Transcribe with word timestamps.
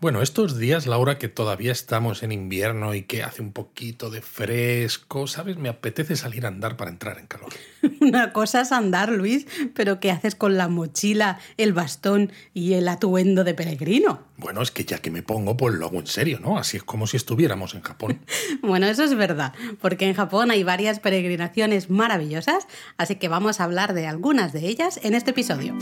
Bueno, 0.00 0.22
estos 0.22 0.58
días, 0.58 0.86
Laura, 0.86 1.18
que 1.18 1.26
todavía 1.26 1.72
estamos 1.72 2.22
en 2.22 2.30
invierno 2.30 2.94
y 2.94 3.02
que 3.02 3.24
hace 3.24 3.42
un 3.42 3.52
poquito 3.52 4.10
de 4.10 4.22
fresco, 4.22 5.26
¿sabes? 5.26 5.56
Me 5.56 5.68
apetece 5.68 6.14
salir 6.14 6.44
a 6.44 6.48
andar 6.50 6.76
para 6.76 6.92
entrar 6.92 7.18
en 7.18 7.26
calor. 7.26 7.52
Una 8.00 8.32
cosa 8.32 8.60
es 8.60 8.70
andar, 8.70 9.10
Luis, 9.10 9.48
pero 9.74 9.98
¿qué 9.98 10.12
haces 10.12 10.36
con 10.36 10.56
la 10.56 10.68
mochila, 10.68 11.40
el 11.56 11.72
bastón 11.72 12.30
y 12.54 12.74
el 12.74 12.86
atuendo 12.86 13.42
de 13.42 13.54
peregrino? 13.54 14.22
Bueno, 14.36 14.62
es 14.62 14.70
que 14.70 14.84
ya 14.84 14.98
que 14.98 15.10
me 15.10 15.24
pongo, 15.24 15.56
pues 15.56 15.74
lo 15.74 15.86
hago 15.86 15.98
en 15.98 16.06
serio, 16.06 16.38
¿no? 16.38 16.58
Así 16.58 16.76
es 16.76 16.84
como 16.84 17.08
si 17.08 17.16
estuviéramos 17.16 17.74
en 17.74 17.80
Japón. 17.80 18.20
bueno, 18.62 18.86
eso 18.86 19.02
es 19.02 19.16
verdad, 19.16 19.52
porque 19.80 20.06
en 20.06 20.14
Japón 20.14 20.52
hay 20.52 20.62
varias 20.62 21.00
peregrinaciones 21.00 21.90
maravillosas, 21.90 22.68
así 22.98 23.16
que 23.16 23.26
vamos 23.26 23.58
a 23.58 23.64
hablar 23.64 23.94
de 23.94 24.06
algunas 24.06 24.52
de 24.52 24.60
ellas 24.68 25.00
en 25.02 25.14
este 25.14 25.32
episodio. 25.32 25.76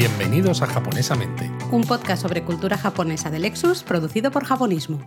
Bienvenidos 0.00 0.62
a 0.62 0.66
Japonesamente, 0.66 1.50
un 1.70 1.82
podcast 1.82 2.22
sobre 2.22 2.42
cultura 2.42 2.78
japonesa 2.78 3.28
de 3.28 3.38
Lexus 3.38 3.82
producido 3.82 4.30
por 4.30 4.46
Japonismo. 4.46 4.98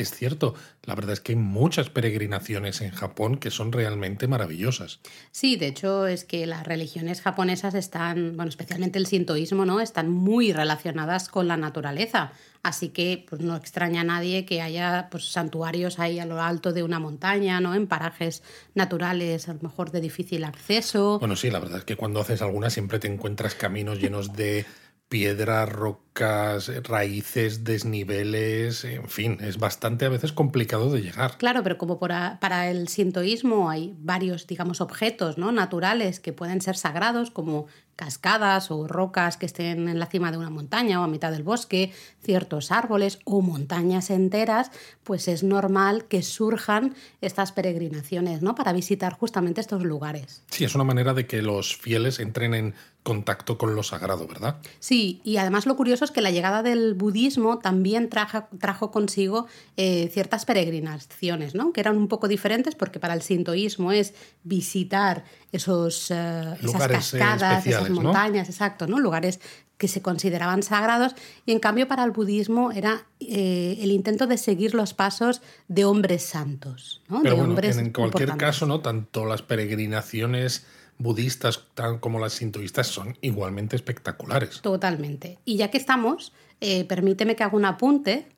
Es 0.00 0.12
cierto, 0.12 0.54
la 0.84 0.94
verdad 0.94 1.12
es 1.12 1.20
que 1.20 1.32
hay 1.32 1.38
muchas 1.38 1.90
peregrinaciones 1.90 2.80
en 2.80 2.90
Japón 2.90 3.36
que 3.36 3.50
son 3.50 3.70
realmente 3.70 4.28
maravillosas. 4.28 5.00
Sí, 5.30 5.56
de 5.56 5.66
hecho 5.66 6.06
es 6.06 6.24
que 6.24 6.46
las 6.46 6.66
religiones 6.66 7.20
japonesas 7.20 7.74
están, 7.74 8.36
bueno, 8.36 8.48
especialmente 8.48 8.98
el 8.98 9.06
sintoísmo, 9.06 9.66
¿no? 9.66 9.80
Están 9.80 10.10
muy 10.10 10.52
relacionadas 10.52 11.28
con 11.28 11.48
la 11.48 11.58
naturaleza. 11.58 12.32
Así 12.62 12.90
que 12.90 13.26
pues, 13.28 13.40
no 13.42 13.56
extraña 13.56 14.02
a 14.02 14.04
nadie 14.04 14.44
que 14.44 14.62
haya 14.62 15.08
pues, 15.10 15.32
santuarios 15.32 15.98
ahí 15.98 16.18
a 16.18 16.26
lo 16.26 16.40
alto 16.40 16.72
de 16.72 16.82
una 16.82 16.98
montaña, 16.98 17.60
¿no? 17.60 17.74
En 17.74 17.86
parajes 17.86 18.42
naturales, 18.74 19.48
a 19.48 19.54
lo 19.54 19.60
mejor 19.60 19.90
de 19.90 20.00
difícil 20.00 20.44
acceso. 20.44 21.18
Bueno, 21.18 21.36
sí, 21.36 21.50
la 21.50 21.58
verdad 21.58 21.78
es 21.78 21.84
que 21.84 21.96
cuando 21.96 22.20
haces 22.20 22.40
alguna 22.42 22.70
siempre 22.70 22.98
te 22.98 23.08
encuentras 23.08 23.54
caminos 23.54 23.98
llenos 23.98 24.34
de 24.34 24.64
piedras, 25.10 25.68
rocas, 25.68 26.70
raíces, 26.84 27.64
desniveles, 27.64 28.84
en 28.84 29.08
fin, 29.08 29.38
es 29.40 29.58
bastante 29.58 30.04
a 30.04 30.08
veces 30.08 30.32
complicado 30.32 30.88
de 30.92 31.02
llegar. 31.02 31.36
Claro, 31.36 31.64
pero 31.64 31.78
como 31.78 31.98
para 31.98 32.70
el 32.70 32.86
sintoísmo 32.86 33.68
hay 33.68 33.92
varios, 33.98 34.46
digamos, 34.46 34.80
objetos 34.80 35.36
¿no? 35.36 35.50
naturales 35.50 36.20
que 36.20 36.32
pueden 36.32 36.60
ser 36.60 36.76
sagrados, 36.76 37.32
como 37.32 37.66
cascadas 37.96 38.70
o 38.70 38.86
rocas 38.86 39.36
que 39.36 39.44
estén 39.44 39.88
en 39.88 39.98
la 39.98 40.06
cima 40.06 40.30
de 40.30 40.38
una 40.38 40.48
montaña 40.48 41.00
o 41.00 41.04
a 41.04 41.08
mitad 41.08 41.32
del 41.32 41.42
bosque, 41.42 41.92
ciertos 42.22 42.70
árboles 42.70 43.18
o 43.24 43.42
montañas 43.42 44.08
enteras, 44.10 44.70
pues 45.02 45.28
es 45.28 45.42
normal 45.42 46.06
que 46.06 46.22
surjan 46.22 46.94
estas 47.20 47.52
peregrinaciones, 47.52 48.40
¿no? 48.40 48.54
Para 48.54 48.72
visitar 48.72 49.12
justamente 49.12 49.60
estos 49.60 49.82
lugares. 49.84 50.44
Sí, 50.50 50.64
es 50.64 50.74
una 50.74 50.84
manera 50.84 51.12
de 51.12 51.26
que 51.26 51.42
los 51.42 51.76
fieles 51.76 52.20
entren 52.20 52.54
en 52.54 52.74
contacto 53.02 53.56
con 53.56 53.74
lo 53.74 53.82
sagrado, 53.82 54.26
¿verdad? 54.26 54.58
Sí, 54.78 55.20
y 55.24 55.38
además 55.38 55.66
lo 55.66 55.76
curioso 55.76 56.04
es 56.04 56.10
que 56.10 56.20
la 56.20 56.30
llegada 56.30 56.62
del 56.62 56.94
budismo 56.94 57.58
también 57.58 58.08
trajo, 58.08 58.46
trajo 58.58 58.90
consigo 58.90 59.46
eh, 59.76 60.10
ciertas 60.12 60.44
peregrinaciones, 60.44 61.54
¿no? 61.54 61.72
Que 61.72 61.80
eran 61.80 61.96
un 61.96 62.08
poco 62.08 62.28
diferentes 62.28 62.74
porque 62.74 63.00
para 63.00 63.14
el 63.14 63.22
sintoísmo 63.22 63.92
es 63.92 64.14
visitar 64.42 65.24
esos, 65.50 66.10
eh, 66.10 66.56
esas 66.62 66.82
eh, 66.82 66.88
cascadas, 66.88 67.66
esas 67.66 67.90
montañas, 67.90 68.48
exacto, 68.48 68.86
¿no? 68.86 68.98
Lugares 68.98 69.40
que 69.80 69.88
se 69.88 70.02
consideraban 70.02 70.62
sagrados 70.62 71.14
y 71.46 71.52
en 71.52 71.58
cambio 71.58 71.88
para 71.88 72.04
el 72.04 72.10
budismo 72.10 72.70
era 72.70 73.06
eh, 73.18 73.78
el 73.80 73.92
intento 73.92 74.26
de 74.26 74.36
seguir 74.36 74.74
los 74.74 74.92
pasos 74.92 75.40
de 75.68 75.86
hombres 75.86 76.22
santos. 76.22 77.00
¿no? 77.08 77.22
Pero 77.22 77.36
de 77.36 77.40
hombres 77.40 77.78
en 77.78 77.90
cualquier 77.90 78.36
caso, 78.36 78.66
¿no? 78.66 78.80
tanto 78.80 79.24
las 79.24 79.40
peregrinaciones 79.40 80.66
budistas 81.00 81.66
como 82.00 82.20
las 82.20 82.34
sintoístas 82.34 82.86
son 82.86 83.16
igualmente 83.22 83.74
espectaculares. 83.74 84.60
Totalmente. 84.60 85.38
Y 85.44 85.56
ya 85.56 85.70
que 85.70 85.78
estamos, 85.78 86.32
eh, 86.60 86.84
permíteme 86.84 87.34
que 87.36 87.42
haga 87.42 87.56
un 87.56 87.64
apunte. 87.64 88.28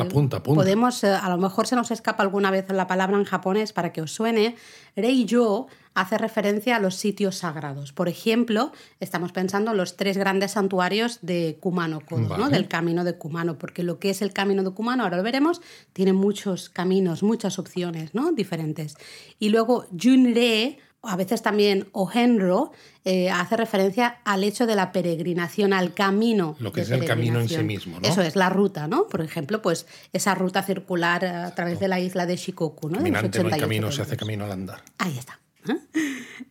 apunta, 0.00 0.38
apunta. 0.38 0.60
Podemos, 0.60 1.02
a 1.02 1.28
lo 1.28 1.36
mejor 1.36 1.66
se 1.66 1.74
nos 1.74 1.90
escapa 1.90 2.22
alguna 2.22 2.50
vez 2.50 2.70
la 2.70 2.86
palabra 2.86 3.18
en 3.18 3.24
japonés 3.24 3.72
para 3.72 3.92
que 3.92 4.00
os 4.00 4.12
suene. 4.12 4.54
Rei-yo 4.94 5.66
hace 5.94 6.16
referencia 6.16 6.76
a 6.76 6.80
los 6.80 6.94
sitios 6.94 7.36
sagrados. 7.36 7.92
Por 7.92 8.08
ejemplo, 8.08 8.72
estamos 9.00 9.32
pensando 9.32 9.72
en 9.72 9.76
los 9.76 9.96
tres 9.96 10.16
grandes 10.16 10.52
santuarios 10.52 11.18
de 11.22 11.58
Kumano 11.60 12.00
Kodo, 12.00 12.38
¿no? 12.38 12.48
del 12.48 12.68
camino 12.68 13.04
de 13.04 13.18
Kumano, 13.18 13.58
porque 13.58 13.82
lo 13.82 13.98
que 13.98 14.10
es 14.10 14.22
el 14.22 14.32
camino 14.32 14.62
de 14.62 14.70
Kumano, 14.70 15.02
ahora 15.02 15.16
lo 15.16 15.22
veremos, 15.22 15.60
tiene 15.92 16.12
muchos 16.12 16.70
caminos, 16.70 17.22
muchas 17.22 17.58
opciones 17.58 18.14
¿no? 18.14 18.32
diferentes. 18.32 18.96
Y 19.38 19.50
luego 19.50 19.86
Junre, 20.00 20.78
a 21.02 21.16
veces 21.16 21.42
también 21.42 21.88
Ohenro, 21.92 22.72
eh, 23.04 23.30
hace 23.30 23.56
referencia 23.56 24.20
al 24.24 24.44
hecho 24.44 24.66
de 24.66 24.76
la 24.76 24.92
peregrinación, 24.92 25.72
al 25.72 25.94
camino. 25.94 26.56
Lo 26.60 26.72
que 26.72 26.82
es 26.82 26.90
el 26.90 27.04
camino 27.04 27.40
en 27.40 27.48
sí 27.48 27.62
mismo, 27.62 27.98
¿no? 28.00 28.08
Eso 28.08 28.22
es, 28.22 28.36
la 28.36 28.48
ruta, 28.48 28.86
¿no? 28.86 29.08
Por 29.08 29.20
ejemplo, 29.20 29.60
pues 29.60 29.86
esa 30.12 30.34
ruta 30.34 30.62
circular 30.62 31.24
a 31.24 31.54
través 31.54 31.80
de 31.80 31.88
la 31.88 31.98
isla 31.98 32.26
de 32.26 32.36
Shikoku, 32.36 32.88
¿no? 32.88 32.98
Caminante 32.98 33.42
no 33.42 33.52
hay 33.52 33.60
camino, 33.60 33.90
se 33.90 34.02
hace 34.02 34.16
camino 34.16 34.44
al 34.44 34.52
andar. 34.52 34.82
Ahí 34.98 35.18
está. 35.18 35.38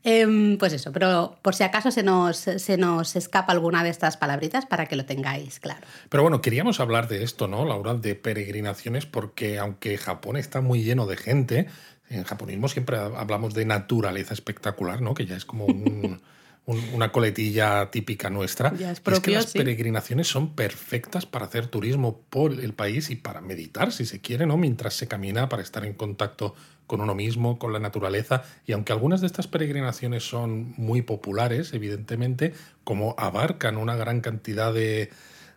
Em, 0.04 0.58
pues 0.58 0.74
eso, 0.74 0.92
pero 0.92 1.38
por 1.42 1.54
si 1.54 1.64
acaso 1.64 1.92
se 1.92 2.02
nos, 2.02 2.38
se 2.38 2.78
nos 2.78 3.16
escapa 3.16 3.52
alguna 3.52 3.84
de 3.84 3.90
estas 3.90 4.18
palabritas 4.18 4.66
para 4.66 4.86
que 4.86 4.96
lo 4.96 5.06
tengáis 5.06 5.60
claro. 5.60 5.86
Pero 6.10 6.24
bueno, 6.24 6.42
queríamos 6.42 6.80
hablar 6.80 7.08
de 7.08 7.24
esto, 7.24 7.48
¿no, 7.48 7.66
Laura? 7.66 7.94
De 7.94 8.16
peregrinaciones, 8.16 9.06
porque 9.06 9.60
aunque 9.60 9.98
Japón 9.98 10.38
está 10.38 10.62
muy 10.62 10.84
lleno 10.84 11.06
de 11.06 11.18
gente, 11.18 11.68
en 12.12 12.24
japonismo 12.24 12.68
siempre 12.68 12.98
hablamos 12.98 13.54
de 13.54 13.66
naturaleza 13.66 14.34
espectacular, 14.34 15.02
¿no? 15.02 15.14
Que 15.14 15.26
ya 15.26 15.36
es 15.36 15.46
como 15.46 15.66
una 16.66 17.12
coletilla 17.12 17.90
típica 17.90 18.30
nuestra. 18.30 18.74
Ya 18.76 18.92
es, 18.92 19.02
es 19.06 19.20
que 19.20 19.32
las 19.32 19.54
peregrinaciones 19.54 20.28
son 20.28 20.54
perfectas 20.54 21.26
para 21.26 21.46
hacer 21.46 21.68
turismo 21.68 22.22
por 22.30 22.52
el 22.52 22.74
país 22.74 23.10
y 23.10 23.16
para 23.16 23.42
meditar, 23.42 23.92
si 23.92 24.06
se 24.06 24.22
quiere, 24.22 24.46
¿no? 24.46 24.58
Mientras 24.58 24.94
se 24.94 25.08
camina, 25.08 25.50
para 25.50 25.64
estar 25.64 25.86
en 25.86 25.94
contacto 25.94 26.54
con 26.86 27.00
uno 27.02 27.16
mismo, 27.16 27.58
con 27.58 27.72
la 27.72 27.80
naturaleza. 27.80 28.44
Y 28.66 28.74
aunque 28.74 28.92
algunas 28.92 29.22
de 29.22 29.28
estas 29.28 29.48
peregrinaciones 29.48 30.24
son 30.24 30.74
muy 30.78 31.02
populares, 31.02 31.74
evidentemente, 31.74 32.54
como 32.84 33.16
abarcan 33.18 33.78
una 33.78 33.96
gran 33.96 34.20
cantidad 34.20 34.74
de, 34.74 35.10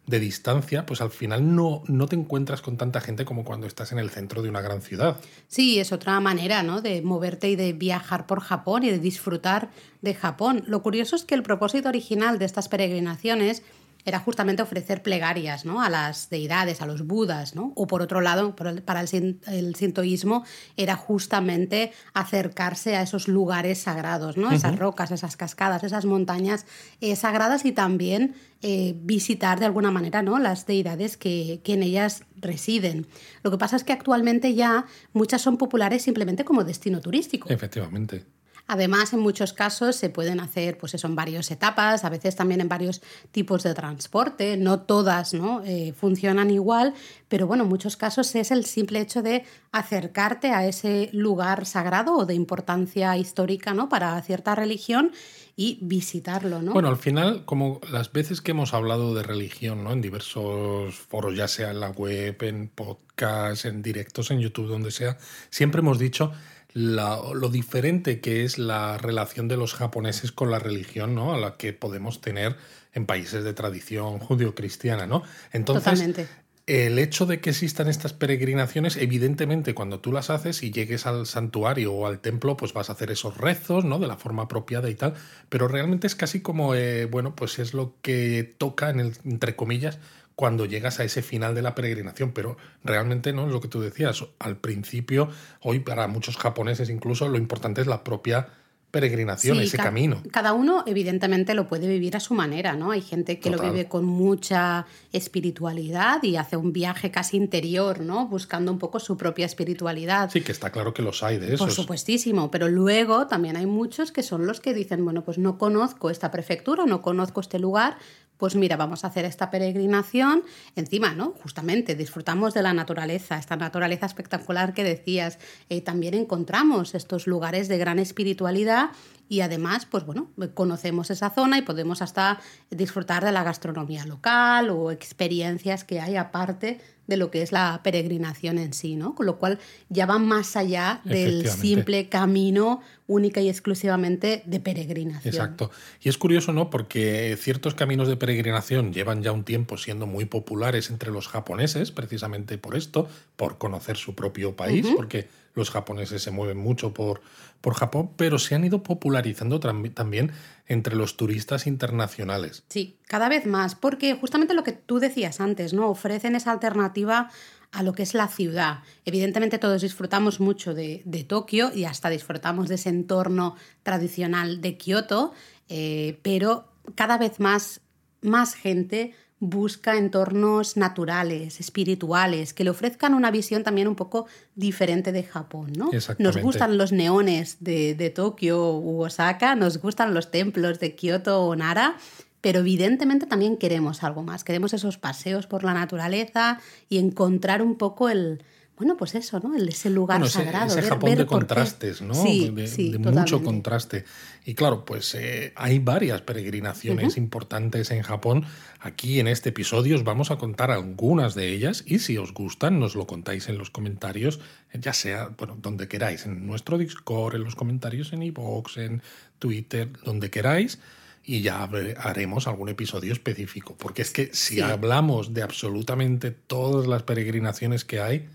de 0.06 0.20
distancia, 0.20 0.84
pues 0.84 1.00
al 1.00 1.10
final 1.10 1.54
no, 1.54 1.82
no 1.86 2.06
te 2.06 2.16
encuentras 2.16 2.60
con 2.60 2.76
tanta 2.76 3.00
gente 3.00 3.24
como 3.24 3.44
cuando 3.44 3.66
estás 3.66 3.90
en 3.92 3.98
el 3.98 4.10
centro 4.10 4.42
de 4.42 4.50
una 4.50 4.60
gran 4.60 4.82
ciudad. 4.82 5.16
Sí, 5.48 5.78
es 5.78 5.92
otra 5.92 6.20
manera 6.20 6.62
¿no? 6.62 6.82
de 6.82 7.00
moverte 7.00 7.48
y 7.48 7.56
de 7.56 7.72
viajar 7.72 8.26
por 8.26 8.40
Japón 8.40 8.84
y 8.84 8.90
de 8.90 8.98
disfrutar 8.98 9.70
de 10.02 10.14
Japón. 10.14 10.62
Lo 10.66 10.82
curioso 10.82 11.16
es 11.16 11.24
que 11.24 11.34
el 11.34 11.42
propósito 11.42 11.88
original 11.88 12.38
de 12.38 12.44
estas 12.44 12.68
peregrinaciones 12.68 13.62
era 14.04 14.18
justamente 14.18 14.62
ofrecer 14.62 15.02
plegarias 15.02 15.64
¿no? 15.64 15.82
a 15.82 15.88
las 15.88 16.28
deidades, 16.30 16.82
a 16.82 16.86
los 16.86 17.06
budas, 17.06 17.54
¿no? 17.54 17.72
o 17.74 17.86
por 17.86 18.02
otro 18.02 18.20
lado, 18.20 18.54
para 18.54 19.00
el, 19.00 19.40
el 19.46 19.74
sintoísmo 19.74 20.44
era 20.76 20.96
justamente 20.96 21.92
acercarse 22.12 22.96
a 22.96 23.02
esos 23.02 23.28
lugares 23.28 23.78
sagrados, 23.78 24.36
¿no? 24.36 24.50
esas 24.50 24.78
rocas, 24.78 25.10
esas 25.10 25.36
cascadas, 25.36 25.84
esas 25.84 26.04
montañas 26.04 26.66
eh, 27.00 27.16
sagradas 27.16 27.64
y 27.64 27.72
también 27.72 28.34
eh, 28.62 28.94
visitar 28.96 29.58
de 29.58 29.66
alguna 29.66 29.90
manera 29.90 30.22
¿no? 30.22 30.38
las 30.38 30.66
deidades 30.66 31.16
que, 31.16 31.60
que 31.64 31.74
en 31.74 31.82
ellas 31.82 32.24
residen. 32.36 33.06
Lo 33.42 33.50
que 33.50 33.58
pasa 33.58 33.76
es 33.76 33.84
que 33.84 33.92
actualmente 33.92 34.54
ya 34.54 34.86
muchas 35.12 35.42
son 35.42 35.56
populares 35.56 36.02
simplemente 36.02 36.44
como 36.44 36.64
destino 36.64 37.00
turístico. 37.00 37.48
Efectivamente. 37.48 38.24
Además, 38.66 39.12
en 39.12 39.20
muchos 39.20 39.52
casos 39.52 39.94
se 39.94 40.08
pueden 40.08 40.40
hacer, 40.40 40.78
pues 40.78 40.94
eso, 40.94 41.06
en 41.06 41.14
varias 41.14 41.50
etapas, 41.50 42.04
a 42.04 42.08
veces 42.08 42.34
también 42.34 42.62
en 42.62 42.68
varios 42.68 43.02
tipos 43.30 43.62
de 43.62 43.74
transporte. 43.74 44.56
No 44.56 44.80
todas 44.80 45.34
¿no? 45.34 45.62
Eh, 45.64 45.92
funcionan 45.92 46.50
igual, 46.50 46.94
pero 47.28 47.46
bueno, 47.46 47.64
en 47.64 47.68
muchos 47.68 47.96
casos 47.96 48.34
es 48.34 48.50
el 48.50 48.64
simple 48.64 49.00
hecho 49.00 49.22
de 49.22 49.44
acercarte 49.70 50.50
a 50.50 50.66
ese 50.66 51.10
lugar 51.12 51.66
sagrado 51.66 52.16
o 52.16 52.26
de 52.26 52.34
importancia 52.34 53.16
histórica 53.18 53.74
¿no? 53.74 53.88
para 53.88 54.20
cierta 54.22 54.54
religión 54.54 55.12
y 55.56 55.78
visitarlo, 55.82 56.62
¿no? 56.62 56.72
Bueno, 56.72 56.88
al 56.88 56.96
final, 56.96 57.44
como 57.44 57.80
las 57.90 58.12
veces 58.12 58.40
que 58.40 58.50
hemos 58.50 58.74
hablado 58.74 59.14
de 59.14 59.22
religión, 59.22 59.84
¿no? 59.84 59.92
En 59.92 60.00
diversos 60.00 60.96
foros, 60.96 61.36
ya 61.36 61.46
sea 61.46 61.70
en 61.70 61.78
la 61.78 61.90
web, 61.90 62.36
en 62.42 62.68
podcast, 62.68 63.64
en 63.64 63.80
directos, 63.80 64.32
en 64.32 64.40
YouTube, 64.40 64.66
donde 64.66 64.90
sea, 64.90 65.16
siempre 65.50 65.78
hemos 65.78 65.98
dicho 65.98 66.32
lo 66.74 67.48
diferente 67.50 68.20
que 68.20 68.44
es 68.44 68.58
la 68.58 68.98
relación 68.98 69.46
de 69.46 69.56
los 69.56 69.74
japoneses 69.74 70.32
con 70.32 70.50
la 70.50 70.58
religión, 70.58 71.14
¿no? 71.14 71.32
A 71.32 71.38
la 71.38 71.56
que 71.56 71.72
podemos 71.72 72.20
tener 72.20 72.56
en 72.92 73.06
países 73.06 73.44
de 73.44 73.54
tradición 73.54 74.18
judio-cristiana, 74.18 75.06
¿no? 75.06 75.22
Entonces, 75.52 76.28
el 76.66 76.98
hecho 76.98 77.26
de 77.26 77.40
que 77.40 77.50
existan 77.50 77.88
estas 77.88 78.12
peregrinaciones, 78.12 78.96
evidentemente, 78.96 79.74
cuando 79.74 80.00
tú 80.00 80.12
las 80.12 80.30
haces 80.30 80.62
y 80.62 80.72
llegues 80.72 81.06
al 81.06 81.26
santuario 81.26 81.92
o 81.92 82.06
al 82.06 82.20
templo, 82.20 82.56
pues 82.56 82.72
vas 82.72 82.88
a 82.88 82.94
hacer 82.94 83.10
esos 83.10 83.36
rezos, 83.36 83.84
¿no? 83.84 83.98
De 83.98 84.08
la 84.08 84.16
forma 84.16 84.44
apropiada 84.44 84.90
y 84.90 84.94
tal, 84.94 85.14
pero 85.48 85.68
realmente 85.68 86.06
es 86.06 86.16
casi 86.16 86.40
como, 86.40 86.74
eh, 86.74 87.04
bueno, 87.04 87.36
pues 87.36 87.58
es 87.58 87.74
lo 87.74 87.94
que 88.02 88.54
toca, 88.58 88.90
en 88.90 88.98
el, 88.98 89.12
entre 89.24 89.54
comillas, 89.54 89.98
cuando 90.36 90.66
llegas 90.66 91.00
a 91.00 91.04
ese 91.04 91.22
final 91.22 91.54
de 91.54 91.62
la 91.62 91.74
peregrinación, 91.74 92.32
pero 92.32 92.56
realmente 92.82 93.32
no 93.32 93.46
es 93.46 93.52
lo 93.52 93.60
que 93.60 93.68
tú 93.68 93.80
decías. 93.80 94.24
Al 94.38 94.56
principio, 94.56 95.28
hoy 95.60 95.80
para 95.80 96.08
muchos 96.08 96.36
japoneses 96.36 96.90
incluso, 96.90 97.28
lo 97.28 97.38
importante 97.38 97.80
es 97.80 97.86
la 97.86 98.02
propia 98.02 98.48
peregrinación, 98.94 99.58
ese 99.58 99.76
camino. 99.76 100.22
Cada 100.30 100.52
uno, 100.52 100.84
evidentemente, 100.86 101.54
lo 101.54 101.66
puede 101.66 101.88
vivir 101.88 102.14
a 102.16 102.20
su 102.20 102.32
manera, 102.32 102.76
¿no? 102.76 102.92
Hay 102.92 103.00
gente 103.00 103.40
que 103.40 103.50
lo 103.50 103.58
vive 103.58 103.88
con 103.88 104.04
mucha 104.04 104.86
espiritualidad 105.12 106.22
y 106.22 106.36
hace 106.36 106.56
un 106.56 106.72
viaje 106.72 107.10
casi 107.10 107.36
interior, 107.36 107.98
¿no? 107.98 108.28
Buscando 108.28 108.70
un 108.70 108.78
poco 108.78 109.00
su 109.00 109.16
propia 109.16 109.46
espiritualidad. 109.46 110.30
Sí, 110.30 110.42
que 110.42 110.52
está 110.52 110.70
claro 110.70 110.94
que 110.94 111.02
los 111.02 111.24
hay 111.24 111.38
de 111.38 111.46
esos. 111.46 111.58
Por 111.58 111.72
supuestísimo, 111.72 112.52
pero 112.52 112.68
luego 112.68 113.26
también 113.26 113.56
hay 113.56 113.66
muchos 113.66 114.12
que 114.12 114.22
son 114.22 114.46
los 114.46 114.60
que 114.60 114.72
dicen, 114.72 115.04
bueno, 115.04 115.24
pues 115.24 115.38
no 115.38 115.58
conozco 115.58 116.08
esta 116.08 116.30
prefectura, 116.30 116.86
no 116.86 117.02
conozco 117.02 117.40
este 117.40 117.58
lugar, 117.58 117.98
pues 118.36 118.56
mira, 118.56 118.76
vamos 118.76 119.04
a 119.04 119.08
hacer 119.08 119.24
esta 119.24 119.50
peregrinación. 119.50 120.42
Encima, 120.76 121.14
¿no? 121.14 121.34
Justamente 121.42 121.94
disfrutamos 121.94 122.54
de 122.54 122.62
la 122.62 122.72
naturaleza, 122.72 123.38
esta 123.38 123.56
naturaleza 123.56 124.06
espectacular 124.06 124.74
que 124.74 124.84
decías. 124.84 125.38
Eh, 125.68 125.80
también 125.80 126.14
encontramos 126.14 126.94
estos 126.94 127.26
lugares 127.26 127.68
de 127.68 127.78
gran 127.78 127.98
espiritualidad 127.98 128.90
y 129.28 129.40
además, 129.40 129.86
pues 129.86 130.04
bueno, 130.04 130.30
conocemos 130.54 131.10
esa 131.10 131.30
zona 131.30 131.58
y 131.58 131.62
podemos 131.62 132.02
hasta 132.02 132.40
disfrutar 132.70 133.24
de 133.24 133.32
la 133.32 133.42
gastronomía 133.42 134.04
local 134.06 134.70
o 134.70 134.90
experiencias 134.90 135.84
que 135.84 136.00
hay 136.00 136.16
aparte 136.16 136.80
de 137.06 137.16
lo 137.16 137.30
que 137.30 137.42
es 137.42 137.52
la 137.52 137.80
peregrinación 137.82 138.58
en 138.58 138.72
sí, 138.72 138.96
¿no? 138.96 139.14
Con 139.14 139.26
lo 139.26 139.38
cual 139.38 139.58
ya 139.88 140.06
van 140.06 140.26
más 140.26 140.56
allá 140.56 141.00
del 141.04 141.48
simple 141.48 142.08
camino 142.08 142.80
única 143.06 143.40
y 143.40 143.48
exclusivamente 143.48 144.42
de 144.46 144.60
peregrinación. 144.60 145.34
Exacto. 145.34 145.70
Y 146.00 146.08
es 146.08 146.16
curioso, 146.16 146.52
¿no? 146.52 146.70
Porque 146.70 147.36
ciertos 147.38 147.74
caminos 147.74 148.08
de 148.08 148.16
peregrinación 148.16 148.92
llevan 148.92 149.22
ya 149.22 149.32
un 149.32 149.44
tiempo 149.44 149.76
siendo 149.76 150.06
muy 150.06 150.24
populares 150.24 150.90
entre 150.90 151.10
los 151.10 151.28
japoneses, 151.28 151.92
precisamente 151.92 152.56
por 152.56 152.76
esto, 152.76 153.08
por 153.36 153.58
conocer 153.58 153.96
su 153.96 154.14
propio 154.14 154.56
país, 154.56 154.86
porque 154.96 155.28
los 155.54 155.70
japoneses 155.70 156.22
se 156.22 156.30
mueven 156.30 156.58
mucho 156.58 156.92
por, 156.92 157.22
por 157.60 157.74
Japón, 157.74 158.10
pero 158.16 158.38
se 158.38 158.54
han 158.54 158.64
ido 158.64 158.82
popularizando 158.82 159.60
también 159.60 160.32
entre 160.66 160.96
los 160.96 161.16
turistas 161.16 161.66
internacionales. 161.66 162.64
Sí, 162.68 162.98
cada 163.06 163.28
vez 163.28 163.46
más, 163.46 163.74
porque 163.74 164.14
justamente 164.14 164.54
lo 164.54 164.64
que 164.64 164.72
tú 164.72 164.98
decías 164.98 165.40
antes, 165.40 165.72
¿no? 165.72 165.88
Ofrecen 165.88 166.34
esa 166.34 166.52
alternativa 166.52 167.30
a 167.74 167.82
lo 167.82 167.92
que 167.92 168.04
es 168.04 168.14
la 168.14 168.28
ciudad. 168.28 168.80
Evidentemente 169.04 169.58
todos 169.58 169.82
disfrutamos 169.82 170.40
mucho 170.40 170.74
de, 170.74 171.02
Tokio 171.28 171.72
y 171.74 171.84
hasta 171.84 172.08
disfrutamos 172.08 172.68
de 172.68 172.76
ese 172.76 172.88
entorno 172.88 173.56
tradicional 173.82 174.60
de 174.60 174.76
Kioto, 174.76 175.32
eh, 175.68 176.18
pero 176.22 176.68
cada 176.94 177.18
vez 177.18 177.40
más, 177.40 177.80
más 178.20 178.54
gente 178.54 179.14
busca 179.40 179.96
entornos 179.96 180.76
naturales, 180.76 181.60
espirituales, 181.60 182.54
que 182.54 182.64
le 182.64 182.70
ofrezcan 182.70 183.14
una 183.14 183.30
visión 183.30 183.62
también 183.62 183.88
un 183.88 183.96
poco 183.96 184.26
diferente 184.54 185.12
de 185.12 185.22
Japón, 185.22 185.72
¿no? 185.76 185.90
Nos 186.18 186.36
gustan 186.38 186.78
los 186.78 186.92
neones 186.92 187.58
de, 187.60 187.94
de 187.94 188.10
Tokio 188.10 188.78
u 188.78 189.02
Osaka, 189.02 189.54
nos 189.54 189.78
gustan 189.78 190.14
los 190.14 190.30
templos 190.30 190.80
de 190.80 190.94
Kioto 190.94 191.44
o 191.44 191.56
Nara, 191.56 191.96
pero 192.40 192.60
evidentemente 192.60 193.26
también 193.26 193.56
queremos 193.56 194.02
algo 194.02 194.22
más, 194.22 194.44
queremos 194.44 194.72
esos 194.72 194.98
paseos 194.98 195.46
por 195.46 195.64
la 195.64 195.74
naturaleza 195.74 196.60
y 196.88 196.98
encontrar 196.98 197.62
un 197.62 197.76
poco 197.76 198.08
el, 198.08 198.42
bueno, 198.76 198.96
pues 198.96 199.14
eso, 199.14 199.38
¿no? 199.38 199.54
Ese 199.54 199.88
lugar 199.88 200.28
sagrado. 200.28 200.76
Ese 200.76 200.88
Japón 200.88 201.14
de 201.14 201.26
contrastes, 201.26 202.02
¿no? 202.02 202.14
de, 202.24 202.98
mucho 202.98 203.42
contraste. 203.42 204.04
Y 204.44 204.54
claro, 204.54 204.84
pues 204.84 205.14
eh, 205.14 205.52
hay 205.54 205.78
varias 205.78 206.22
peregrinaciones 206.22 207.16
importantes 207.16 207.92
en 207.92 208.02
Japón. 208.02 208.44
Aquí 208.80 209.20
en 209.20 209.28
este 209.28 209.50
episodio 209.50 209.94
os 209.94 210.02
vamos 210.02 210.32
a 210.32 210.36
contar 210.36 210.72
algunas 210.72 211.36
de 211.36 211.50
ellas 211.50 211.84
y 211.86 212.00
si 212.00 212.18
os 212.18 212.34
gustan 212.34 212.80
nos 212.80 212.96
lo 212.96 213.06
contáis 213.06 213.48
en 213.48 213.58
los 213.58 213.70
comentarios, 213.70 214.40
ya 214.72 214.92
sea, 214.92 215.30
bueno, 215.38 215.56
donde 215.62 215.86
queráis, 215.86 216.26
en 216.26 216.44
nuestro 216.46 216.76
Discord, 216.76 217.36
en 217.36 217.44
los 217.44 217.54
comentarios 217.54 218.12
en 218.12 218.24
iVoox, 218.24 218.78
en 218.78 219.02
Twitter, 219.38 219.88
donde 220.04 220.30
queráis 220.30 220.80
y 221.24 221.42
ya 221.42 221.62
haremos 221.98 222.48
algún 222.48 222.68
episodio 222.68 223.12
específico. 223.12 223.76
Porque 223.78 224.02
es 224.02 224.10
que 224.10 224.30
si 224.34 224.60
hablamos 224.60 225.32
de 225.32 225.42
absolutamente 225.42 226.32
todas 226.32 226.86
las 226.86 227.04
peregrinaciones 227.04 227.84
que 227.84 228.00
hay, 228.00 228.28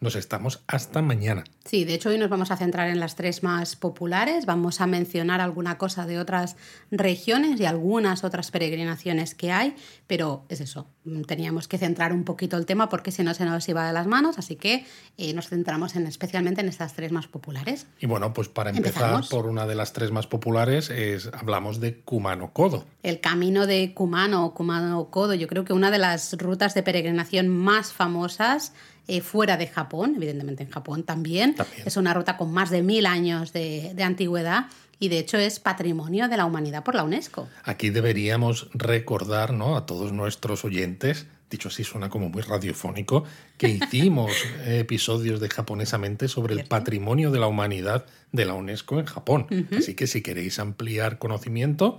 nos 0.00 0.16
estamos 0.16 0.62
hasta 0.66 1.02
mañana. 1.02 1.44
Sí, 1.64 1.84
de 1.84 1.94
hecho 1.94 2.08
hoy 2.08 2.18
nos 2.18 2.30
vamos 2.30 2.50
a 2.50 2.56
centrar 2.56 2.88
en 2.88 3.00
las 3.00 3.16
tres 3.16 3.42
más 3.42 3.76
populares, 3.76 4.46
vamos 4.46 4.80
a 4.80 4.86
mencionar 4.86 5.40
alguna 5.40 5.76
cosa 5.76 6.06
de 6.06 6.18
otras 6.18 6.56
regiones 6.90 7.60
y 7.60 7.66
algunas 7.66 8.24
otras 8.24 8.50
peregrinaciones 8.50 9.34
que 9.34 9.52
hay, 9.52 9.74
pero 10.06 10.44
es 10.48 10.60
eso, 10.60 10.88
teníamos 11.26 11.68
que 11.68 11.78
centrar 11.78 12.12
un 12.12 12.24
poquito 12.24 12.56
el 12.56 12.64
tema 12.64 12.88
porque 12.88 13.10
si 13.10 13.22
no 13.22 13.34
se 13.34 13.44
nos 13.44 13.68
iba 13.68 13.86
de 13.86 13.92
las 13.92 14.06
manos, 14.06 14.38
así 14.38 14.56
que 14.56 14.86
eh, 15.16 15.34
nos 15.34 15.48
centramos 15.48 15.96
en, 15.96 16.06
especialmente 16.06 16.60
en 16.60 16.68
estas 16.68 16.94
tres 16.94 17.12
más 17.12 17.26
populares. 17.26 17.86
Y 17.98 18.06
bueno, 18.06 18.32
pues 18.32 18.48
para 18.48 18.70
empezar 18.70 19.22
por 19.28 19.46
una 19.46 19.66
de 19.66 19.74
las 19.74 19.92
tres 19.92 20.10
más 20.10 20.26
populares 20.26 20.90
es, 20.90 21.28
hablamos 21.32 21.80
de 21.80 22.00
Kumano 22.00 22.52
Kodo. 22.52 22.86
El 23.02 23.20
camino 23.20 23.66
de 23.66 23.92
Kumano 23.94 24.46
o 24.46 24.54
Kumano 24.54 25.10
Kodo, 25.10 25.34
yo 25.34 25.48
creo 25.48 25.64
que 25.64 25.72
una 25.72 25.90
de 25.90 25.98
las 25.98 26.36
rutas 26.38 26.74
de 26.74 26.82
peregrinación 26.82 27.48
más 27.48 27.92
famosas 27.92 28.72
eh, 29.08 29.22
fuera 29.22 29.56
de 29.56 29.66
Japón, 29.66 30.14
evidentemente 30.16 30.62
en 30.62 30.70
Japón 30.70 31.02
también. 31.02 31.56
Es 31.86 31.96
una 31.96 32.12
ruta 32.12 32.36
con 32.36 32.52
más 32.52 32.68
de 32.68 32.82
mil 32.82 33.06
años 33.06 33.54
de, 33.54 33.94
antigüedad 34.02 34.66
y 35.00 35.08
de 35.08 35.18
hecho 35.18 35.38
es 35.38 35.60
patrimonio 35.60 36.28
de 36.28 36.36
la 36.36 36.44
humanidad 36.44 36.84
por 36.84 36.94
la 36.94 37.04
UNESCO. 37.04 37.48
Aquí 37.64 37.88
deberíamos 37.88 38.68
recordar 38.74 39.54
¿no? 39.54 39.78
a 39.78 39.86
todos 39.86 40.12
nuestros 40.12 40.62
oyentes, 40.66 41.26
dicho 41.48 41.68
así 41.68 41.84
suena 41.84 42.10
como 42.10 42.28
muy 42.28 42.42
radiofónico, 42.42 43.24
que 43.56 43.68
hicimos 43.82 44.30
episodios 44.66 45.40
de 45.40 45.48
japonesamente 45.48 46.28
sobre 46.28 46.52
el 46.52 46.64
patrimonio 46.64 47.30
de 47.30 47.38
la 47.38 47.46
humanidad 47.46 48.04
de 48.32 48.44
la 48.44 48.52
UNESCO 48.52 49.00
en 49.00 49.06
Japón. 49.06 49.46
Así 49.74 49.94
que 49.94 50.06
si 50.06 50.20
queréis 50.20 50.58
ampliar 50.58 51.18
conocimiento, 51.18 51.98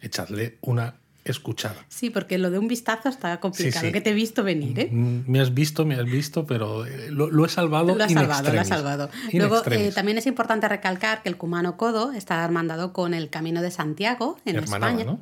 echadle 0.00 0.58
una 0.60 0.94
escuchada. 1.32 1.84
Sí, 1.88 2.10
porque 2.10 2.38
lo 2.38 2.50
de 2.50 2.58
un 2.58 2.68
vistazo 2.68 3.08
está 3.08 3.40
complicado, 3.40 3.90
que 3.92 4.00
te 4.00 4.10
he 4.10 4.14
visto 4.14 4.42
venir. 4.42 4.78
¿eh? 4.78 4.88
Mm, 4.90 5.30
me 5.30 5.40
has 5.40 5.54
visto, 5.54 5.84
me 5.84 5.94
has 5.94 6.04
visto, 6.04 6.46
pero 6.46 6.86
eh, 6.86 7.10
lo, 7.10 7.44
he 7.44 7.48
salvado. 7.48 7.94
Lo 7.94 8.04
has 8.04 8.12
salvado, 8.12 8.52
lo 8.52 8.60
has 8.60 8.68
salvado. 8.68 9.10
Luego, 9.32 9.62
eh, 9.70 9.92
también 9.94 10.18
es 10.18 10.26
importante 10.26 10.68
recalcar 10.68 11.22
que 11.22 11.28
el 11.28 11.36
Cumano 11.36 11.76
Codo 11.76 12.12
está 12.12 12.44
hermandado 12.44 12.92
con 12.92 13.14
el 13.14 13.30
Camino 13.30 13.62
de 13.62 13.70
Santiago 13.70 14.38
en 14.44 14.56
España. 14.56 15.04
¿no? 15.04 15.20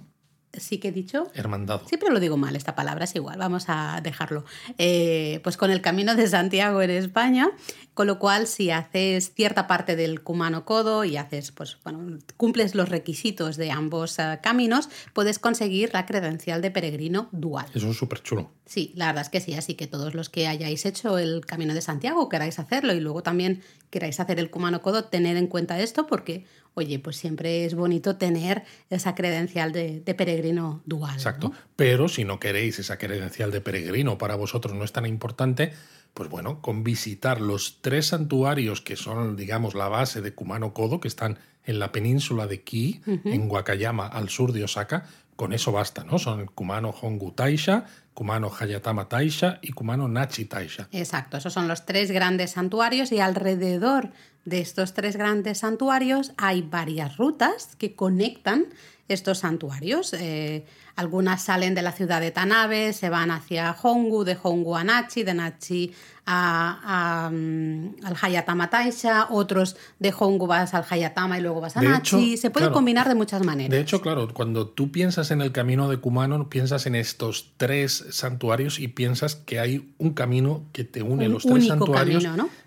Sí 0.59 0.79
que 0.79 0.89
he 0.89 0.93
dicho. 0.93 1.29
Hermandado. 1.35 1.87
Siempre 1.87 2.11
lo 2.11 2.21
digo 2.21 2.37
mal, 2.37 2.57
esta 2.57 2.75
palabra 2.75 3.05
es 3.05 3.15
igual, 3.15 3.39
vamos 3.39 3.65
a 3.69 4.01
dejarlo. 4.03 4.45
Eh, 4.79 5.41
pues 5.43 5.57
con 5.57 5.71
el 5.71 5.81
Camino 5.81 6.15
de 6.15 6.27
Santiago 6.27 6.83
en 6.83 6.91
España, 6.91 7.51
con 7.95 8.07
lo 8.07 8.19
cual 8.19 8.47
si 8.47 8.71
haces 8.71 9.33
cierta 9.35 9.67
parte 9.67 9.97
del 9.97 10.23
Cumano 10.23 10.65
Codo 10.65 11.05
y 11.05 11.17
haces, 11.17 11.53
pues 11.53 11.79
bueno, 11.83 12.19
cumples 12.37 12.75
los 12.75 12.89
requisitos 12.89 13.57
de 13.57 13.71
ambos 13.71 14.19
eh, 14.19 14.39
caminos, 14.43 14.89
puedes 15.13 15.39
conseguir 15.39 15.91
la 15.93 16.07
credencial 16.07 16.61
de 16.63 16.71
peregrino 16.71 17.29
dual. 17.33 17.67
Eso 17.75 17.91
es 17.91 17.97
súper 17.97 18.23
chulo. 18.23 18.51
Sí, 18.67 18.93
la 18.97 19.07
verdad 19.07 19.23
es 19.23 19.29
que 19.29 19.41
sí, 19.41 19.55
así 19.55 19.75
que 19.75 19.87
todos 19.87 20.15
los 20.15 20.29
que 20.29 20.49
hayáis 20.49 20.85
hecho 20.87 21.19
el 21.19 21.47
Camino 21.47 21.73
de 21.73 21.81
Santiago 21.81 22.29
queráis 22.29 22.59
hacerlo 22.59 22.93
y 22.93 23.01
luego 23.01 23.23
también 23.23 23.63
queráis 23.91 24.19
hacer 24.21 24.41
el 24.41 24.51
Cumano 24.51 24.83
Codo, 24.83 25.05
tened 25.05 25.37
en 25.37 25.47
cuenta 25.47 25.81
esto 25.81 26.07
porque 26.07 26.45
oye, 26.77 26.99
pues 26.99 27.17
siempre 27.17 27.65
es 27.65 27.75
bonito 27.75 28.17
tener 28.17 28.63
esa 28.91 29.15
credencial 29.15 29.73
de, 29.73 30.03
peregrino 30.17 30.83
dual. 30.85 31.15
Exacto. 31.15 31.53
Pero 31.75 32.07
si 32.07 32.25
no 32.25 32.39
queréis 32.39 32.79
esa 32.79 32.99
credencial 32.99 33.51
de 33.51 33.63
peregrino, 33.63 34.19
para 34.19 34.37
vosotros 34.37 34.75
no 34.75 34.85
es 34.85 34.93
tan 34.93 35.07
importante, 35.07 35.73
pues 36.13 36.29
bueno, 36.29 36.61
con 36.61 36.85
visitar 36.85 37.41
los 37.41 37.79
tres 37.81 38.09
santuarios 38.09 38.83
que 38.83 38.97
son, 38.97 39.37
digamos, 39.37 39.75
la 39.75 39.89
base 39.89 40.21
de 40.21 40.35
Kumano 40.35 40.75
Kodo, 40.75 41.01
que 41.01 41.09
están 41.09 41.39
en 41.65 41.79
la 41.79 41.93
península 41.93 42.47
de 42.47 42.63
Ki, 42.63 43.01
en 43.07 43.51
Wakayama, 43.51 44.07
al 44.07 44.29
sur 44.29 44.53
de 44.53 44.65
Osaka, 44.65 45.07
con 45.35 45.55
eso 45.55 45.73
basta, 45.73 46.05
¿no? 46.05 46.19
Son 46.19 46.47
Kumano 46.47 46.91
Hongu 46.91 47.33
Taisha, 47.33 47.87
Kumano 48.13 48.51
Hayatama 48.51 49.09
Taisha 49.09 49.61
y 49.63 49.73
Kumano 49.73 50.09
Nachi 50.09 50.45
Taisha. 50.45 50.89
Exacto, 50.93 51.39
esos 51.39 51.55
son 51.55 51.69
los 51.69 51.87
tres 51.87 52.11
grandes 52.11 52.53
santuarios 52.53 53.13
y 53.13 53.21
alrededor 53.21 54.11
de 54.47 54.61
estos 54.61 54.95
tres 54.95 55.17
grandes 55.17 55.59
santuarios 55.59 56.33
hay 56.39 56.63
varias 56.63 57.19
rutas 57.19 57.77
que 57.77 57.95
conectan 57.95 58.67
estos 59.09 59.39
santuarios. 59.39 60.15
Eh, 60.15 60.65
algunas 60.97 61.43
salen 61.43 61.75
de 61.75 61.83
la 61.83 61.93
ciudad 61.93 62.21
de 62.21 62.31
Tanabe, 62.31 62.93
se 62.93 63.11
van 63.11 63.31
hacia 63.31 63.77
Hongu, 63.83 64.25
de 64.25 64.37
Hongu 64.43 64.77
a 64.77 64.85
Nachi, 64.85 65.25
de 65.25 65.35
Nachi 65.35 65.93
a, 66.27 67.31
mm, 67.31 68.05
al 68.05 68.17
Hayatama 68.21 68.71
Taisha, 68.71 69.29
otros 69.31 69.77
de 69.99 70.13
Hongu 70.19 70.47
vas 70.47 70.75
al 70.75 70.85
Hayatama 70.89 71.39
y 71.39 71.43
luego 71.43 71.61
vas 71.61 71.77
a 71.77 71.83
Nachi. 71.83 72.37
se 72.37 72.51
puede 72.51 72.71
combinar 72.73 73.09
de 73.09 73.15
muchas 73.15 73.45
maneras. 73.45 73.71
De 73.71 73.81
hecho, 73.81 74.01
claro, 74.01 74.33
cuando 74.33 74.69
tú 74.69 74.91
piensas 74.91 75.31
en 75.31 75.41
el 75.41 75.53
camino 75.53 75.89
de 75.89 75.99
Kumano, 75.99 76.49
piensas 76.49 76.87
en 76.87 76.95
estos 76.95 77.53
tres 77.57 78.07
santuarios 78.11 78.79
y 78.81 78.89
piensas 78.89 79.37
que 79.37 79.61
hay 79.61 79.93
un 79.99 80.15
camino 80.15 80.65
que 80.73 80.85
te 80.85 81.03
une 81.03 81.29
los 81.29 81.45
tres 81.45 81.67
santuarios 81.67 82.25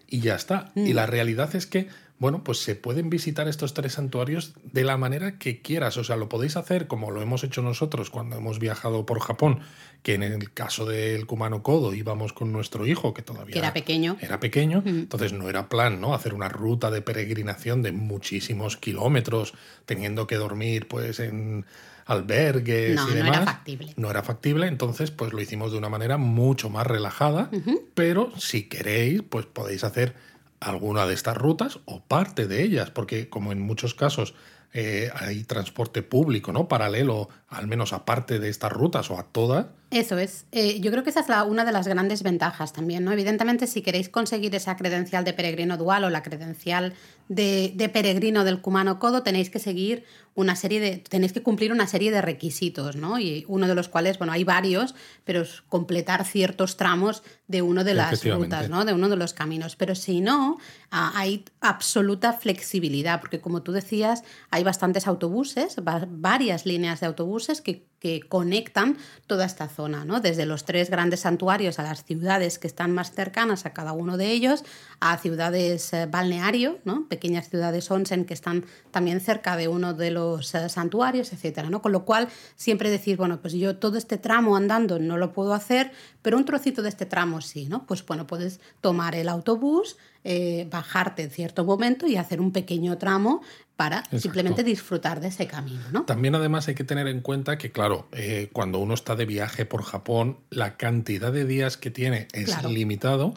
y 0.10 0.20
ya 0.22 0.36
está. 0.36 0.72
Y 0.76 0.94
mm. 0.94 0.96
la 0.96 1.06
realidad 1.06 1.56
es 1.56 1.66
que 1.66 1.88
bueno, 2.20 2.44
pues 2.44 2.60
se 2.60 2.76
pueden 2.76 3.10
visitar 3.10 3.48
estos 3.48 3.74
tres 3.74 3.94
santuarios 3.94 4.54
de 4.64 4.84
la 4.84 4.98
manera 4.98 5.40
que 5.40 5.62
quieras. 5.62 5.96
O 5.98 6.04
sea, 6.04 6.18
lo 6.18 6.28
podéis 6.28 6.58
hacer 6.58 6.88
como 6.88 7.12
lo 7.12 7.22
hemos 7.22 7.46
hecho 7.46 7.62
nosotros 7.62 8.10
cuando 8.10 8.36
hemos 8.36 8.60
viajado 8.60 9.06
por 9.06 9.22
Japón, 9.22 9.62
que 10.04 10.16
en 10.16 10.24
el 10.24 10.54
caso 10.54 10.86
del 10.86 11.26
Kumano 11.26 11.64
Kodo 11.64 11.94
íbamos 11.94 12.34
con 12.34 12.52
nuestro 12.52 12.86
hijo, 12.86 13.14
que 13.14 13.22
todavía 13.22 13.56
era 13.56 13.74
pequeño. 13.74 14.18
Era 14.20 14.42
pequeño, 14.42 14.84
entonces 14.86 15.32
no 15.32 15.50
era 15.50 15.70
plan, 15.70 16.02
¿no? 16.02 16.14
Hacer 16.14 16.34
una 16.34 16.50
ruta 16.50 16.92
de 16.92 17.02
peregrinación 17.02 17.82
de 17.82 17.94
muchísimos 17.94 18.76
kilómetros, 18.76 19.54
teniendo 19.86 20.28
que 20.28 20.36
dormir, 20.36 20.90
pues, 20.90 21.22
en 21.22 21.66
albergues 22.06 22.96
no, 22.96 23.10
y 23.10 23.14
demás. 23.14 23.32
No 23.32 23.44
era 23.44 23.46
factible. 23.46 23.94
No 23.96 24.10
era 24.10 24.24
factible, 24.24 24.68
entonces 24.68 25.12
pues 25.12 25.32
lo 25.32 25.40
hicimos 25.40 25.72
de 25.72 25.78
una 25.78 25.90
manera 25.90 26.18
mucho 26.18 26.70
más 26.70 26.86
relajada, 26.86 27.50
pero 27.94 28.32
si 28.38 28.64
queréis, 28.64 29.22
pues 29.22 29.46
podéis 29.46 29.84
hacer 29.84 30.16
alguna 30.60 31.06
de 31.06 31.14
estas 31.14 31.38
rutas 31.38 31.80
o 31.86 32.02
parte 32.02 32.48
de 32.48 32.64
ellas, 32.64 32.90
porque 32.90 33.30
como 33.30 33.52
en 33.52 33.62
muchos 33.62 33.94
casos 33.96 34.34
eh, 34.74 35.10
hay 35.16 35.44
transporte 35.44 36.04
público, 36.04 36.52
¿no? 36.52 36.68
Paralelo, 36.68 37.30
al 37.48 37.68
menos 37.68 37.94
aparte 37.94 38.40
de 38.40 38.50
estas 38.50 38.72
rutas 38.72 39.10
o 39.10 39.18
a 39.18 39.24
todas, 39.24 39.68
eso 39.92 40.20
es. 40.20 40.46
Eh, 40.52 40.80
yo 40.82 40.92
creo 40.92 41.04
que 41.04 41.10
esa 41.10 41.22
es 41.22 41.30
la, 41.30 41.44
una 41.44 41.66
de 41.66 41.72
las 41.72 41.88
grandes 41.88 42.22
ventajas 42.22 42.74
también, 42.74 43.04
¿no? 43.04 43.12
Evidentemente, 43.12 43.66
si 43.66 43.82
queréis 43.82 44.08
conseguir 44.08 44.54
esa 44.54 44.78
credencial 44.78 45.24
de 45.24 45.34
peregrino 45.34 45.78
dual 45.78 46.04
o 46.04 46.12
la 46.12 46.22
credencial 46.22 46.94
de, 47.28 47.90
peregrino 47.92 48.44
del 48.44 48.62
Cumano 48.62 49.00
Codo, 49.00 49.24
tenéis 49.24 49.50
que 49.50 49.58
seguir 49.58 50.06
una 50.36 50.56
serie 50.56 50.80
de. 50.80 50.98
tenéis 50.98 51.34
que 51.34 51.42
cumplir 51.42 51.72
una 51.72 51.88
serie 51.88 52.12
de 52.12 52.22
requisitos, 52.22 52.98
¿no? 52.98 53.18
Y 53.18 53.46
uno 53.48 53.68
de 53.68 53.74
los 53.74 53.90
cuales, 53.90 54.20
bueno, 54.20 54.32
hay 54.32 54.44
varios, 54.44 54.94
pero 55.24 55.42
es 55.42 55.64
completar 55.70 56.24
ciertos 56.24 56.78
tramos 56.78 57.24
de 57.48 57.64
uno 57.64 57.84
de 57.84 57.96
las 57.96 58.24
rutas, 58.24 58.70
¿no? 58.70 58.86
De 58.86 58.94
uno 58.94 59.10
de 59.10 59.16
los 59.16 59.34
caminos. 59.34 59.76
Pero 59.76 59.96
si 59.96 60.22
no, 60.22 60.60
hay 60.92 61.46
absoluta 61.62 62.34
flexibilidad, 62.34 63.20
porque 63.20 63.42
como 63.42 63.64
tú 63.64 63.72
decías, 63.72 64.24
hay 64.52 64.64
bastantes 64.64 65.08
autobuses, 65.08 65.78
varias 66.10 66.68
líneas 66.68 67.00
de 67.00 67.08
autobuses 67.08 67.62
que 67.62 67.89
que 68.00 68.22
conectan 68.22 68.98
toda 69.28 69.46
esta 69.46 69.68
zona, 69.68 70.06
¿no? 70.06 70.20
desde 70.20 70.46
los 70.46 70.66
tres 70.66 70.90
grandes 70.90 71.22
santuarios 71.22 71.80
a 71.80 71.84
las 71.84 72.04
ciudades 72.04 72.60
que 72.60 72.68
están 72.68 72.92
más 72.92 73.12
cercanas 73.12 73.66
a 73.66 73.74
cada 73.74 73.94
uno 73.94 74.18
de 74.18 74.32
ellos, 74.32 74.64
a 75.00 75.18
ciudades 75.18 75.94
eh, 75.94 76.08
balneario, 76.10 76.80
¿no? 76.86 77.08
pequeñas 77.08 77.50
ciudades 77.50 77.90
onsen 77.92 78.26
que 78.26 78.34
están 78.34 78.66
también 78.92 79.20
cerca 79.20 79.58
de 79.58 79.68
uno 79.68 79.94
de 79.94 80.12
los 80.12 80.56
eh, 80.56 80.70
santuarios, 80.70 81.34
etcétera, 81.34 81.70
¿no? 81.70 81.82
Con 81.82 81.92
lo 81.92 82.06
cual 82.06 82.30
siempre 82.56 82.90
decir, 82.90 83.18
bueno, 83.18 83.42
pues 83.42 83.54
yo 83.54 83.78
todo 83.78 83.98
este 83.98 84.18
tramo 84.18 84.56
andando 84.56 85.00
no 85.00 85.18
lo 85.18 85.34
puedo 85.34 85.54
hacer, 85.54 85.92
pero 86.22 86.38
un 86.38 86.46
trocito 86.46 86.82
de 86.82 86.90
este 86.90 87.06
tramo 87.06 87.42
sí, 87.42 87.68
¿no? 87.68 87.86
Pues 87.86 88.06
bueno, 88.06 88.28
puedes 88.28 88.60
tomar 88.82 89.16
el 89.16 89.30
autobús, 89.30 89.98
eh, 90.24 90.68
bajarte 90.70 91.24
en 91.24 91.30
cierto 91.30 91.64
momento 91.64 92.08
y 92.08 92.18
hacer 92.18 92.42
un 92.42 92.52
pequeño 92.52 92.98
tramo 92.98 93.42
para 93.76 94.04
simplemente 94.18 94.64
disfrutar 94.64 95.22
de 95.22 95.30
ese 95.30 95.48
camino. 95.48 95.82
¿no? 95.94 96.04
También 96.04 96.36
además 96.36 96.68
hay 96.68 96.76
que 96.76 96.84
tener 96.84 97.08
en 97.08 97.22
cuenta 97.22 97.58
que, 97.58 97.72
claro, 97.72 98.10
eh, 98.12 98.50
cuando 98.52 98.80
uno 98.80 98.94
está 98.94 99.16
de 99.16 99.26
viaje 99.26 99.66
por 99.66 99.84
Japón, 99.84 100.40
la 100.50 100.76
cantidad 100.76 101.32
de 101.32 101.46
días 101.46 101.78
que 101.78 101.90
tiene 101.90 102.28
es 102.34 102.62
limitado 102.64 103.36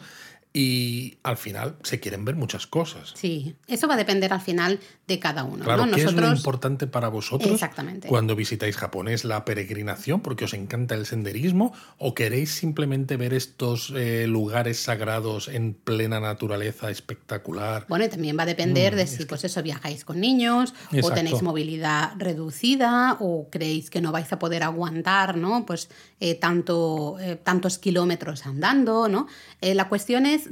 y 0.55 1.17
al 1.23 1.37
final 1.37 1.77
se 1.81 1.99
quieren 1.99 2.25
ver 2.25 2.35
muchas 2.35 2.67
cosas. 2.67 3.13
Sí, 3.15 3.55
eso 3.67 3.87
va 3.87 3.95
a 3.95 3.97
depender 3.97 4.31
al 4.31 4.41
final 4.41 4.79
de 5.07 5.17
cada 5.17 5.43
uno. 5.43 5.63
Claro, 5.65 5.87
¿no? 5.87 5.95
¿qué 5.95 6.03
es 6.03 6.13
lo 6.13 6.31
importante 6.31 6.85
para 6.85 7.07
vosotros 7.07 7.51
Exactamente. 7.51 8.07
cuando 8.07 8.35
visitáis 8.35 8.77
Japón? 8.77 9.07
¿Es 9.07 9.25
la 9.25 9.45
peregrinación 9.45 10.21
porque 10.21 10.45
os 10.45 10.53
encanta 10.53 10.93
el 10.93 11.07
senderismo 11.07 11.73
o 11.97 12.13
queréis 12.13 12.51
simplemente 12.51 13.17
ver 13.17 13.33
estos 13.33 13.91
eh, 13.95 14.27
lugares 14.27 14.79
sagrados 14.79 15.47
en 15.47 15.73
plena 15.73 16.19
naturaleza 16.19 16.91
espectacular? 16.91 17.87
Bueno, 17.89 18.05
y 18.05 18.09
también 18.09 18.37
va 18.37 18.43
a 18.43 18.45
depender 18.45 18.93
mm, 18.93 18.97
de 18.97 19.07
si 19.07 19.25
pues 19.25 19.43
eso 19.43 19.63
viajáis 19.63 20.05
con 20.05 20.19
niños 20.19 20.75
o 21.01 21.11
tenéis 21.11 21.41
movilidad 21.41 22.11
reducida 22.17 23.17
o 23.19 23.47
creéis 23.49 23.89
que 23.89 24.01
no 24.01 24.11
vais 24.11 24.31
a 24.31 24.37
poder 24.37 24.61
aguantar, 24.61 25.35
¿no? 25.35 25.65
Pues 25.65 25.89
eh, 26.19 26.35
tanto, 26.35 27.17
eh, 27.19 27.37
tantos 27.43 27.79
kilómetros 27.79 28.45
andando, 28.45 29.09
¿no? 29.09 29.27
la 29.61 29.87
cuestión 29.87 30.25
es 30.25 30.42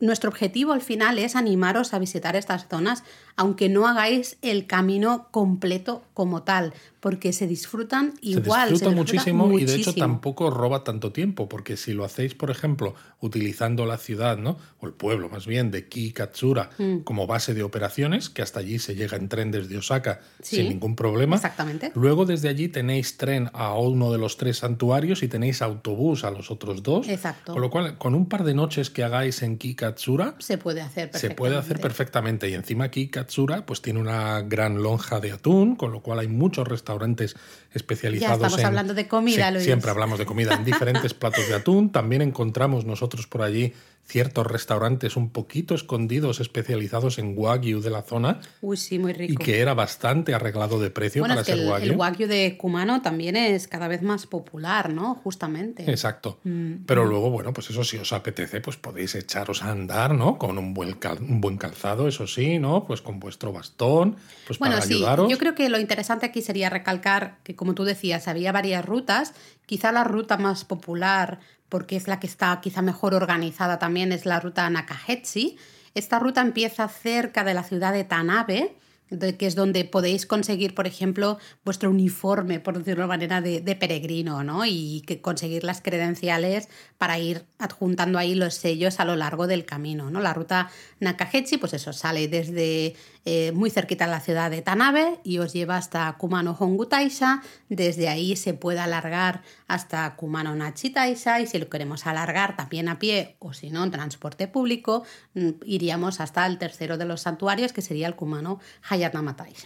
nuestro 0.00 0.30
objetivo 0.30 0.72
al 0.72 0.82
final 0.82 1.18
es 1.18 1.36
animaros 1.36 1.94
a 1.94 1.98
visitar 1.98 2.36
estas 2.36 2.68
zonas, 2.68 3.02
aunque 3.36 3.68
no 3.68 3.86
hagáis 3.86 4.38
el 4.40 4.66
camino 4.66 5.28
completo 5.30 6.02
como 6.14 6.42
tal, 6.42 6.72
porque 7.00 7.32
se 7.32 7.46
disfrutan 7.46 8.14
igual. 8.22 8.68
Se 8.68 8.74
disfruta, 8.74 8.96
muchísimo, 8.96 9.58
y 9.58 9.64
de 9.64 9.76
hecho 9.76 9.94
tampoco 9.94 10.50
roba 10.50 10.82
tanto 10.82 11.12
tiempo, 11.12 11.48
porque 11.48 11.76
si 11.76 11.92
lo 11.92 12.04
hacéis, 12.04 12.34
por 12.34 12.50
ejemplo, 12.50 12.94
utilizando 13.20 13.84
la 13.84 13.98
ciudad, 13.98 14.38
¿no? 14.38 14.56
O 14.80 14.86
el 14.86 14.94
pueblo 14.94 15.28
más 15.28 15.46
bien 15.46 15.70
de 15.70 15.86
Kikatsura 15.86 16.70
mm. 16.78 17.00
como 17.00 17.26
base 17.26 17.52
de 17.52 17.62
operaciones, 17.62 18.30
que 18.30 18.40
hasta 18.40 18.60
allí 18.60 18.78
se 18.78 18.94
llega 18.94 19.16
en 19.18 19.28
tren 19.28 19.50
desde 19.50 19.76
Osaka 19.76 20.20
sin 20.42 20.70
ningún 20.70 20.96
problema. 20.96 21.36
Exactamente. 21.36 21.92
Luego 21.94 22.24
desde 22.24 22.48
allí 22.48 22.68
tenéis 22.68 23.18
tren 23.18 23.50
a 23.52 23.74
uno 23.74 24.10
de 24.10 24.18
los 24.18 24.38
tres 24.38 24.58
santuarios 24.58 25.22
y 25.22 25.28
tenéis 25.28 25.60
autobús 25.60 26.24
a 26.24 26.30
los 26.30 26.50
otros 26.50 26.82
dos. 26.82 27.06
Exacto. 27.08 27.52
Con 27.52 27.60
lo 27.60 27.70
cual, 27.70 27.98
con 27.98 28.14
un 28.14 28.28
par 28.28 28.44
de 28.44 28.54
noches 28.54 28.88
que 28.88 29.04
hagáis 29.04 29.42
en 29.42 29.58
Kikatsura, 29.58 30.36
se 30.38 30.56
puede 30.56 30.80
hacer 30.80 31.10
perfectamente. 31.10 31.28
Se 31.28 31.34
puede 31.34 31.56
hacer 31.56 31.80
perfectamente. 31.80 32.48
Y 32.48 32.54
encima 32.54 32.90
Kikatsura 32.90 33.25
pues 33.64 33.82
tiene 33.82 34.00
una 34.00 34.40
gran 34.42 34.82
lonja 34.82 35.20
de 35.20 35.32
atún, 35.32 35.76
con 35.76 35.92
lo 35.92 36.00
cual 36.00 36.20
hay 36.20 36.28
muchos 36.28 36.66
restaurantes 36.66 37.36
especializados. 37.72 38.40
Ya 38.40 38.46
estamos 38.46 38.64
hablando 38.64 38.94
de 38.94 39.08
comida, 39.08 39.50
Luis. 39.50 39.64
Siempre 39.64 39.90
hablamos 39.90 40.18
de 40.18 40.26
comida 40.26 40.54
en 40.54 40.64
diferentes 40.64 41.14
platos 41.14 41.48
de 41.48 41.54
atún. 41.54 41.90
También 41.90 42.22
encontramos 42.22 42.84
nosotros 42.84 43.26
por 43.26 43.42
allí 43.42 43.72
ciertos 44.06 44.46
restaurantes 44.46 45.16
un 45.16 45.30
poquito 45.30 45.74
escondidos 45.74 46.40
especializados 46.40 47.18
en 47.18 47.34
wagyu 47.36 47.80
de 47.80 47.90
la 47.90 48.02
zona. 48.02 48.40
Uy, 48.60 48.76
sí, 48.76 48.98
muy 48.98 49.12
rico. 49.12 49.32
Y 49.32 49.36
que 49.36 49.60
era 49.60 49.74
bastante 49.74 50.32
arreglado 50.32 50.78
de 50.80 50.90
precio 50.90 51.22
para 51.22 51.42
ser 51.42 51.58
el, 51.58 51.68
wagyu. 51.68 51.92
El 51.92 51.96
wagyu 51.96 52.26
de 52.28 52.56
Kumano 52.56 53.02
también 53.02 53.36
es 53.36 53.66
cada 53.66 53.88
vez 53.88 54.02
más 54.02 54.26
popular, 54.26 54.90
¿no? 54.90 55.16
Justamente. 55.16 55.90
Exacto. 55.90 56.38
Mm, 56.44 56.84
Pero 56.86 57.04
mm. 57.04 57.08
luego, 57.08 57.30
bueno, 57.30 57.52
pues 57.52 57.70
eso 57.70 57.82
si 57.82 57.96
os 57.96 58.12
apetece, 58.12 58.60
pues 58.60 58.76
podéis 58.76 59.14
echaros 59.16 59.62
a 59.62 59.70
andar, 59.72 60.14
¿no? 60.14 60.38
Con 60.38 60.56
un 60.58 60.72
buen, 60.72 60.96
un 61.20 61.40
buen 61.40 61.56
calzado, 61.56 62.06
eso 62.06 62.26
sí, 62.26 62.58
¿no? 62.58 62.84
Pues 62.84 63.02
con 63.02 63.18
vuestro 63.18 63.52
bastón, 63.52 64.16
pues 64.46 64.58
bueno, 64.60 64.76
para 64.76 64.86
sí. 64.86 64.94
ayudaros. 64.94 65.28
Yo 65.28 65.38
creo 65.38 65.54
que 65.54 65.68
lo 65.68 65.80
interesante 65.80 66.26
aquí 66.26 66.42
sería 66.42 66.70
recalcar 66.70 67.38
que, 67.42 67.56
como 67.56 67.74
tú 67.74 67.84
decías, 67.84 68.28
había 68.28 68.52
varias 68.52 68.84
rutas. 68.84 69.34
Quizá 69.66 69.92
la 69.92 70.04
ruta 70.04 70.36
más 70.36 70.64
popular 70.64 71.40
porque 71.68 71.96
es 71.96 72.08
la 72.08 72.20
que 72.20 72.26
está 72.26 72.60
quizá 72.60 72.82
mejor 72.82 73.14
organizada 73.14 73.78
también, 73.78 74.12
es 74.12 74.24
la 74.24 74.40
ruta 74.40 74.68
Nakahetsi. 74.70 75.58
Esta 75.94 76.18
ruta 76.18 76.40
empieza 76.40 76.88
cerca 76.88 77.42
de 77.44 77.54
la 77.54 77.64
ciudad 77.64 77.92
de 77.92 78.04
Tanabe, 78.04 78.76
que 79.08 79.46
es 79.46 79.54
donde 79.54 79.84
podéis 79.84 80.26
conseguir, 80.26 80.74
por 80.74 80.86
ejemplo, 80.86 81.38
vuestro 81.64 81.90
uniforme, 81.90 82.60
por 82.60 82.78
decirlo 82.78 83.02
de 83.02 83.08
manera, 83.08 83.40
de, 83.40 83.76
peregrino, 83.76 84.42
¿no? 84.42 84.64
Y 84.66 85.02
que 85.06 85.20
conseguir 85.20 85.64
las 85.64 85.80
credenciales 85.80 86.68
para 86.98 87.18
ir 87.18 87.44
adjuntando 87.58 88.18
ahí 88.18 88.34
los 88.34 88.54
sellos 88.54 88.98
a 89.00 89.04
lo 89.04 89.16
largo 89.16 89.46
del 89.46 89.64
camino, 89.64 90.10
¿no? 90.10 90.20
La 90.20 90.34
ruta 90.34 90.70
Nakahechi, 91.00 91.58
pues 91.58 91.74
eso, 91.74 91.92
sale 91.92 92.28
desde 92.28 92.96
eh, 93.24 93.52
muy 93.52 93.70
cerquita 93.70 94.06
de 94.06 94.10
la 94.12 94.20
ciudad 94.20 94.50
de 94.50 94.62
Tanabe 94.62 95.18
y 95.24 95.38
os 95.38 95.52
lleva 95.52 95.76
hasta 95.76 96.12
Kumano 96.16 96.56
Hongu 96.58 96.86
Taisha. 96.86 97.42
Desde 97.68 98.08
ahí 98.08 98.36
se 98.36 98.54
puede 98.54 98.80
alargar 98.80 99.42
hasta 99.68 100.14
Kumano 100.16 100.54
Nachi 100.54 100.90
Taisha 100.90 101.40
y 101.40 101.46
si 101.46 101.58
lo 101.58 101.68
queremos 101.68 102.06
alargar 102.06 102.56
también 102.56 102.88
a 102.88 102.98
pie 102.98 103.36
o 103.38 103.52
si 103.52 103.70
no 103.70 103.84
en 103.84 103.90
transporte 103.90 104.48
público, 104.48 105.04
mm, 105.34 105.50
iríamos 105.64 106.20
hasta 106.20 106.46
el 106.46 106.58
tercero 106.58 106.98
de 106.98 107.04
los 107.04 107.22
santuarios 107.22 107.72
que 107.72 107.82
sería 107.82 108.06
el 108.06 108.14
Kumano 108.14 108.60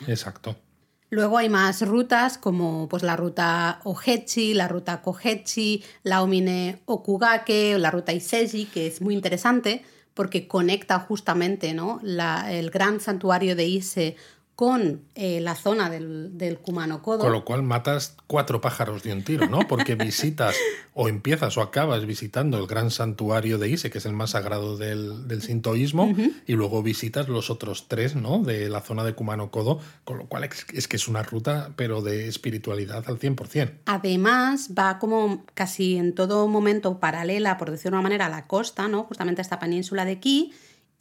Exacto. 0.06 0.56
Luego 1.10 1.38
hay 1.38 1.48
más 1.48 1.82
rutas 1.82 2.38
como 2.38 2.88
pues, 2.88 3.02
la 3.02 3.16
ruta 3.16 3.80
Ohechi, 3.84 4.54
la 4.54 4.68
ruta 4.68 5.02
Kohechi, 5.02 5.82
la 6.04 6.22
Omine 6.22 6.82
Okugake, 6.84 7.78
la 7.78 7.90
ruta 7.90 8.12
Iseji, 8.12 8.66
que 8.66 8.86
es 8.86 9.00
muy 9.00 9.14
interesante 9.14 9.84
porque 10.14 10.46
conecta 10.46 11.00
justamente 11.00 11.74
¿no? 11.74 12.00
el 12.02 12.70
gran 12.70 13.00
santuario 13.00 13.56
de 13.56 13.66
Ise 13.66 14.16
con 14.60 15.00
eh, 15.14 15.40
la 15.40 15.54
zona 15.54 15.88
del, 15.88 16.36
del 16.36 16.58
Kumano 16.58 17.00
Kodo. 17.00 17.20
Con 17.20 17.32
lo 17.32 17.46
cual 17.46 17.62
matas 17.62 18.14
cuatro 18.26 18.60
pájaros 18.60 19.02
de 19.02 19.14
un 19.14 19.24
tiro, 19.24 19.48
¿no? 19.48 19.60
Porque 19.66 19.94
visitas 19.94 20.54
o 20.92 21.08
empiezas 21.08 21.56
o 21.56 21.62
acabas 21.62 22.04
visitando 22.04 22.58
el 22.58 22.66
gran 22.66 22.90
santuario 22.90 23.56
de 23.56 23.70
Ise, 23.70 23.88
que 23.88 23.96
es 23.96 24.04
el 24.04 24.12
más 24.12 24.32
sagrado 24.32 24.76
del, 24.76 25.26
del 25.28 25.40
sintoísmo, 25.40 26.14
y 26.46 26.52
luego 26.56 26.82
visitas 26.82 27.26
los 27.26 27.48
otros 27.48 27.88
tres, 27.88 28.16
¿no? 28.16 28.42
De 28.42 28.68
la 28.68 28.82
zona 28.82 29.02
de 29.02 29.14
Kumano 29.14 29.50
Kodo, 29.50 29.80
con 30.04 30.18
lo 30.18 30.26
cual 30.26 30.44
es, 30.44 30.86
que 30.88 30.96
es 30.96 31.08
una 31.08 31.22
ruta, 31.22 31.70
pero 31.76 32.02
de 32.02 32.28
espiritualidad 32.28 33.04
al 33.06 33.18
100%. 33.18 33.78
Además, 33.86 34.72
va 34.78 34.98
como 34.98 35.46
casi 35.54 35.96
en 35.96 36.14
todo 36.14 36.46
momento 36.48 37.00
paralela, 37.00 37.56
por 37.56 37.70
decirlo 37.70 37.96
de 37.96 38.00
una 38.00 38.02
manera, 38.02 38.26
a 38.26 38.28
la 38.28 38.46
costa, 38.46 38.88
¿no? 38.88 39.04
Justamente 39.04 39.40
a 39.40 39.44
esta 39.44 39.58
península 39.58 40.04
de 40.04 40.20
Ki 40.20 40.52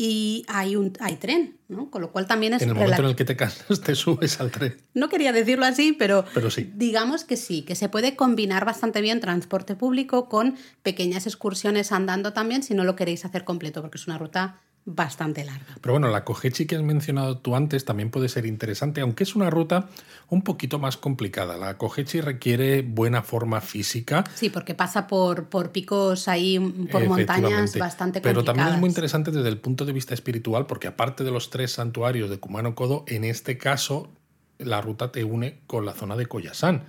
y 0.01 0.45
hay, 0.47 0.77
un, 0.77 0.93
hay 1.01 1.17
tren, 1.17 1.57
¿no? 1.67 1.91
Con 1.91 2.01
lo 2.01 2.13
cual 2.13 2.25
también 2.25 2.53
es... 2.53 2.61
En 2.61 2.69
el 2.69 2.75
momento 2.75 3.01
en 3.01 3.09
el 3.09 3.15
que 3.17 3.25
te 3.25 3.35
cansas, 3.35 3.81
te 3.81 3.95
subes 3.95 4.39
al 4.39 4.49
tren. 4.49 4.77
No 4.93 5.09
quería 5.09 5.33
decirlo 5.33 5.65
así, 5.65 5.91
pero, 5.91 6.23
pero 6.33 6.49
sí. 6.49 6.71
digamos 6.73 7.25
que 7.25 7.35
sí, 7.35 7.63
que 7.63 7.75
se 7.75 7.89
puede 7.89 8.15
combinar 8.15 8.63
bastante 8.63 9.01
bien 9.01 9.19
transporte 9.19 9.75
público 9.75 10.29
con 10.29 10.55
pequeñas 10.83 11.27
excursiones 11.27 11.91
andando 11.91 12.31
también 12.31 12.63
si 12.63 12.73
no 12.75 12.85
lo 12.85 12.95
queréis 12.95 13.25
hacer 13.25 13.43
completo, 13.43 13.81
porque 13.81 13.97
es 13.97 14.07
una 14.07 14.17
ruta 14.17 14.61
bastante 14.85 15.43
larga. 15.43 15.75
Pero 15.81 15.93
bueno, 15.93 16.09
la 16.09 16.23
Kohechi 16.23 16.65
que 16.65 16.75
has 16.75 16.81
mencionado 16.81 17.37
tú 17.37 17.55
antes 17.55 17.85
también 17.85 18.09
puede 18.09 18.29
ser 18.29 18.45
interesante, 18.45 19.01
aunque 19.01 19.23
es 19.23 19.35
una 19.35 19.49
ruta 19.49 19.89
un 20.29 20.41
poquito 20.41 20.79
más 20.79 20.97
complicada. 20.97 21.57
La 21.57 21.77
Kohechi 21.77 22.21
requiere 22.21 22.81
buena 22.81 23.21
forma 23.21 23.61
física. 23.61 24.23
Sí, 24.35 24.49
porque 24.49 24.73
pasa 24.73 25.07
por, 25.07 25.49
por 25.49 25.71
picos 25.71 26.27
ahí, 26.27 26.59
por 26.91 27.05
montañas 27.07 27.77
bastante 27.77 28.21
complicadas. 28.21 28.21
Pero 28.23 28.43
también 28.43 28.67
es 28.69 28.79
muy 28.79 28.89
interesante 28.89 29.31
desde 29.31 29.49
el 29.49 29.57
punto 29.57 29.85
de 29.85 29.93
vista 29.93 30.13
espiritual, 30.13 30.65
porque 30.65 30.87
aparte 30.87 31.23
de 31.23 31.31
los 31.31 31.49
tres 31.49 31.73
santuarios 31.73 32.29
de 32.29 32.39
Kumano 32.39 32.75
Kodo, 32.75 33.03
en 33.07 33.23
este 33.23 33.57
caso 33.57 34.09
la 34.59 34.81
ruta 34.81 35.11
te 35.11 35.23
une 35.23 35.61
con 35.67 35.85
la 35.85 35.93
zona 35.93 36.17
de 36.17 36.25
Koyasan, 36.25 36.83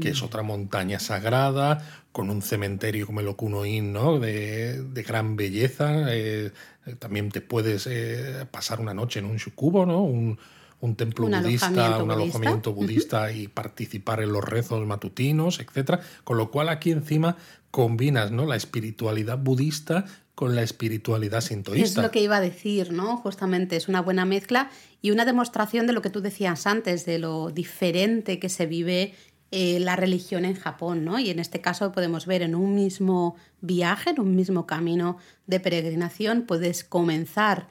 que 0.00 0.08
es 0.08 0.22
otra 0.22 0.42
montaña 0.42 0.98
sagrada, 0.98 1.84
con 2.12 2.30
un 2.30 2.40
cementerio 2.40 3.06
como 3.06 3.20
el 3.20 3.28
Okunoin, 3.28 3.92
¿no? 3.92 4.18
de, 4.18 4.82
de 4.82 5.02
gran 5.02 5.36
belleza. 5.36 6.06
Eh, 6.08 6.50
también 6.98 7.30
te 7.30 7.40
puedes 7.40 7.86
eh, 7.86 8.46
pasar 8.50 8.80
una 8.80 8.94
noche 8.94 9.20
en 9.20 9.26
un 9.26 9.36
shukubo, 9.36 9.86
¿no? 9.86 10.02
un, 10.02 10.38
un 10.80 10.96
templo 10.96 11.28
budista, 11.28 12.02
un 12.02 12.10
alojamiento 12.10 12.72
budista 12.72 13.32
y 13.32 13.48
participar 13.48 14.22
en 14.22 14.32
los 14.32 14.44
rezos 14.44 14.86
matutinos, 14.86 15.60
etc. 15.60 16.00
Con 16.24 16.38
lo 16.38 16.50
cual 16.50 16.68
aquí 16.68 16.90
encima 16.90 17.36
combinas 17.70 18.30
¿no? 18.30 18.46
la 18.46 18.56
espiritualidad 18.56 19.38
budista 19.38 20.04
con 20.34 20.56
la 20.56 20.62
espiritualidad 20.62 21.42
sintoísta. 21.42 22.00
Es 22.00 22.06
lo 22.06 22.10
que 22.10 22.22
iba 22.22 22.38
a 22.38 22.40
decir, 22.40 22.92
¿no? 22.92 23.18
Justamente 23.18 23.76
es 23.76 23.88
una 23.88 24.00
buena 24.00 24.24
mezcla 24.24 24.70
y 25.02 25.10
una 25.10 25.26
demostración 25.26 25.86
de 25.86 25.92
lo 25.92 26.00
que 26.00 26.08
tú 26.08 26.22
decías 26.22 26.66
antes, 26.66 27.04
de 27.04 27.18
lo 27.18 27.50
diferente 27.50 28.38
que 28.38 28.48
se 28.48 28.64
vive 28.64 29.14
eh, 29.52 29.80
la 29.80 29.96
religión 29.96 30.44
en 30.44 30.54
Japón, 30.54 31.04
¿no? 31.04 31.18
Y 31.18 31.30
en 31.30 31.40
este 31.40 31.60
caso 31.60 31.90
podemos 31.90 32.26
ver 32.26 32.42
en 32.42 32.54
un 32.54 32.74
mismo 32.74 33.34
viaje, 33.60 34.10
en 34.10 34.20
un 34.20 34.36
mismo 34.36 34.64
camino 34.64 35.16
de 35.46 35.58
peregrinación, 35.58 36.42
puedes 36.42 36.84
comenzar, 36.84 37.68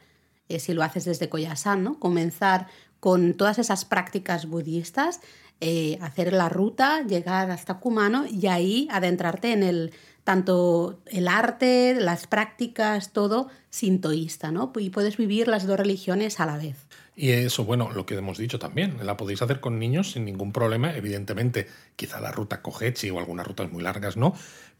eh, 0.50 0.60
si 0.60 0.74
lo 0.74 0.84
haces 0.84 1.06
desde 1.06 1.30
Koyasan, 1.30 1.84
¿no? 1.84 1.98
Comenzar 1.98 2.68
con 3.00 3.34
todas 3.34 3.60
esas 3.60 3.86
prácticas 3.86 4.48
budistas, 4.48 5.22
eh, 5.62 5.98
hacer 6.02 6.34
la 6.34 6.50
ruta, 6.50 7.02
llegar 7.04 7.50
hasta 7.50 7.80
Kumano 7.80 8.26
y 8.30 8.48
ahí 8.48 8.88
adentrarte 8.92 9.54
en 9.54 9.64
el 9.64 9.94
tanto 10.26 11.02
el 11.06 11.28
arte, 11.28 11.96
las 12.00 12.28
prácticas, 12.28 13.14
todo 13.14 13.48
sintoísta, 13.70 14.52
¿no? 14.52 14.74
Y 14.78 14.90
puedes 14.90 15.18
vivir 15.18 15.48
las 15.48 15.66
dos 15.66 15.80
religiones 15.80 16.40
a 16.42 16.46
la 16.46 16.58
vez. 16.58 16.88
Y 17.22 17.32
eso, 17.32 17.66
bueno, 17.66 17.92
lo 17.92 18.06
que 18.06 18.16
hemos 18.16 18.38
dicho 18.38 18.60
también, 18.60 18.96
la 19.04 19.18
podéis 19.18 19.42
hacer 19.42 19.60
con 19.60 19.78
niños 19.78 20.14
sin 20.14 20.24
ningún 20.24 20.54
problema. 20.54 20.96
Evidentemente, 20.96 21.68
quizá 21.98 22.22
la 22.22 22.32
ruta 22.32 22.62
Kohechi 22.62 23.10
o 23.10 23.20
algunas 23.20 23.46
rutas 23.46 23.70
muy 23.70 23.84
largas 23.84 24.16
no, 24.16 24.34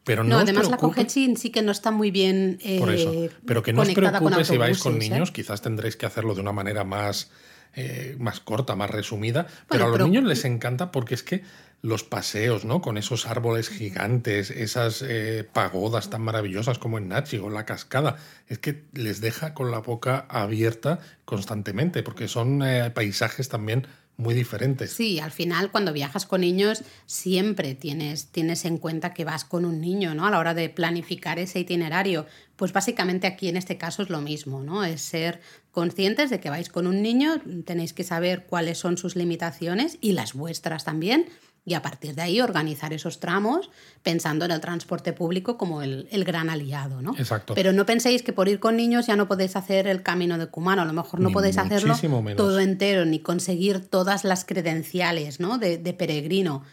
pero 0.06 0.24
no, 0.24 0.30
no 0.30 0.40
además 0.40 0.70
la 0.70 0.78
Kohechi 0.78 1.36
sí 1.36 1.50
que 1.50 1.62
no 1.62 1.74
está 1.74 1.92
muy 1.92 2.12
bien 2.12 2.58
eh, 2.64 2.80
Por 2.80 2.94
eso. 2.94 3.14
Pero 3.46 3.62
que 3.62 3.74
no 3.74 3.82
os 3.82 3.90
preocupe 3.90 4.46
si 4.46 4.56
vais 4.56 4.80
con 4.80 4.96
¿eh? 4.96 5.00
niños, 5.00 5.32
quizás 5.32 5.62
tendréis 5.62 5.98
que 5.98 6.06
hacerlo 6.06 6.34
de 6.34 6.40
una 6.40 6.54
manera 6.54 6.86
más, 6.86 7.30
eh, 7.76 8.16
más 8.20 8.40
corta, 8.40 8.74
más 8.78 8.90
resumida. 8.90 9.46
pero 9.70 9.88
a 9.88 9.90
los 9.90 10.00
niños 10.00 10.24
les 10.24 10.46
encanta 10.46 10.94
porque 10.94 11.16
es 11.16 11.24
que 11.24 11.44
los 11.82 12.04
paseos, 12.04 12.66
¿no? 12.66 12.82
Con 12.82 12.98
esos 12.98 13.26
árboles 13.26 13.70
gigantes, 13.70 14.52
esas 14.52 15.02
eh, 15.02 15.48
pagodas 15.52 16.10
tan 16.10 16.22
maravillosas 16.22 16.78
como 16.78 16.98
en 16.98 17.08
Nachi 17.08 17.38
o 17.38 17.50
la 17.50 17.66
cascada, 17.66 18.18
es 18.48 18.60
que 18.60 18.84
les 18.94 19.22
deja 19.22 19.54
con 19.54 19.72
la 19.72 19.80
boca 19.80 20.26
abierta 20.30 21.00
constantemente, 21.26 22.04
porque 22.04 22.28
son 22.28 22.62
eh, 22.64 22.92
paisajes 22.92 23.48
también 23.48 23.88
muy 24.20 24.36
diferentes. 24.36 24.92
Sí, 24.92 25.22
al 25.22 25.32
final 25.32 25.72
cuando 25.72 25.94
viajas 25.94 26.26
con 26.26 26.42
niños 26.42 26.84
siempre 27.06 27.74
tienes, 27.74 28.28
tienes 28.28 28.66
en 28.66 28.78
cuenta 28.78 29.14
que 29.14 29.24
vas 29.24 29.46
con 29.46 29.64
un 29.64 29.80
niño, 29.80 30.14
¿no? 30.14 30.28
A 30.28 30.32
la 30.32 30.40
hora 30.40 30.54
de 30.54 30.68
planificar 30.68 31.40
ese 31.40 31.62
itinerario. 31.62 32.26
Pues 32.58 32.74
básicamente 32.74 33.28
aquí 33.28 33.48
en 33.48 33.56
este 33.56 33.78
caso 33.78 34.04
es 34.04 34.10
lo 34.10 34.20
mismo, 34.20 34.62
¿no? 34.62 34.84
Es 34.84 35.02
ser 35.02 35.40
conscientes 35.72 36.30
de 36.30 36.42
que 36.42 36.50
vais 36.50 36.68
con 36.68 36.86
un 36.86 37.02
niño, 37.02 37.40
tenéis 37.66 37.94
que 37.94 38.04
saber 38.04 38.46
cuáles 38.46 38.78
son 38.78 38.98
sus 38.98 39.16
limitaciones 39.16 39.98
y 40.02 40.12
las 40.12 40.34
vuestras 40.34 40.84
también 40.84 41.28
y 41.70 41.76
a 41.76 41.84
partir 41.84 42.16
de 42.16 42.24
ahí 42.24 42.42
organizar 42.42 42.94
esos 42.94 43.20
tramos 43.20 43.70
pensando 44.02 44.46
en 44.46 44.52
el 44.52 44.60
transporte 44.60 45.14
público 45.14 45.56
como 45.56 45.84
el, 45.84 46.08
gran 46.26 46.50
aliado, 46.50 47.04
¿no? 47.04 47.14
Exacto. 47.16 47.54
Pero 47.54 47.74
no 47.74 47.86
penséis 47.86 48.24
que 48.24 48.34
por 48.34 48.50
ir 48.50 48.60
con 48.60 48.76
niños 48.76 49.06
ya 49.06 49.16
no 49.16 49.28
podéis 49.28 49.56
hacer 49.56 49.86
el 49.86 50.02
camino 50.02 50.40
de 50.40 50.48
Cumano, 50.48 50.82
a 50.82 50.86
lo 50.86 50.94
mejor 50.94 51.20
no 51.20 51.30
podéis 51.30 51.60
hacerlo 51.60 51.96
todo 52.36 52.60
entero 52.60 53.06
ni 53.06 53.20
conseguir 53.20 53.86
todas 53.86 54.24
las 54.24 54.46
credenciales, 54.46 55.40
¿no? 55.40 55.60
De, 55.60 55.78
de 55.78 55.94
peregrino. 55.94 56.64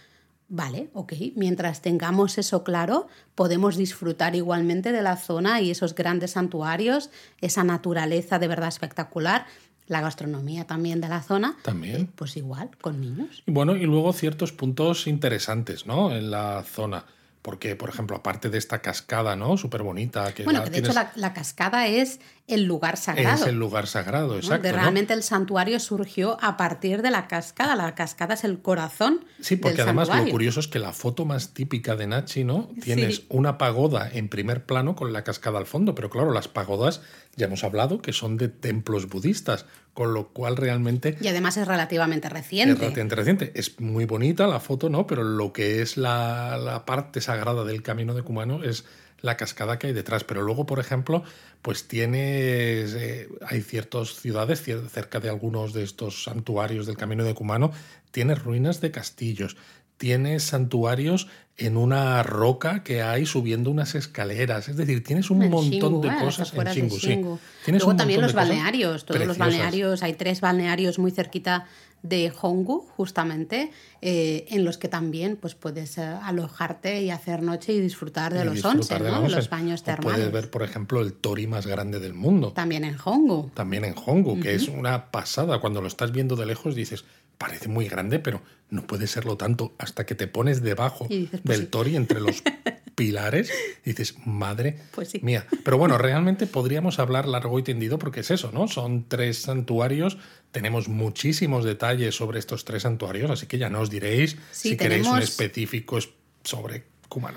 Vale, 0.49 0.90
ok. 0.94 1.12
Mientras 1.34 1.82
tengamos 1.82 2.38
eso 2.38 2.64
claro, 2.64 3.08
podemos 3.34 3.76
disfrutar 3.76 4.34
igualmente 4.34 4.92
de 4.92 5.02
la 5.02 5.16
zona 5.16 5.60
y 5.60 5.73
esos 5.73 5.94
grandes 5.94 6.32
santuarios, 6.32 7.10
esa 7.42 7.64
naturaleza 7.64 8.38
de 8.38 8.49
verdad 8.49 8.68
espectacular 8.68 9.44
la 9.86 10.00
gastronomía 10.00 10.66
también 10.66 11.00
de 11.00 11.08
la 11.08 11.22
zona. 11.22 11.56
También. 11.62 12.02
Eh, 12.02 12.08
pues 12.14 12.36
igual, 12.36 12.70
con 12.80 13.00
niños. 13.00 13.42
Y 13.46 13.52
bueno, 13.52 13.76
y 13.76 13.84
luego 13.84 14.12
ciertos 14.12 14.52
puntos 14.52 15.06
interesantes, 15.06 15.86
¿no? 15.86 16.14
En 16.14 16.30
la 16.30 16.64
zona. 16.64 17.04
Porque, 17.42 17.76
por 17.76 17.88
ejemplo, 17.88 18.16
aparte 18.16 18.50
de 18.50 18.58
esta 18.58 18.82
cascada, 18.82 19.36
¿no? 19.36 19.56
Súper 19.56 19.84
bonita. 19.84 20.34
Bueno, 20.44 20.64
que 20.64 20.70
de 20.70 20.78
hecho 20.78 20.92
la, 21.14 21.32
cascada 21.32 21.86
es 21.86 22.18
el 22.49 22.65
lugar 22.65 22.97
sagrado. 22.97 23.43
Es 23.43 23.49
el 23.49 23.56
lugar 23.56 23.89
sagrado, 23.89 24.37
exacto. 24.37 24.71
realmente 24.71 25.13
el 25.15 25.25
santuario 25.25 25.80
surgió 25.80 26.39
a 26.41 26.56
partir 26.56 27.02
de 27.02 27.11
la 27.11 27.26
cascada. 27.26 27.75
La 27.75 27.95
cascada 27.95 28.35
es 28.35 28.45
el 28.45 28.61
corazón. 28.61 29.25
Sí, 29.41 29.56
porque 29.56 29.82
además 29.82 30.09
lo 30.09 30.30
curioso 30.30 30.61
es 30.61 30.69
que 30.69 30.78
la 30.78 30.93
foto 30.93 31.25
más 31.25 31.54
típica 31.54 31.97
de 31.97 32.06
Nachi, 32.06 32.45
¿no? 32.45 32.69
Tienes 32.82 33.23
una 33.28 33.59
pagoda 33.59 34.09
en 34.13 34.28
primer 34.28 34.65
plano 34.65 34.95
con 34.95 35.13
la 35.13 35.25
cascada 35.25 35.59
al 35.59 35.67
fondo, 35.67 35.95
pero 35.95 36.09
claro, 36.09 36.32
las 36.32 36.47
pagodas 36.47 37.02
ya 37.35 37.47
hemos 37.47 37.65
hablado 37.65 38.00
que 38.00 38.13
son 38.13 38.37
de 38.37 38.49
templos 38.49 39.09
budistas, 39.09 39.67
con 39.93 40.15
lo 40.15 40.28
cual 40.28 40.56
realmente... 40.56 41.17
Y 41.21 41.28
además 41.28 41.56
es 41.56 41.67
relativamente 41.67 42.28
reciente. 42.28 42.75
Es 42.75 42.78
relativamente 42.78 43.17
reciente. 43.17 43.52
Es 43.56 43.80
muy 43.80 44.04
bonita 44.04 44.47
la 44.47 44.61
foto, 44.61 44.89
¿no? 44.89 45.06
Pero 45.06 45.25
lo 45.25 45.52
que 45.52 45.82
es 45.82 45.97
la, 45.97 46.59
la 46.59 46.87
parte 46.87 47.21
sagrada 47.21 47.65
del 47.65 47.82
camino 47.82 48.15
de 48.15 48.23
Kumano 48.23 48.63
es 48.63 48.85
la 49.26 49.36
cascada 49.36 49.78
que 49.78 49.89
hay 49.89 49.93
detrás. 49.93 50.25
Pero 50.25 50.43
luego, 50.43 50.65
por 50.65 50.78
ejemplo, 50.78 51.23
pues 51.60 51.86
tienes, 51.86 52.95
eh, 52.95 53.28
hay 53.47 53.60
ciertas 53.60 54.15
ciudades 54.15 54.62
cerca 54.62 55.21
de 55.21 55.28
algunos 55.28 55.75
de 55.75 55.82
estos 55.82 56.25
santuarios 56.25 56.86
del 56.86 56.97
camino 56.97 57.25
de 57.25 57.34
Kumano, 57.34 57.73
tienes 58.10 58.43
ruinas 58.43 58.80
de 58.80 58.91
castillos, 58.91 59.56
tienes 59.97 60.45
santuarios 60.45 61.28
en 61.59 61.76
una 61.76 62.23
roca 62.23 62.82
que 62.82 63.02
hay 63.02 63.25
subiendo 63.25 63.71
unas 63.71 63.95
escaleras. 63.95 64.69
Es 64.69 64.76
decir, 64.76 65.02
tienes 65.02 65.30
un 65.30 65.49
montón 65.49 66.02
de 66.02 66.15
cosas 66.19 66.52
en 66.54 66.89
Shingu. 66.89 67.39
Sí. 67.65 67.73
Luego 67.73 67.97
también 67.97 68.21
los 68.21 68.35
balnearios, 68.35 69.06
todos 69.06 69.25
los 69.26 69.39
balnearios, 69.39 70.02
hay 70.02 70.13
tres 70.13 70.41
balnearios 70.41 70.99
muy 70.99 71.11
cerquita 71.11 71.67
de 72.02 72.32
Hongu, 72.41 72.87
justamente, 72.97 73.73
eh, 74.00 74.45
en 74.50 74.65
los 74.65 74.78
que 74.78 74.87
también 74.87 75.37
pues, 75.37 75.54
puedes 75.54 75.99
eh, 75.99 76.02
alojarte 76.02 77.02
y 77.02 77.11
hacer 77.11 77.43
noche 77.43 77.73
y 77.73 77.80
disfrutar 77.80 78.32
de 78.32 78.45
los 78.45 78.65
onsen, 78.65 79.02
¿no? 79.02 79.26
los 79.26 79.50
baños 79.50 79.82
termales. 79.82 80.19
puedes 80.19 80.32
ver, 80.32 80.50
por 80.50 80.63
ejemplo, 80.63 81.00
el 81.00 81.15
tori 81.15 81.47
más 81.47 81.67
grande 81.67 81.99
del 81.99 82.15
mundo. 82.15 82.52
También 82.52 82.85
en 82.85 82.97
Hongu. 83.02 83.50
También 83.54 83.85
en 83.85 83.95
Hongu, 83.97 84.39
que 84.41 84.54
es 84.54 84.69
una 84.69 85.11
pasada. 85.11 85.59
Cuando 85.59 85.80
lo 85.80 85.89
estás 85.89 86.13
viendo 86.13 86.37
de 86.37 86.47
lejos 86.47 86.75
dices, 86.75 87.04
parece 87.38 87.68
muy 87.68 87.88
grande, 87.88 88.18
pero 88.18 88.42
no 88.70 88.86
puede 88.86 89.06
serlo 89.06 89.36
tanto 89.36 89.75
hasta 89.78 90.06
que 90.06 90.14
te 90.14 90.26
pones 90.26 90.62
debajo 90.62 91.06
pues 91.08 91.44
del 91.44 91.68
tori 91.68 91.96
entre 91.96 92.20
los 92.20 92.42
pilares 92.94 93.52
y 93.84 93.90
dices, 93.90 94.16
madre 94.25 94.78
pues 94.92 95.22
mía. 95.22 95.46
Pero 95.64 95.78
bueno, 95.78 95.99
realmente 95.99 96.46
podríamos 96.46 96.99
hablar 96.99 97.28
largo 97.28 97.58
y 97.58 97.62
tendido 97.62 97.99
porque 97.99 98.20
es 98.20 98.30
eso, 98.30 98.50
¿no? 98.52 98.68
Son 98.68 99.06
tres 99.08 99.42
santuarios, 99.42 100.18
tenemos 100.50 100.88
muchísimos 100.88 101.64
detalles 101.64 102.14
sobre 102.14 102.38
estos 102.38 102.64
tres 102.64 102.82
santuarios, 102.82 103.30
así 103.30 103.46
que 103.46 103.58
ya 103.58 103.68
nos 103.68 103.90
diréis 103.90 104.36
si 104.50 104.76
queréis 104.76 105.06
un 105.06 105.18
específico 105.18 105.99
sobre 106.42 106.84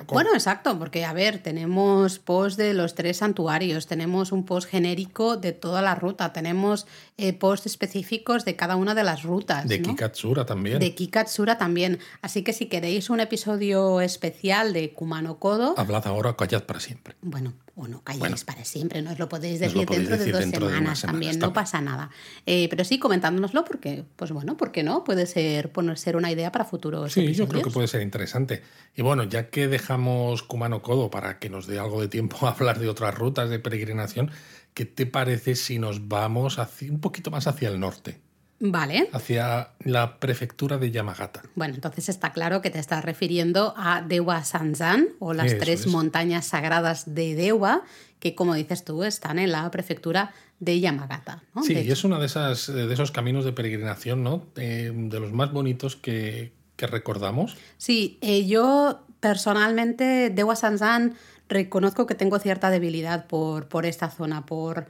bueno, 0.07 0.33
exacto, 0.33 0.77
porque 0.77 1.05
a 1.05 1.13
ver, 1.13 1.39
tenemos 1.39 2.19
post 2.19 2.57
de 2.57 2.73
los 2.73 2.95
tres 2.95 3.17
santuarios, 3.17 3.87
tenemos 3.87 4.31
un 4.31 4.45
post 4.45 4.69
genérico 4.69 5.37
de 5.37 5.53
toda 5.53 5.81
la 5.81 5.95
ruta, 5.95 6.33
tenemos 6.33 6.85
eh, 7.17 7.33
post 7.33 7.65
específicos 7.65 8.45
de 8.45 8.55
cada 8.55 8.75
una 8.75 8.95
de 8.95 9.03
las 9.03 9.23
rutas. 9.23 9.67
De 9.67 9.81
Kikatsura 9.81 10.45
también. 10.45 10.79
De 10.79 10.93
Kikatsura 10.95 11.57
también. 11.57 11.99
Así 12.21 12.43
que 12.43 12.53
si 12.53 12.67
queréis 12.67 13.09
un 13.09 13.19
episodio 13.19 14.01
especial 14.01 14.73
de 14.73 14.93
Kumano 14.93 15.39
Kodo. 15.39 15.75
Hablad 15.77 16.07
ahora 16.07 16.35
callad 16.35 16.63
para 16.63 16.79
siempre. 16.79 17.15
Bueno, 17.21 17.53
o 17.79 17.87
no 17.87 18.03
calléis 18.03 18.43
para 18.43 18.65
siempre, 18.65 19.01
no 19.01 19.11
os 19.11 19.19
lo 19.19 19.29
podéis 19.29 19.59
decir 19.59 19.87
dentro 19.87 20.17
de 20.17 20.31
dos 20.31 20.43
semanas, 20.43 21.01
también, 21.01 21.39
no 21.39 21.53
pasa 21.53 21.79
nada. 21.79 22.09
Eh, 22.45 22.67
pero 22.69 22.83
sí, 22.83 22.99
comentándonoslo 22.99 23.63
porque, 23.63 24.03
pues 24.15 24.31
bueno, 24.31 24.57
¿por 24.57 24.71
qué 24.71 24.83
no? 24.83 25.03
Puede 25.03 25.25
ser, 25.25 25.71
ser 25.95 26.15
una 26.15 26.31
idea 26.31 26.51
para 26.51 26.65
futuros 26.65 27.13
Sí, 27.13 27.33
yo 27.33 27.47
creo 27.47 27.63
que 27.63 27.71
puede 27.71 27.87
ser 27.87 28.01
interesante. 28.01 28.61
Y 28.95 29.01
bueno, 29.01 29.23
ya 29.23 29.49
que 29.49 29.67
dejamos 29.67 30.43
Kumano 30.43 30.81
Kodo 30.81 31.09
para 31.09 31.39
que 31.39 31.49
nos 31.49 31.67
dé 31.67 31.79
algo 31.79 32.01
de 32.01 32.09
tiempo 32.09 32.45
a 32.47 32.51
hablar 32.51 32.79
de 32.79 32.89
otras 32.89 33.15
rutas 33.15 33.49
de 33.49 33.59
peregrinación, 33.59 34.31
¿qué 34.73 34.85
te 34.85 35.05
parece 35.05 35.55
si 35.55 35.79
nos 35.79 36.07
vamos 36.07 36.59
hacia, 36.59 36.91
un 36.91 36.99
poquito 36.99 37.31
más 37.31 37.47
hacia 37.47 37.69
el 37.69 37.79
norte? 37.79 38.19
Vale. 38.59 39.09
Hacia 39.13 39.69
la 39.79 40.19
prefectura 40.19 40.77
de 40.77 40.91
Yamagata. 40.91 41.43
Bueno, 41.55 41.75
entonces 41.75 42.09
está 42.09 42.33
claro 42.33 42.61
que 42.61 42.69
te 42.69 42.79
estás 42.79 43.03
refiriendo 43.05 43.73
a 43.77 44.01
Dewa 44.01 44.43
Sanzan 44.43 45.09
o 45.19 45.33
las 45.33 45.57
tres 45.57 45.87
montañas 45.87 46.45
sagradas 46.45 47.15
de 47.15 47.35
Dewa, 47.35 47.83
que 48.19 48.35
como 48.35 48.53
dices 48.53 48.83
tú 48.83 49.03
están 49.03 49.39
en 49.39 49.51
la 49.51 49.69
prefectura 49.71 50.33
de 50.59 50.79
Yamagata. 50.79 51.41
Sí, 51.63 51.73
y 51.73 51.91
es 51.91 52.03
uno 52.03 52.19
de, 52.19 52.25
esas, 52.25 52.67
de 52.67 52.93
esos 52.93 53.11
caminos 53.11 53.45
de 53.45 53.53
peregrinación, 53.53 54.23
¿no? 54.23 54.45
Eh, 54.57 54.91
de 54.93 55.19
los 55.19 55.31
más 55.31 55.53
bonitos 55.53 55.95
que, 55.95 56.51
recordamos. 56.77 57.57
Sí, 57.77 58.17
eh, 58.21 58.45
yo 58.45 59.05
personalmente, 59.19 60.29
Dewa 60.29 60.55
Sanzan, 60.55 61.15
reconozco 61.49 62.05
que 62.05 62.15
tengo 62.15 62.39
cierta 62.39 62.69
debilidad 62.69 63.25
por, 63.27 63.67
por 63.67 63.85
esta 63.85 64.09
zona, 64.09 64.45
por 64.45 64.87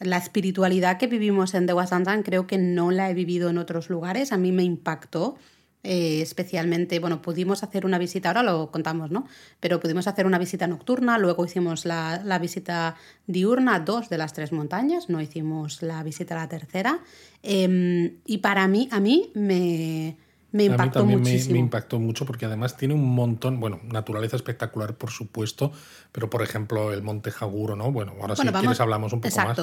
la 0.00 0.16
espiritualidad 0.16 0.98
que 0.98 1.06
vivimos 1.06 1.54
en 1.54 1.66
Dewa 1.66 1.86
Sanzan, 1.86 2.22
creo 2.22 2.46
que 2.46 2.58
no 2.58 2.90
la 2.90 3.10
he 3.10 3.14
vivido 3.14 3.50
en 3.50 3.58
otros 3.58 3.90
lugares. 3.90 4.32
A 4.32 4.38
mí 4.38 4.50
me 4.50 4.64
impactó. 4.64 5.36
Eh, 5.82 6.20
especialmente, 6.20 6.98
bueno, 6.98 7.22
pudimos 7.22 7.62
hacer 7.62 7.86
una 7.86 7.96
visita, 7.96 8.28
ahora 8.28 8.42
lo 8.42 8.70
contamos, 8.70 9.10
¿no? 9.10 9.26
Pero 9.60 9.80
pudimos 9.80 10.06
hacer 10.06 10.26
una 10.26 10.38
visita 10.38 10.66
nocturna, 10.66 11.16
luego 11.16 11.46
hicimos 11.46 11.86
la, 11.86 12.20
la 12.22 12.38
visita 12.38 12.96
diurna, 13.26 13.80
dos 13.80 14.10
de 14.10 14.18
las 14.18 14.34
tres 14.34 14.52
montañas, 14.52 15.08
no 15.08 15.22
hicimos 15.22 15.80
la 15.80 16.02
visita 16.02 16.34
a 16.34 16.42
la 16.42 16.48
tercera. 16.50 17.00
Em, 17.42 18.18
y 18.26 18.38
para 18.38 18.68
mí, 18.68 18.90
a 18.92 19.00
mí 19.00 19.30
me, 19.34 20.18
me 20.52 20.64
impactó 20.64 21.04
muchísimo. 21.04 21.54
Me, 21.54 21.58
impactó 21.60 21.98
mucho 21.98 22.26
porque 22.26 22.46
además 22.46 22.76
tiene 22.76 22.94
un 22.94 23.14
montón, 23.14 23.60
bueno, 23.60 23.80
naturaleza 23.84 24.36
espectacular, 24.36 24.94
por 24.94 25.10
supuesto, 25.10 25.72
pero 26.12 26.28
por 26.30 26.42
ejemplo 26.42 26.92
el 26.92 27.02
Monte 27.02 27.30
Jaguro, 27.30 27.76
¿no? 27.76 27.92
Bueno, 27.92 28.14
ahora 28.20 28.36
si 28.36 28.46
quieres 28.46 28.80
hablamos 28.80 29.12
un 29.12 29.20
poco 29.20 29.36
más. 29.36 29.58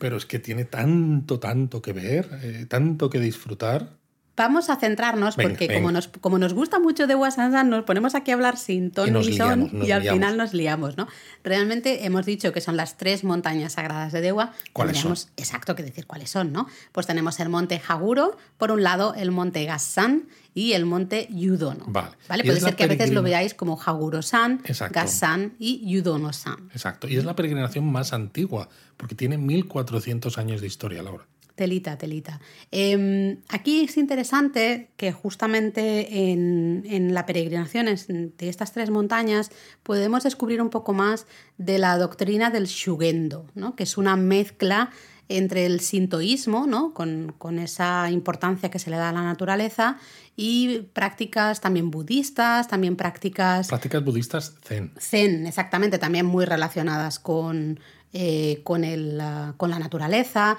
Pero 0.00 0.16
es 0.16 0.26
que 0.26 0.38
tiene 0.38 0.64
tanto, 0.64 1.38
tanto 1.38 1.80
que 1.80 1.92
ver, 1.92 2.28
eh, 2.42 2.66
tanto 2.68 3.10
que 3.10 3.20
disfrutar. 3.20 3.96
Vamos 4.36 4.68
a 4.68 4.76
centrarnos 4.76 5.36
porque 5.36 5.72
Como, 5.72 5.92
nos, 5.92 6.08
como 6.08 6.38
nos 6.38 6.54
gusta 6.54 6.80
mucho 6.80 7.06
de 7.06 7.14
Wasansan, 7.14 7.70
nos 7.70 7.84
ponemos 7.84 8.14
aquí 8.14 8.32
a 8.32 8.34
hablar 8.34 8.56
sin 8.56 8.90
ton 8.90 9.12
ni 9.12 9.36
son 9.36 9.70
y 9.84 9.92
al 9.92 10.02
final 10.02 10.36
nos 10.36 10.52
liamos, 10.54 10.96
¿no? 10.96 11.06
Realmente 11.44 12.04
hemos 12.04 12.26
dicho 12.26 12.52
que 12.52 12.60
son 12.60 12.76
las 12.76 12.96
tres 12.96 13.22
montañas 13.22 13.74
sagradas 13.74 14.12
de 14.12 14.20
Dewa. 14.20 14.52
¿Cuáles 14.72 14.98
son? 14.98 15.14
exacto 15.36 15.76
que 15.76 15.82
decir 15.82 16.06
cuáles 16.06 16.30
son, 16.30 16.52
¿no? 16.52 16.66
Pues 16.92 17.06
tenemos 17.06 17.38
el 17.38 17.48
monte 17.48 17.80
Haguro, 17.86 18.36
por 18.58 18.72
un 18.72 18.82
lado 18.82 19.14
el 19.14 19.30
monte 19.30 19.64
Gassan 19.64 20.24
y 20.54 20.72
el 20.72 20.86
monte 20.86 21.28
Yudono. 21.30 21.84
Vale. 21.88 22.16
¿vale? 22.28 22.44
Puede 22.44 22.60
ser 22.60 22.76
que 22.76 22.84
a 22.84 22.88
veces 22.88 23.12
lo 23.12 23.22
veáis 23.22 23.54
como 23.54 23.80
Haguro-san, 23.80 24.62
Gassan 24.90 25.54
y 25.58 25.88
Yudono-san. 25.90 26.70
Exacto. 26.72 27.08
Y 27.08 27.16
es 27.16 27.24
la 27.24 27.36
peregrinación 27.36 27.90
más 27.90 28.12
antigua, 28.12 28.68
porque 28.96 29.14
tiene 29.14 29.36
1400 29.36 30.38
años 30.38 30.60
de 30.60 30.66
historia, 30.66 31.02
Laura. 31.02 31.26
Telita, 31.54 31.96
telita. 31.96 32.40
Em, 32.72 33.38
aquí 33.48 33.84
es 33.84 33.96
interesante 33.96 34.90
que 34.96 35.12
justamente 35.12 36.32
en, 36.32 36.82
en 36.84 37.14
la 37.14 37.26
peregrinación 37.26 37.86
de 37.86 38.48
estas 38.48 38.72
tres 38.72 38.90
montañas 38.90 39.50
podemos 39.84 40.24
descubrir 40.24 40.60
un 40.60 40.70
poco 40.70 40.92
más 40.92 41.26
de 41.56 41.78
la 41.78 41.96
doctrina 41.96 42.50
del 42.50 42.66
Shugendo, 42.66 43.46
¿no? 43.54 43.76
que 43.76 43.84
es 43.84 43.96
una 43.96 44.16
mezcla 44.16 44.90
entre 45.28 45.64
el 45.64 45.80
sintoísmo, 45.80 46.66
¿no? 46.66 46.92
con, 46.92 47.34
con, 47.38 47.58
esa 47.58 48.10
importancia 48.10 48.70
que 48.70 48.78
se 48.78 48.90
le 48.90 48.96
da 48.96 49.08
a 49.08 49.12
la 49.12 49.22
naturaleza, 49.22 49.98
y 50.36 50.80
prácticas 50.92 51.60
también 51.60 51.90
budistas, 51.90 52.68
también 52.68 52.96
prácticas... 52.96 53.68
Prácticas 53.68 54.04
budistas 54.04 54.54
zen. 54.64 54.92
Zen, 54.98 55.46
exactamente, 55.46 55.98
también 55.98 56.26
muy 56.26 56.44
relacionadas 56.44 57.18
con, 57.18 57.78
eh, 58.16 58.60
con, 58.62 58.84
el, 58.84 59.20
con 59.56 59.70
la 59.70 59.78
naturaleza. 59.80 60.56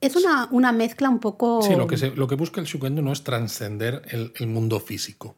Es 0.00 0.16
una, 0.16 0.48
una, 0.50 0.72
mezcla 0.72 1.08
un 1.08 1.20
poco... 1.20 1.62
Sí, 1.62 1.76
lo 1.76 1.86
que, 1.86 1.96
lo 1.96 2.26
que 2.26 2.34
busca 2.34 2.60
el 2.60 2.66
Shugendo 2.66 3.00
no 3.00 3.12
es 3.12 3.22
trascender 3.22 4.02
el, 4.10 4.32
el 4.34 4.48
mundo 4.48 4.80
físico. 4.80 5.36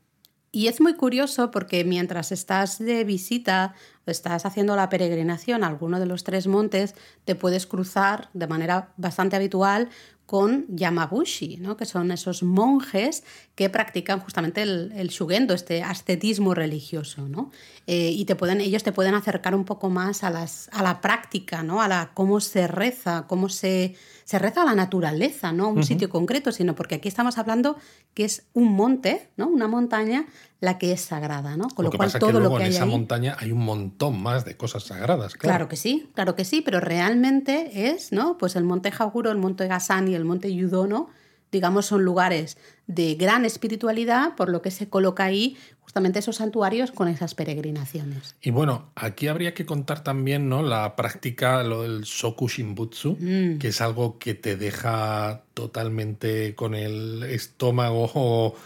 Y 0.50 0.68
es 0.68 0.80
muy 0.80 0.94
curioso 0.94 1.50
porque 1.50 1.84
mientras 1.84 2.32
estás 2.32 2.78
de 2.78 3.04
visita 3.04 3.74
o 4.06 4.10
estás 4.10 4.46
haciendo 4.46 4.76
la 4.76 4.88
peregrinación 4.88 5.62
a 5.62 5.66
alguno 5.66 6.00
de 6.00 6.06
los 6.06 6.24
tres 6.24 6.46
montes, 6.46 6.94
te 7.26 7.34
puedes 7.34 7.66
cruzar 7.66 8.30
de 8.32 8.46
manera 8.46 8.94
bastante 8.96 9.36
habitual 9.36 9.90
con 10.28 10.66
Yamabushi, 10.68 11.56
¿no? 11.56 11.78
que 11.78 11.86
son 11.86 12.12
esos 12.12 12.42
monjes 12.42 13.24
que 13.54 13.70
practican 13.70 14.20
justamente 14.20 14.60
el, 14.60 15.08
shugendo, 15.08 15.54
este 15.54 15.82
ascetismo 15.82 16.52
religioso. 16.52 17.26
¿no? 17.26 17.50
Eh, 17.86 18.10
y 18.10 18.26
te 18.26 18.36
pueden, 18.36 18.60
ellos 18.60 18.82
te 18.82 18.92
pueden 18.92 19.14
acercar 19.14 19.54
un 19.54 19.64
poco 19.64 19.88
más 19.88 20.24
a, 20.24 20.30
las, 20.30 20.68
a 20.70 20.82
la 20.82 21.00
práctica, 21.00 21.62
¿no? 21.62 21.80
a 21.80 21.88
la, 21.88 22.10
cómo 22.12 22.40
se 22.40 22.66
reza, 22.66 23.24
cómo 23.26 23.48
se, 23.48 23.96
se 24.28 24.38
reza 24.38 24.60
a 24.60 24.66
la 24.66 24.74
naturaleza, 24.74 25.52
no 25.52 25.64
a 25.64 25.68
un 25.68 25.84
sitio 25.84 26.10
concreto, 26.10 26.52
sino 26.52 26.74
porque 26.74 26.96
aquí 26.96 27.08
estamos 27.08 27.38
hablando 27.38 27.78
que 28.12 28.26
es 28.26 28.46
un 28.52 28.70
monte, 28.70 29.30
¿no? 29.38 29.48
una 29.48 29.68
montaña, 29.68 30.26
la 30.60 30.76
que 30.76 30.92
es 30.92 31.00
sagrada. 31.00 31.56
¿no? 31.56 31.68
Con 31.68 31.86
lo, 31.86 31.90
cual 31.90 32.12
todo 32.12 32.38
lo 32.38 32.54
que 32.54 32.64
en 32.64 32.72
esa 32.72 32.84
montaña 32.84 33.38
hay 33.40 33.52
un 33.52 33.64
montón 33.64 34.20
más 34.20 34.44
de 34.44 34.54
cosas 34.54 34.82
sagradas. 34.82 35.32
Claro. 35.32 35.54
claro. 35.54 35.68
que 35.70 35.76
sí, 35.76 36.10
claro 36.14 36.34
que 36.34 36.44
sí, 36.44 36.60
pero 36.60 36.78
realmente 36.78 37.88
es, 37.88 38.12
¿no? 38.12 38.36
Pues 38.36 38.54
el 38.54 38.64
monte 38.64 38.90
Jaguro, 38.90 39.30
el 39.30 39.38
monte 39.38 39.66
Gasán 39.66 40.08
y 40.08 40.14
el 40.14 40.26
monte 40.26 40.54
Yudono, 40.54 41.08
digamos, 41.50 41.86
son 41.86 42.04
lugares 42.04 42.58
de 42.88 43.14
gran 43.14 43.44
espiritualidad, 43.44 44.34
por 44.34 44.48
lo 44.48 44.62
que 44.62 44.72
se 44.72 44.88
coloca 44.88 45.24
ahí 45.24 45.56
justamente 45.80 46.18
esos 46.18 46.36
santuarios 46.36 46.90
con 46.90 47.08
esas 47.08 47.34
peregrinaciones. 47.34 48.34
Y 48.42 48.50
bueno, 48.50 48.90
aquí 48.94 49.28
habría 49.28 49.54
que 49.54 49.64
contar 49.64 50.02
también 50.02 50.48
¿no? 50.48 50.62
la 50.62 50.96
práctica, 50.96 51.62
lo 51.62 51.82
del 51.82 52.04
Soku 52.04 52.48
Shimbutsu, 52.48 53.16
mm. 53.20 53.58
que 53.58 53.68
es 53.68 53.80
algo 53.80 54.18
que 54.18 54.34
te 54.34 54.56
deja 54.56 55.42
totalmente 55.54 56.54
con 56.54 56.74
el 56.74 57.22
estómago 57.24 58.56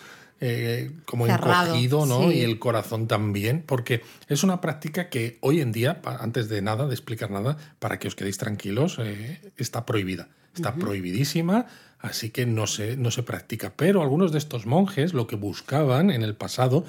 eh, 0.41 0.91
como 1.05 1.27
encogido, 1.27 2.07
¿no? 2.07 2.33
Y 2.33 2.41
el 2.41 2.59
corazón 2.59 3.07
también, 3.07 3.63
porque 3.65 4.03
es 4.29 4.43
una 4.43 4.61
práctica 4.61 5.09
que 5.09 5.39
hoy 5.41 5.61
en 5.61 5.71
día, 5.71 6.01
antes 6.05 6.49
de 6.49 6.63
nada, 6.63 6.87
de 6.87 6.95
explicar 6.95 7.31
nada, 7.31 7.57
para 7.79 8.01
que 8.01 8.09
os 8.09 8.17
quedéis 8.17 8.39
tranquilos, 8.39 8.99
eh, 8.99 9.41
está 9.57 9.87
prohibida. 9.87 10.29
Está 10.55 10.75
prohibidísima, 10.75 11.67
así 12.03 12.31
que 12.31 12.45
no 12.45 12.67
se, 12.67 12.97
no 12.97 13.11
se 13.11 13.23
practica. 13.23 13.73
Pero 13.77 14.03
algunos 14.03 14.33
de 14.33 14.39
estos 14.39 14.67
monjes 14.67 15.15
lo 15.15 15.27
que 15.27 15.37
buscaban 15.37 16.11
en 16.11 16.23
el 16.23 16.35
pasado 16.35 16.85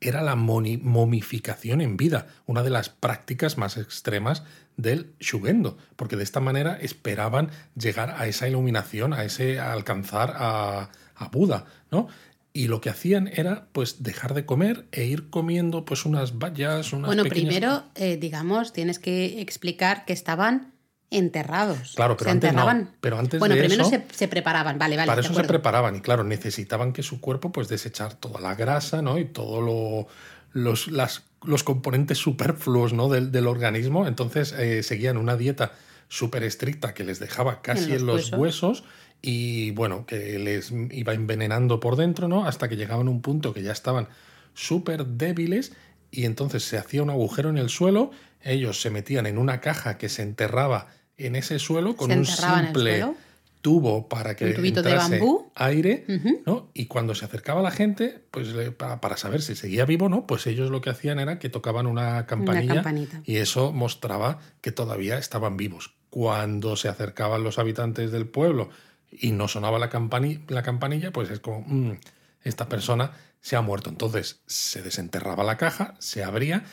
era 0.00 0.22
la 0.22 0.36
momificación 0.36 1.80
en 1.80 1.96
vida, 1.96 2.28
una 2.46 2.62
de 2.62 2.70
las 2.70 2.88
prácticas 2.88 3.58
más 3.58 3.76
extremas 3.76 4.44
del 4.76 5.12
Shugendo, 5.18 5.76
porque 5.96 6.14
de 6.14 6.22
esta 6.22 6.38
manera 6.38 6.78
esperaban 6.80 7.50
llegar 7.74 8.14
a 8.16 8.28
esa 8.28 8.46
iluminación, 8.46 9.12
a 9.12 9.24
ese 9.24 9.58
alcanzar 9.58 10.34
a, 10.36 10.90
a 11.16 11.28
Buda, 11.30 11.64
¿no? 11.90 12.06
y 12.52 12.66
lo 12.66 12.80
que 12.80 12.90
hacían 12.90 13.28
era 13.32 13.68
pues 13.72 14.02
dejar 14.02 14.34
de 14.34 14.44
comer 14.44 14.86
e 14.92 15.04
ir 15.04 15.30
comiendo 15.30 15.84
pues 15.84 16.04
unas 16.04 16.38
bayas, 16.38 16.92
unas 16.92 17.06
Bueno, 17.06 17.24
primero, 17.24 17.84
eh, 17.94 18.16
digamos, 18.16 18.72
tienes 18.72 18.98
que 18.98 19.40
explicar 19.40 20.04
que 20.04 20.12
estaban 20.12 20.72
enterrados. 21.10 21.94
Claro, 21.96 22.16
pero 22.16 22.30
antes 22.30 22.52
no. 22.52 22.88
Pero 23.00 23.18
antes 23.18 23.40
bueno, 23.40 23.56
primero 23.56 23.84
se, 23.84 24.04
se, 24.12 24.28
preparaban, 24.28 24.78
vale, 24.78 24.96
vale. 24.96 25.06
Para 25.06 25.20
eso 25.20 25.34
se 25.34 25.44
preparaban 25.44 25.96
y 25.96 26.00
claro, 26.00 26.24
necesitaban 26.24 26.92
que 26.92 27.02
su 27.02 27.20
cuerpo 27.20 27.50
pues 27.52 27.68
desechar 27.68 28.14
toda 28.14 28.40
la 28.40 28.54
grasa, 28.54 29.00
¿no? 29.00 29.18
Y 29.18 29.24
todos 29.24 29.64
lo, 29.64 30.06
los, 30.52 30.88
las, 30.88 31.22
los 31.42 31.64
componentes 31.64 32.18
superfluos, 32.18 32.92
¿no? 32.92 33.08
Del, 33.08 33.32
del 33.32 33.46
organismo. 33.46 34.06
Entonces 34.06 34.52
eh, 34.52 34.82
seguían 34.82 35.16
una 35.16 35.36
dieta 35.36 35.72
súper 36.08 36.42
estricta 36.42 36.94
que 36.94 37.04
les 37.04 37.18
dejaba 37.18 37.62
casi 37.62 37.92
en 37.92 38.06
los, 38.06 38.32
huesos 38.32 38.84
y 39.20 39.72
bueno, 39.72 40.06
que 40.06 40.38
les 40.38 40.72
iba 40.90 41.12
envenenando 41.12 41.80
por 41.80 41.96
dentro, 41.96 42.28
¿no? 42.28 42.46
Hasta 42.46 42.68
que 42.68 42.76
llegaban 42.76 43.08
a 43.08 43.10
un 43.10 43.20
punto 43.20 43.52
que 43.52 43.62
ya 43.62 43.72
estaban 43.72 44.08
súper 44.54 45.06
débiles 45.06 45.72
y 46.10 46.24
entonces 46.24 46.64
se 46.64 46.78
hacía 46.78 47.02
un 47.02 47.10
agujero 47.10 47.50
en 47.50 47.58
el 47.58 47.68
suelo, 47.68 48.10
ellos 48.42 48.80
se 48.80 48.90
metían 48.90 49.26
en 49.26 49.38
una 49.38 49.60
caja 49.60 49.98
que 49.98 50.08
se 50.08 50.22
enterraba 50.22 50.88
en 51.18 51.36
ese 51.36 51.58
suelo 51.58 51.96
con 51.96 52.10
un 52.10 52.24
simple 52.24 53.04
tubo 53.60 54.08
para 54.08 54.36
que 54.36 54.50
entrase 54.50 55.20
aire, 55.56 56.04
¿no? 56.46 56.70
Y 56.74 56.86
cuando 56.86 57.14
se 57.14 57.24
acercaba 57.24 57.60
la 57.60 57.72
gente, 57.72 58.22
pues 58.30 58.48
para, 58.76 59.16
saber 59.16 59.42
si 59.42 59.56
seguía 59.56 59.84
vivo 59.84 60.06
o 60.06 60.08
no, 60.08 60.26
pues 60.26 60.46
ellos 60.46 60.70
lo 60.70 60.80
que 60.80 60.90
hacían 60.90 61.18
era 61.18 61.38
que 61.38 61.48
tocaban 61.48 61.86
una 61.86 62.26
campanilla 62.26 62.84
y 63.24 63.36
eso 63.36 63.72
mostraba 63.72 64.38
que 64.60 64.72
todavía 64.72 65.18
estaban 65.18 65.56
vivos. 65.56 65.94
Cuando 66.10 66.76
se 66.76 66.88
acercaban 66.88 67.42
los 67.42 67.58
habitantes 67.58 68.12
del 68.12 68.26
pueblo 68.26 68.70
y 69.10 69.32
no 69.32 69.48
sonaba 69.48 69.78
la, 69.78 69.90
la 70.48 70.62
campanilla, 70.62 71.12
pues 71.12 71.30
es 71.30 71.40
como, 71.40 71.64
mm, 71.66 71.98
esta 72.44 72.68
persona 72.68 73.12
se 73.40 73.56
ha 73.56 73.60
muerto. 73.60 73.90
Entonces 73.90 74.40
se 74.46 74.82
desenterraba 74.82 75.44
la 75.44 75.56
caja, 75.56 75.94
se 75.98 76.24
abría 76.24 76.64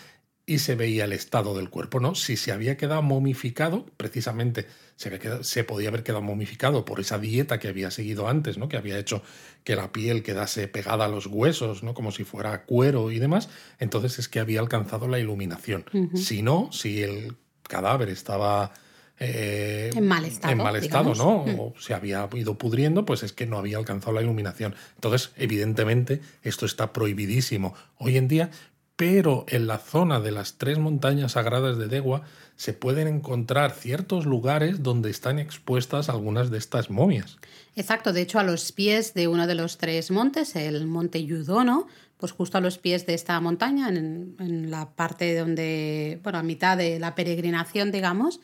y 0.47 0.60
se 0.60 0.75
veía 0.75 1.05
el 1.05 1.13
estado 1.13 1.55
del 1.55 1.69
cuerpo, 1.69 1.99
¿no? 1.99 2.13
Si 2.13 2.38
se 2.38 2.51
había 2.51 2.77
quedado 2.77 3.01
momificado, 3.01 3.86
precisamente 3.97 4.67
se, 4.95 5.10
había 5.10 5.43
se 5.43 5.63
podía 5.63 5.89
haber 5.89 6.03
quedado 6.03 6.21
momificado 6.21 6.86
por 6.86 6.99
esa 6.99 7.17
dieta 7.17 7.60
que 7.60 7.67
había 7.67 7.89
seguido 7.89 8.27
antes, 8.27 8.58
¿no? 8.58 8.69
Que 8.69 8.77
había 8.77 8.99
hecho 8.99 9.23
que 9.63 9.75
la 9.75 9.91
piel 9.91 10.21
quedase 10.21 10.67
pegada 10.67 11.05
a 11.05 11.08
los 11.08 11.25
huesos, 11.25 11.81
¿no? 11.81 11.95
Como 11.95 12.12
si 12.12 12.23
fuera 12.23 12.65
cuero 12.65 13.12
y 13.12 13.17
demás. 13.17 13.49
Entonces 13.79 14.19
es 14.19 14.29
que 14.29 14.39
había 14.39 14.60
alcanzado 14.60 15.08
la 15.08 15.17
iluminación. 15.17 15.86
Si 16.13 16.43
no, 16.43 16.69
si 16.71 17.01
el 17.01 17.36
cadáver 17.63 18.10
estaba 18.10 18.71
eh, 19.19 19.91
En 19.95 20.08
mal 20.08 20.25
estado, 20.25 20.51
en 20.51 20.58
mal 20.58 20.75
estado, 20.75 21.13
digamos. 21.13 21.47
¿no? 21.47 21.53
Mm. 21.53 21.60
O 21.60 21.73
se 21.79 21.93
había 21.93 22.27
ido 22.34 22.58
pudriendo, 22.58 23.05
pues 23.05 23.23
es 23.23 23.34
que 23.34 23.45
no 23.45 23.58
había 23.58 23.77
alcanzado 23.77 24.13
la 24.13 24.21
iluminación. 24.21 24.75
Entonces, 24.95 25.31
evidentemente, 25.38 26.21
esto 26.43 26.65
está 26.65 26.91
prohibidísimo 26.91 27.73
hoy 27.97 28.17
en 28.17 28.27
día, 28.27 28.51
pero 28.95 29.45
en 29.49 29.67
la 29.67 29.77
zona 29.77 30.19
de 30.19 30.31
las 30.31 30.58
tres 30.58 30.79
montañas 30.79 31.34
sagradas 31.34 31.77
de 31.77 31.88
Dewa 31.88 32.23
se 32.55 32.73
pueden 32.73 33.08
encontrar 33.08 33.71
ciertos 33.71 34.25
lugares 34.25 34.81
donde 34.84 35.10
están 35.10 35.39
expuestas 35.39 36.08
algunas 36.08 36.49
de 36.49 36.58
estas 36.58 36.89
momias. 36.89 37.38
Exacto, 37.75 38.13
de 38.13 38.21
hecho 38.21 38.39
a 38.39 38.43
los 38.43 38.71
pies 38.71 39.13
de 39.13 39.27
uno 39.27 39.47
de 39.47 39.55
los 39.55 39.77
tres 39.77 40.12
montes, 40.12 40.55
el 40.55 40.88
monte 40.88 41.25
Yudono, 41.25 41.88
pues 42.17 42.31
justo 42.31 42.58
a 42.58 42.62
los 42.62 42.77
pies 42.77 43.05
de 43.05 43.13
esta 43.13 43.39
montaña, 43.41 43.89
en, 43.89 44.71
la 44.71 44.89
parte 44.91 45.38
donde, 45.38 46.19
bueno, 46.23 46.39
a 46.39 46.43
mitad 46.43 46.77
de 46.77 46.97
la 46.97 47.13
peregrinación, 47.13 47.91
digamos, 47.91 48.39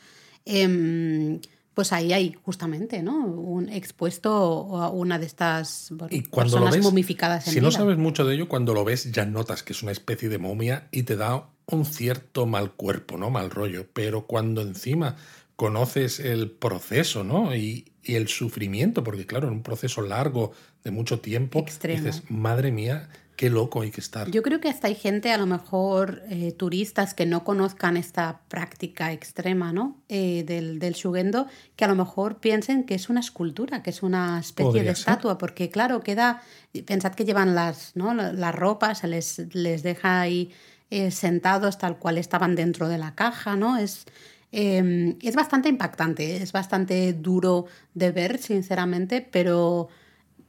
em, 0.45 1.39
pues 1.73 1.93
ahí 1.93 2.11
hay 2.11 2.35
justamente, 2.43 3.01
¿no? 3.01 3.25
Un 3.25 3.69
expuesto 3.69 4.31
a 4.77 4.89
una 4.89 5.19
de 5.19 5.25
estas 5.25 5.87
bueno, 5.91 6.15
Y 6.15 6.23
cuando 6.23 6.57
lo 6.57 6.65
personas 6.65 6.75
ves, 6.75 6.83
momificadas 6.83 7.47
en 7.47 7.53
si 7.53 7.61
no 7.61 7.71
sabes 7.71 7.97
mucho 7.97 8.25
de 8.25 8.35
ello, 8.35 8.49
cuando 8.49 8.73
lo 8.73 8.83
ves 8.83 9.11
ya 9.11 9.25
notas 9.25 9.63
que 9.63 9.73
es 9.73 9.81
una 9.81 9.91
especie 9.91 10.29
de 10.29 10.37
momia 10.37 10.87
y 10.91 11.03
te 11.03 11.15
da 11.15 11.47
un 11.67 11.85
cierto 11.85 12.45
mal 12.45 12.73
cuerpo, 12.73 13.17
¿no? 13.17 13.29
Mal 13.29 13.49
rollo. 13.49 13.87
Pero 13.93 14.27
cuando 14.27 14.61
encima 14.61 15.15
conoces 15.55 16.19
el 16.19 16.51
proceso, 16.51 17.23
¿no? 17.23 17.55
Y, 17.55 17.91
y 18.03 18.15
el 18.15 18.27
sufrimiento, 18.27 19.03
porque 19.03 19.25
claro, 19.25 19.47
en 19.47 19.53
un 19.53 19.63
proceso 19.63 20.01
largo 20.01 20.51
de 20.83 20.91
mucho 20.91 21.19
tiempo, 21.19 21.59
Extremo. 21.59 22.03
dices, 22.03 22.23
madre 22.29 22.71
mía, 22.71 23.09
qué 23.41 23.49
loco 23.49 23.81
hay 23.81 23.89
que 23.89 24.01
estar. 24.01 24.29
Yo 24.29 24.43
creo 24.43 24.59
que 24.61 24.69
hasta 24.69 24.85
hay 24.87 24.93
gente, 24.93 25.31
a 25.31 25.37
lo 25.39 25.47
mejor 25.47 26.21
eh, 26.29 26.51
turistas 26.51 27.15
que 27.15 27.25
no 27.25 27.43
conozcan 27.43 27.97
esta 27.97 28.41
práctica 28.47 29.11
extrema 29.13 29.73
¿no? 29.73 29.99
Eh, 30.09 30.43
del, 30.45 30.77
del 30.77 30.93
shugendo, 30.93 31.47
que 31.75 31.83
a 31.85 31.87
lo 31.87 31.95
mejor 31.95 32.37
piensen 32.39 32.83
que 32.83 32.93
es 32.93 33.09
una 33.09 33.19
escultura, 33.19 33.81
que 33.81 33.89
es 33.89 34.03
una 34.03 34.39
especie 34.39 34.81
de 34.83 34.89
ser. 34.89 34.91
estatua, 34.91 35.39
porque 35.39 35.71
claro, 35.71 36.01
queda, 36.01 36.43
pensad 36.85 37.15
que 37.15 37.25
llevan 37.25 37.55
las, 37.55 37.95
¿no? 37.95 38.13
la- 38.13 38.31
las 38.31 38.53
ropas, 38.53 38.99
se 38.99 39.07
les, 39.07 39.39
les 39.55 39.81
deja 39.81 40.21
ahí 40.21 40.51
eh, 40.91 41.09
sentados 41.09 41.79
tal 41.79 41.97
cual 41.97 42.19
estaban 42.19 42.53
dentro 42.53 42.89
de 42.89 42.99
la 42.99 43.15
caja, 43.15 43.55
¿no? 43.55 43.75
Es, 43.77 44.05
eh, 44.51 45.17
es 45.19 45.35
bastante 45.35 45.67
impactante, 45.67 46.43
es 46.43 46.51
bastante 46.51 47.13
duro 47.13 47.65
de 47.95 48.11
ver, 48.11 48.37
sinceramente, 48.37 49.27
pero 49.31 49.89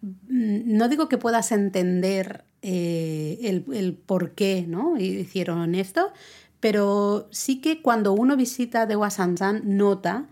Mm, 0.02 0.76
no 0.76 0.88
digo 0.88 1.08
que 1.08 1.16
puedas 1.16 1.52
entender 1.52 2.44
eh, 2.62 3.38
el, 3.42 3.64
el 3.74 3.94
por 3.94 4.32
qué 4.32 4.64
¿no? 4.66 4.96
hicieron 4.96 5.74
esto, 5.74 6.12
pero 6.60 7.28
sí 7.32 7.60
que 7.60 7.82
cuando 7.82 8.12
uno 8.12 8.36
visita 8.36 8.86
de 8.86 8.96
Wasansan 8.96 9.62
nota 9.64 10.28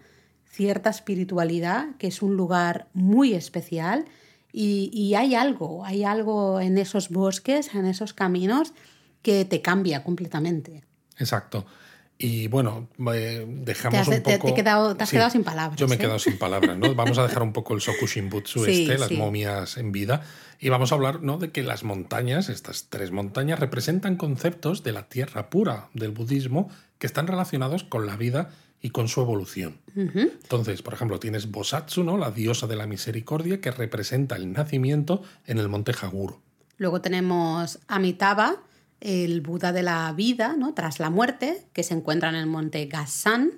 cierta 0.48 0.90
espiritualidad, 0.90 1.96
que 1.96 2.06
es 2.06 2.22
un 2.22 2.36
lugar 2.36 2.88
muy 2.92 3.34
especial 3.34 4.04
y, 4.52 4.90
y 4.92 5.14
hay 5.14 5.34
algo, 5.34 5.84
hay 5.84 6.04
algo 6.04 6.60
en 6.60 6.78
esos 6.78 7.08
bosques, 7.08 7.74
en 7.74 7.86
esos 7.86 8.12
caminos, 8.12 8.72
que 9.22 9.44
te 9.44 9.60
cambia 9.60 10.02
completamente. 10.02 10.84
Exacto. 11.18 11.66
Y 12.22 12.48
bueno, 12.48 12.86
eh, 13.14 13.46
dejamos 13.48 13.94
Te 13.94 13.98
has- 13.98 14.08
un 14.08 14.22
te- 14.22 14.32
poco... 14.36 14.46
te 14.48 14.52
he 14.52 14.54
quedado- 14.54 14.94
te 14.94 15.04
has 15.04 15.10
quedado 15.10 15.30
sin 15.30 15.42
palabras, 15.42 15.78
Yo 15.80 15.88
me 15.88 15.94
he 15.94 15.96
¿eh? 15.96 16.00
quedado 16.02 16.18
sin 16.18 16.36
palabras, 16.36 16.76
¿no? 16.76 16.94
Vamos 16.94 17.16
a 17.16 17.22
dejar 17.22 17.42
un 17.42 17.54
poco 17.54 17.72
el 17.72 17.80
Sokushinbutsu 17.80 18.66
Sí, 18.66 18.82
este, 18.82 18.98
las 18.98 19.08
sí. 19.08 19.16
momias 19.16 19.78
en 19.78 19.90
vida, 19.90 20.20
y 20.60 20.68
vamos 20.68 20.92
a 20.92 20.96
hablar, 20.96 21.22
¿no? 21.22 21.38
De 21.38 21.50
que 21.50 21.62
las 21.62 21.82
montañas, 21.82 22.50
estas 22.50 22.88
tres 22.90 23.10
montañas, 23.10 23.58
representan 23.58 24.16
conceptos 24.16 24.82
de 24.82 24.92
la 24.92 25.08
tierra 25.08 25.48
pura 25.48 25.88
del 25.94 26.10
budismo 26.10 26.68
que 26.98 27.06
están 27.06 27.26
relacionados 27.26 27.84
con 27.84 28.06
la 28.06 28.16
vida 28.16 28.50
y 28.82 28.90
con 28.90 29.08
su 29.08 29.22
evolución. 29.22 29.78
Entonces, 29.96 30.82
por 30.82 30.92
ejemplo, 30.92 31.18
tienes 31.20 31.50
Bosatsu, 31.50 32.04
¿no? 32.04 32.18
La 32.18 32.30
diosa 32.30 32.66
de 32.66 32.76
la 32.76 32.86
misericordia, 32.86 33.62
que 33.62 33.70
representa 33.70 34.36
el 34.36 34.52
nacimiento 34.52 35.22
en 35.46 35.58
el 35.58 35.68
monte 35.70 35.92
Haguro. 36.02 36.42
Luego 36.76 37.00
tenemos 37.00 37.78
Amitabha, 37.88 38.56
el 39.00 39.40
Buda 39.40 39.72
de 39.72 39.82
la 39.82 40.12
vida, 40.12 40.56
¿no? 40.56 40.74
tras 40.74 40.98
la 41.00 41.10
muerte, 41.10 41.66
que 41.72 41.82
se 41.82 41.94
encuentra 41.94 42.28
en 42.28 42.34
el 42.36 42.46
monte 42.46 42.86
Gassan, 42.86 43.52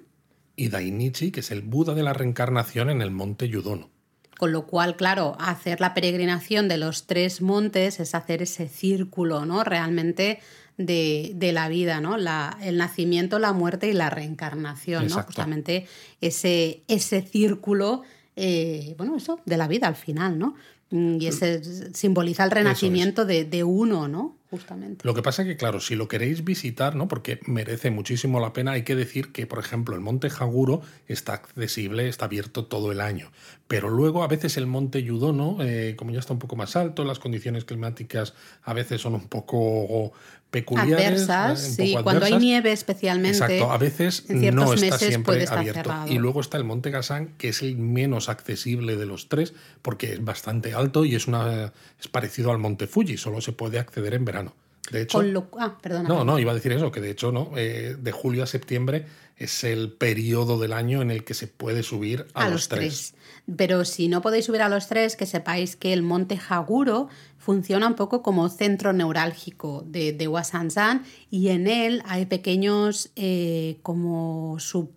Y 0.56 0.68
Dainichi, 0.68 1.30
que 1.30 1.40
es 1.40 1.50
el 1.50 1.62
Buda 1.62 1.94
de 1.94 2.02
la 2.02 2.12
reencarnación 2.12 2.90
en 2.90 3.00
el 3.02 3.10
monte 3.10 3.48
Yudono. 3.48 3.90
con 4.38 4.50
lo 4.52 4.66
cual, 4.66 4.96
claro, 4.96 5.36
hacer 5.38 5.80
la 5.80 5.94
peregrinación 5.94 6.66
de 6.68 6.76
los 6.76 7.06
tres 7.06 7.40
montes 7.40 8.00
es 8.00 8.14
hacer 8.14 8.42
ese 8.42 8.68
círculo, 8.68 9.46
¿no? 9.46 9.62
Realmente 9.62 10.40
de, 10.76 11.32
de 11.36 11.52
la 11.52 11.68
vida, 11.68 12.00
¿no? 12.00 12.16
La, 12.16 12.58
el 12.60 12.76
nacimiento, 12.76 13.38
la 13.38 13.52
muerte 13.52 13.88
y 13.88 13.92
la 13.92 14.10
reencarnación, 14.10 15.06
¿no? 15.06 15.22
Justamente 15.22 15.86
ese, 16.20 16.82
ese 16.88 17.22
círculo, 17.22 18.02
eh, 18.34 18.94
bueno, 18.98 19.16
eso, 19.16 19.38
de 19.46 19.56
la 19.56 19.68
vida 19.68 19.86
al 19.86 19.96
final, 19.96 20.38
¿no? 20.38 20.54
Mm, 20.92 21.16
Y 21.20 21.26
ese 21.26 21.92
simboliza 21.94 22.44
el 22.44 22.50
renacimiento 22.50 23.24
de, 23.24 23.44
de 23.44 23.64
uno, 23.64 24.06
¿no? 24.08 24.36
Justamente. 24.50 25.06
Lo 25.06 25.14
que 25.14 25.22
pasa 25.22 25.44
que, 25.44 25.56
claro, 25.56 25.80
si 25.80 25.94
lo 25.94 26.08
queréis 26.08 26.44
visitar, 26.44 26.94
¿no? 26.94 27.08
Porque 27.08 27.40
merece 27.46 27.90
muchísimo 27.90 28.38
la 28.38 28.52
pena, 28.52 28.72
hay 28.72 28.82
que 28.82 28.94
decir 28.94 29.32
que, 29.32 29.46
por 29.46 29.58
ejemplo, 29.58 29.94
el 29.94 30.02
monte 30.02 30.28
Haguro 30.38 30.82
está 31.08 31.32
accesible, 31.32 32.06
está 32.06 32.26
abierto 32.26 32.66
todo 32.66 32.92
el 32.92 33.00
año. 33.00 33.32
Pero 33.66 33.88
luego, 33.88 34.22
a 34.22 34.28
veces, 34.28 34.58
el 34.58 34.66
monte 34.66 35.02
Yudono, 35.02 35.56
eh, 35.62 35.94
como 35.96 36.10
ya 36.10 36.18
está 36.18 36.34
un 36.34 36.38
poco 36.38 36.56
más 36.56 36.76
alto, 36.76 37.02
las 37.04 37.18
condiciones 37.18 37.64
climáticas 37.64 38.34
a 38.62 38.74
veces 38.74 39.00
son 39.00 39.14
un 39.14 39.26
poco 39.28 40.12
peculiares. 40.52 41.28
Adversas, 41.28 41.78
eh, 41.78 41.86
sí, 41.86 41.96
cuando 42.02 42.26
hay 42.26 42.36
nieve 42.36 42.70
especialmente. 42.70 43.38
Exacto, 43.38 43.72
a 43.72 43.78
veces 43.78 44.24
en 44.28 44.38
ciertos 44.38 44.64
no 44.64 44.74
está 44.74 44.86
meses 44.86 45.08
siempre 45.08 45.32
puede 45.32 45.44
estar 45.44 45.58
abierto. 45.58 45.82
cerrado. 45.82 46.12
Y 46.12 46.18
luego 46.18 46.40
está 46.40 46.58
el 46.58 46.64
Monte 46.64 46.90
Gasán, 46.90 47.34
que 47.38 47.48
es 47.48 47.62
el 47.62 47.76
menos 47.76 48.28
accesible 48.28 48.96
de 48.96 49.06
los 49.06 49.28
tres, 49.28 49.54
porque 49.80 50.12
es 50.12 50.24
bastante 50.24 50.74
alto 50.74 51.04
y 51.04 51.16
es, 51.16 51.26
una, 51.26 51.72
es 51.98 52.08
parecido 52.08 52.52
al 52.52 52.58
Monte 52.58 52.86
Fuji, 52.86 53.16
solo 53.16 53.40
se 53.40 53.52
puede 53.52 53.80
acceder 53.80 54.14
en 54.14 54.24
verano. 54.24 54.54
De 54.90 55.02
hecho, 55.02 55.18
Con 55.18 55.32
lo, 55.32 55.48
ah, 55.58 55.78
perdona. 55.80 56.08
no, 56.08 56.24
no, 56.24 56.38
iba 56.38 56.52
a 56.52 56.54
decir 56.54 56.72
eso, 56.72 56.90
que 56.92 57.00
de 57.00 57.10
hecho, 57.10 57.32
¿no? 57.32 57.52
Eh, 57.56 57.96
de 57.98 58.12
julio 58.12 58.42
a 58.42 58.46
septiembre 58.46 59.06
es 59.36 59.64
el 59.64 59.92
periodo 59.92 60.58
del 60.58 60.72
año 60.72 61.02
en 61.02 61.10
el 61.10 61.24
que 61.24 61.34
se 61.34 61.46
puede 61.46 61.82
subir 61.82 62.26
a, 62.34 62.44
a 62.44 62.48
los 62.50 62.68
tres. 62.68 63.14
Pero 63.56 63.84
si 63.84 64.08
no 64.08 64.22
podéis 64.22 64.44
subir 64.44 64.60
a 64.60 64.68
los 64.68 64.88
tres, 64.88 65.16
que 65.16 65.24
sepáis 65.24 65.76
que 65.76 65.92
el 65.92 66.02
monte 66.02 66.38
Haguro 66.48 67.08
funciona 67.42 67.88
un 67.88 67.94
poco 67.94 68.22
como 68.22 68.48
centro 68.48 68.92
neurálgico 68.92 69.82
de, 69.84 70.12
de 70.12 70.28
Wasansan 70.28 71.02
y 71.28 71.48
en 71.48 71.66
él 71.66 72.02
hay 72.06 72.26
pequeños 72.26 73.10
eh, 73.16 73.78
como 73.82 74.58
sub... 74.60 74.90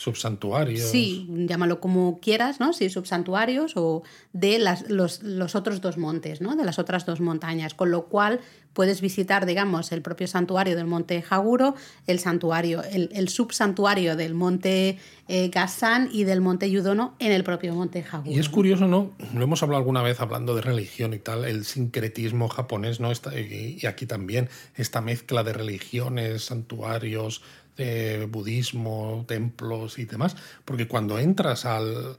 Subsantuarios. 0.00 0.88
Sí, 0.88 1.26
llámalo 1.46 1.78
como 1.78 2.20
quieras, 2.20 2.58
¿no? 2.58 2.72
Sí, 2.72 2.88
subsantuarios 2.88 3.72
o 3.76 4.02
de 4.32 4.58
las, 4.58 4.88
los, 4.88 5.22
los 5.22 5.54
otros 5.54 5.82
dos 5.82 5.98
montes, 5.98 6.40
¿no? 6.40 6.56
De 6.56 6.64
las 6.64 6.78
otras 6.78 7.04
dos 7.04 7.20
montañas, 7.20 7.74
con 7.74 7.90
lo 7.90 8.06
cual 8.06 8.40
puedes 8.72 9.00
visitar, 9.02 9.44
digamos, 9.44 9.92
el 9.92 10.00
propio 10.00 10.26
santuario 10.26 10.74
del 10.76 10.86
monte 10.86 11.22
Haguro, 11.28 11.74
el 12.06 12.18
santuario, 12.18 12.82
el, 12.84 13.10
el 13.12 13.28
subsantuario 13.28 14.16
del 14.16 14.32
monte 14.32 14.96
eh, 15.28 15.48
Gassan 15.48 16.08
y 16.12 16.24
del 16.24 16.40
monte 16.40 16.70
Yudono 16.70 17.14
en 17.18 17.32
el 17.32 17.44
propio 17.44 17.74
monte 17.74 18.02
Haguro. 18.10 18.30
Y 18.34 18.38
es 18.38 18.48
curioso, 18.48 18.86
¿no? 18.86 19.10
Lo 19.34 19.42
hemos 19.44 19.62
hablado 19.62 19.78
alguna 19.80 20.02
vez 20.02 20.20
hablando 20.20 20.54
de 20.54 20.62
religión 20.62 21.12
y 21.12 21.18
tal, 21.18 21.44
el 21.44 21.64
sincretismo 21.66 22.48
japonés, 22.48 23.00
¿no? 23.00 23.10
Esta- 23.12 23.38
y, 23.38 23.78
y 23.82 23.86
aquí 23.86 24.06
también, 24.06 24.48
esta 24.76 25.00
mezcla 25.02 25.42
de 25.42 25.52
religiones, 25.52 26.44
santuarios, 26.44 27.42
de 27.76 28.26
budismo, 28.26 29.24
templos 29.26 29.98
y 29.98 30.04
demás. 30.04 30.36
Porque 30.64 30.86
cuando 30.88 31.18
entras 31.18 31.64
al, 31.64 32.16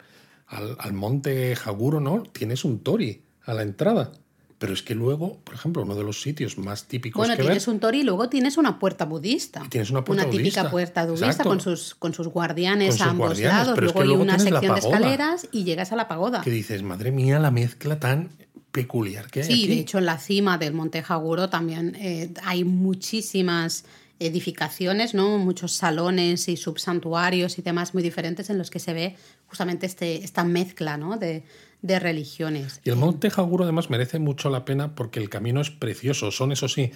al, 0.48 0.76
al 0.80 0.94
monte 0.94 1.56
Haguro, 1.66 2.00
¿no? 2.00 2.24
Tienes 2.24 2.66
un 2.66 2.80
tori 2.80 3.22
a 3.46 3.54
la 3.54 3.62
entrada. 3.64 4.12
Pero 4.58 4.74
es 4.74 4.84
que 4.84 4.94
luego, 4.94 5.40
por 5.44 5.56
ejemplo, 5.56 5.82
uno 5.82 5.96
de 5.96 6.04
los 6.04 6.22
sitios 6.22 6.60
más 6.60 6.86
típicos 6.86 7.18
Bueno, 7.18 7.36
que 7.36 7.42
tienes 7.42 7.66
ver, 7.66 7.74
un 7.74 7.80
tori 7.80 8.02
y 8.02 8.04
luego 8.04 8.30
tienes 8.30 8.58
una 8.58 8.78
puerta 8.78 9.06
budista. 9.06 9.64
Y 9.66 9.70
tienes 9.70 9.90
una 9.90 10.04
puerta 10.04 10.26
típica 10.26 10.38
budista. 10.62 10.70
puerta 10.70 11.06
budista 11.06 11.26
Exacto. 11.28 11.50
con 11.50 11.60
sus, 11.62 11.96
con 11.96 12.14
sus 12.14 12.28
guardianes 12.28 12.90
Con 12.90 12.98
sus 13.00 13.08
a 13.08 13.10
ambos 13.10 13.28
guardianes, 13.30 13.58
lados. 13.58 13.74
pero 13.74 13.88
es 13.88 13.94
Luego 13.94 13.98
que 13.98 14.02
hay 14.04 14.08
luego 14.08 14.24
una 14.24 14.36
tienes 14.36 14.54
la 14.54 14.60
sección 14.60 14.76
de 14.76 14.80
escaleras 14.88 15.48
y 15.52 15.64
llegas 15.64 15.92
a 15.92 15.96
la 15.96 16.08
pagoda. 16.08 16.42
que 16.42 16.52
dices, 16.52 16.84
madre 16.84 17.12
mía, 17.12 17.40
la 17.40 17.50
mezcla 17.50 18.00
tan 18.00 18.30
peculiar 18.72 19.32
que 19.32 19.40
hay 19.42 19.48
Sí, 19.48 19.54
aquí. 19.64 19.68
de 19.68 19.80
hecho 19.80 19.98
en 19.98 20.06
la 20.06 20.20
cima 20.20 20.60
del 20.60 20.74
Monte 20.74 21.04
Haguro 21.08 21.50
también 21.50 21.96
eh, 22.00 22.32
hay 22.44 22.64
muchísimas 22.64 23.84
edificaciones, 24.22 25.14
¿no? 25.14 25.38
muchos 25.40 25.74
salones 25.74 26.48
y 26.48 26.56
subsantuarios 26.56 27.58
y 27.58 27.62
temas 27.62 27.94
muy 27.94 28.04
diferentes 28.04 28.50
en 28.50 28.58
los 28.58 28.70
que 28.70 28.80
se 28.80 28.94
ve 28.94 29.16
justamente 29.48 29.88
este, 29.88 30.24
esta 30.24 30.44
mezcla 30.44 30.98
¿no? 30.98 31.18
de, 31.18 31.44
de 31.82 32.00
religiones. 32.00 32.82
Y 32.84 32.92
el 32.92 32.98
monte 32.98 33.32
Haguro 33.36 33.64
además 33.64 33.90
merece 33.90 34.20
mucho 34.20 34.50
la 34.50 34.64
pena 34.64 34.94
porque 34.96 35.20
el 35.20 35.30
camino 35.30 35.60
es 35.60 35.72
precioso. 35.72 36.32
Son, 36.32 36.52
eso 36.52 36.68
sí, 36.68 36.92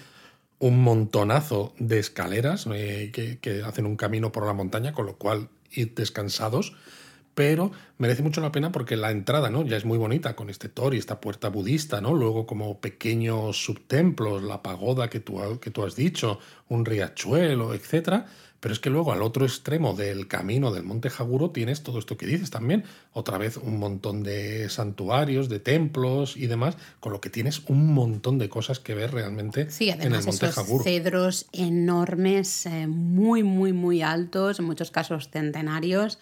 un 0.59 0.83
montonazo 0.83 1.73
de 1.79 1.99
escaleras 1.99 2.67
eh, 2.73 3.09
que, 3.11 3.39
que 3.39 3.63
hacen 3.63 3.85
un 3.87 3.97
camino 3.97 4.31
por 4.31 4.45
la 4.45 4.53
montaña, 4.53 4.93
con 4.93 5.07
lo 5.07 5.17
cual 5.17 5.49
ir 5.71 5.95
descansados. 5.95 6.73
Pero 7.35 7.71
merece 7.97 8.23
mucho 8.23 8.41
la 8.41 8.51
pena 8.51 8.71
porque 8.71 8.95
la 8.95 9.11
entrada, 9.11 9.49
¿no? 9.49 9.63
Ya 9.65 9.75
es 9.75 9.85
muy 9.85 9.97
bonita 9.97 10.35
con 10.35 10.49
este 10.49 10.69
tori, 10.69 10.97
esta 10.97 11.19
puerta 11.19 11.49
budista, 11.49 11.99
¿no? 12.01 12.13
Luego 12.13 12.47
como 12.47 12.79
pequeños 12.79 13.63
subtemplos, 13.63 14.41
la 14.41 14.63
pagoda 14.63 15.09
que 15.09 15.19
tú, 15.19 15.59
que 15.59 15.69
tú 15.69 15.83
has 15.83 15.95
dicho, 15.95 16.39
un 16.69 16.85
riachuelo, 16.85 17.73
etcétera. 17.73 18.25
Pero 18.61 18.73
es 18.73 18.79
que 18.79 18.89
luego 18.89 19.11
al 19.11 19.21
otro 19.21 19.45
extremo 19.45 19.93
del 19.93 20.27
camino 20.27 20.71
del 20.71 20.83
Monte 20.83 21.11
Jaguro 21.11 21.51
tienes 21.51 21.83
todo 21.83 21.99
esto 21.99 22.17
que 22.17 22.25
dices 22.25 22.49
también. 22.49 22.83
Otra 23.11 23.37
vez 23.37 23.57
un 23.57 23.77
montón 23.77 24.23
de 24.23 24.69
santuarios, 24.69 25.49
de 25.49 25.59
templos 25.59 26.35
y 26.35 26.47
demás, 26.47 26.75
con 26.99 27.11
lo 27.11 27.21
que 27.21 27.29
tienes 27.29 27.61
un 27.67 27.93
montón 27.93 28.39
de 28.39 28.49
cosas 28.49 28.79
que 28.79 28.95
ver 28.95 29.11
realmente 29.11 29.69
sí, 29.69 29.89
en 29.89 30.01
el 30.01 30.09
Monte 30.09 30.29
esos 30.29 30.55
Jaguro. 30.55 30.83
cedros 30.83 31.45
enormes, 31.51 32.65
eh, 32.65 32.87
muy, 32.87 33.43
muy, 33.43 33.71
muy 33.71 34.01
altos, 34.01 34.57
en 34.57 34.65
muchos 34.65 34.89
casos 34.89 35.29
centenarios 35.29 36.17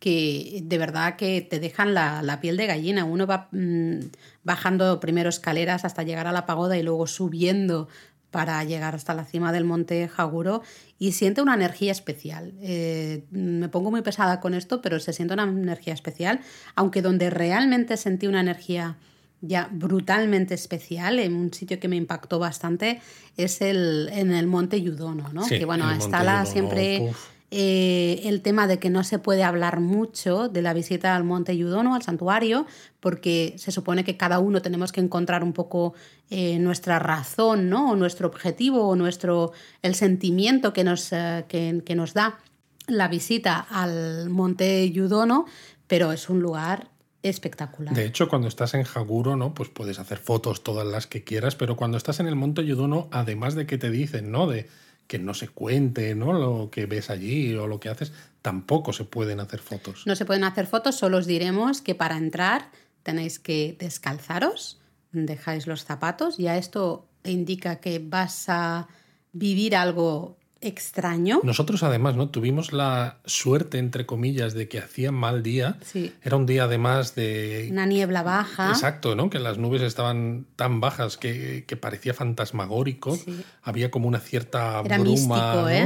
que 0.00 0.62
de 0.64 0.78
verdad 0.78 1.16
que 1.16 1.42
te 1.42 1.60
dejan 1.60 1.94
la, 1.94 2.38
piel 2.40 2.56
de 2.56 2.66
gallina. 2.66 3.04
Uno 3.04 3.26
va 3.26 3.48
mm, 3.52 4.00
bajando 4.42 4.98
primero 4.98 5.28
escaleras 5.28 5.84
hasta 5.84 6.02
llegar 6.02 6.26
a 6.26 6.32
la 6.32 6.46
pagoda 6.46 6.76
y 6.78 6.82
luego 6.82 7.06
subiendo 7.06 7.86
para 8.30 8.62
llegar 8.64 8.94
hasta 8.94 9.12
la 9.12 9.24
cima 9.24 9.52
del 9.52 9.64
monte 9.64 10.08
Jaguro 10.08 10.62
y 10.98 11.12
siente 11.12 11.42
una 11.42 11.54
energía 11.54 11.92
especial. 11.92 12.54
Eh, 12.62 13.24
me 13.30 13.68
pongo 13.68 13.90
muy 13.90 14.02
pesada 14.02 14.40
con 14.40 14.54
esto, 14.54 14.80
pero 14.80 14.98
se 15.00 15.12
siente 15.12 15.34
una 15.34 15.44
energía 15.44 15.92
especial, 15.92 16.40
aunque 16.74 17.02
donde 17.02 17.28
realmente 17.28 17.96
sentí 17.96 18.26
una 18.26 18.40
energía 18.40 18.96
ya 19.42 19.68
brutalmente 19.70 20.54
especial, 20.54 21.18
en 21.18 21.34
un 21.34 21.52
sitio 21.52 21.80
que 21.80 21.88
me 21.88 21.96
impactó 21.96 22.38
bastante, 22.38 23.00
es 23.36 23.60
el, 23.60 24.08
en 24.12 24.32
el 24.32 24.46
monte 24.46 24.80
Yudono, 24.80 25.30
¿no? 25.32 25.46
que 25.46 25.64
bueno, 25.66 25.90
está 25.90 26.24
la 26.24 26.46
siempre... 26.46 27.12
Eh, 27.52 28.20
el 28.24 28.42
tema 28.42 28.68
de 28.68 28.78
que 28.78 28.90
no 28.90 29.02
se 29.02 29.18
puede 29.18 29.42
hablar 29.42 29.80
mucho 29.80 30.48
de 30.48 30.62
la 30.62 30.72
visita 30.72 31.16
al 31.16 31.24
Monte 31.24 31.56
Yudono, 31.56 31.96
al 31.96 32.02
santuario, 32.02 32.64
porque 33.00 33.54
se 33.58 33.72
supone 33.72 34.04
que 34.04 34.16
cada 34.16 34.38
uno 34.38 34.62
tenemos 34.62 34.92
que 34.92 35.00
encontrar 35.00 35.42
un 35.42 35.52
poco 35.52 35.94
eh, 36.30 36.60
nuestra 36.60 37.00
razón, 37.00 37.68
¿no? 37.68 37.90
O 37.90 37.96
nuestro 37.96 38.28
objetivo, 38.28 38.86
o 38.86 38.94
nuestro, 38.94 39.52
el 39.82 39.96
sentimiento 39.96 40.72
que 40.72 40.84
nos, 40.84 41.12
eh, 41.12 41.44
que, 41.48 41.94
nos 41.96 42.14
da 42.14 42.38
la 42.86 43.08
visita 43.08 43.66
al 43.68 44.30
Monte 44.30 44.88
Yudono, 44.92 45.46
pero 45.88 46.12
es 46.12 46.28
un 46.28 46.40
lugar 46.40 46.88
espectacular. 47.24 47.94
De 47.94 48.06
hecho, 48.06 48.28
cuando 48.28 48.46
estás 48.46 48.74
en 48.74 48.84
Jaguro, 48.84 49.36
¿no? 49.36 49.54
Pues 49.54 49.70
puedes 49.70 49.98
hacer 49.98 50.18
fotos 50.18 50.62
todas 50.62 50.86
las 50.86 51.08
que 51.08 51.24
quieras, 51.24 51.56
pero 51.56 51.74
cuando 51.74 51.96
estás 51.96 52.20
en 52.20 52.28
el 52.28 52.36
Monte 52.36 52.64
Yudono, 52.64 53.08
además 53.10 53.56
de 53.56 53.66
que 53.66 53.76
te 53.76 53.90
dicen, 53.90 54.30
¿no? 54.30 54.46
De 54.46 54.68
que 55.10 55.18
no 55.18 55.34
se 55.34 55.48
cuente 55.48 56.14
¿no? 56.14 56.32
lo 56.32 56.70
que 56.70 56.86
ves 56.86 57.10
allí 57.10 57.52
o 57.56 57.66
lo 57.66 57.80
que 57.80 57.88
haces, 57.88 58.12
tampoco 58.42 58.92
se 58.92 59.02
pueden 59.02 59.40
hacer 59.40 59.58
fotos. 59.58 60.06
No 60.06 60.14
se 60.14 60.24
pueden 60.24 60.44
hacer 60.44 60.68
fotos, 60.68 60.94
solo 60.94 61.18
os 61.18 61.26
diremos 61.26 61.82
que 61.82 61.96
para 61.96 62.16
entrar 62.16 62.70
tenéis 63.02 63.40
que 63.40 63.74
descalzaros, 63.76 64.80
dejáis 65.10 65.66
los 65.66 65.84
zapatos, 65.84 66.38
ya 66.38 66.56
esto 66.56 67.08
indica 67.24 67.80
que 67.80 67.98
vas 67.98 68.44
a 68.48 68.86
vivir 69.32 69.74
algo 69.74 70.36
extraño. 70.60 71.40
Nosotros 71.42 71.82
además, 71.82 72.16
¿no? 72.16 72.28
Tuvimos 72.28 72.72
la 72.72 73.18
suerte, 73.24 73.78
entre 73.78 74.04
comillas, 74.06 74.52
de 74.54 74.68
que 74.68 74.78
hacía 74.78 75.10
mal 75.10 75.42
día. 75.42 75.78
Era 76.22 76.36
un 76.36 76.46
día 76.46 76.64
además 76.64 77.14
de... 77.14 77.68
Una 77.70 77.86
niebla 77.86 78.22
baja. 78.22 78.70
Exacto, 78.70 79.14
¿no? 79.14 79.30
Que 79.30 79.38
las 79.38 79.58
nubes 79.58 79.82
estaban 79.82 80.46
tan 80.56 80.80
bajas 80.80 81.16
que, 81.16 81.64
parecía 81.80 82.12
fantasmagórico. 82.12 83.18
Había 83.62 83.90
como 83.90 84.08
una 84.08 84.20
cierta 84.20 84.82
bruma 84.82 85.72
¿eh? 85.72 85.82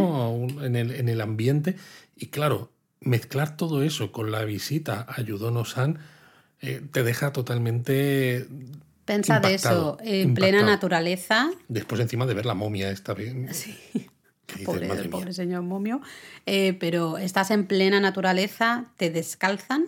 en, 0.62 0.76
el, 0.76 0.90
en 0.90 1.08
el 1.08 1.20
ambiente. 1.20 1.76
Y 2.16 2.26
claro, 2.26 2.72
mezclar 3.00 3.56
todo 3.56 3.82
eso 3.82 4.10
con 4.12 4.32
la 4.32 4.44
visita 4.44 5.06
a 5.08 5.20
Yudono-san 5.20 5.98
eh, 6.60 6.82
te 6.90 7.02
deja 7.02 7.32
totalmente 7.32 8.46
Pensa 9.04 9.38
de 9.38 9.54
eso, 9.54 9.98
en 10.00 10.34
plena 10.34 10.62
naturaleza. 10.62 11.50
Después 11.68 12.00
encima 12.00 12.24
de 12.24 12.34
ver 12.34 12.46
la 12.46 12.54
momia 12.54 12.90
esta 12.90 13.12
vez. 13.12 13.34
Sí. 13.54 13.76
Pobre, 14.64 14.88
pobre 15.08 15.32
señor 15.32 15.62
momio. 15.62 16.00
Eh, 16.46 16.74
pero 16.74 17.18
estás 17.18 17.50
en 17.50 17.66
plena 17.66 18.00
naturaleza, 18.00 18.92
te 18.96 19.10
descalzan, 19.10 19.86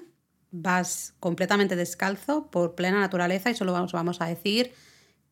vas 0.51 1.15
completamente 1.21 1.77
descalzo 1.77 2.51
por 2.51 2.75
plena 2.75 3.01
naturaleza 3.01 3.51
y 3.51 3.55
solo 3.55 3.73
vamos, 3.73 3.93
vamos 3.93 4.21
a 4.21 4.27
decir 4.27 4.73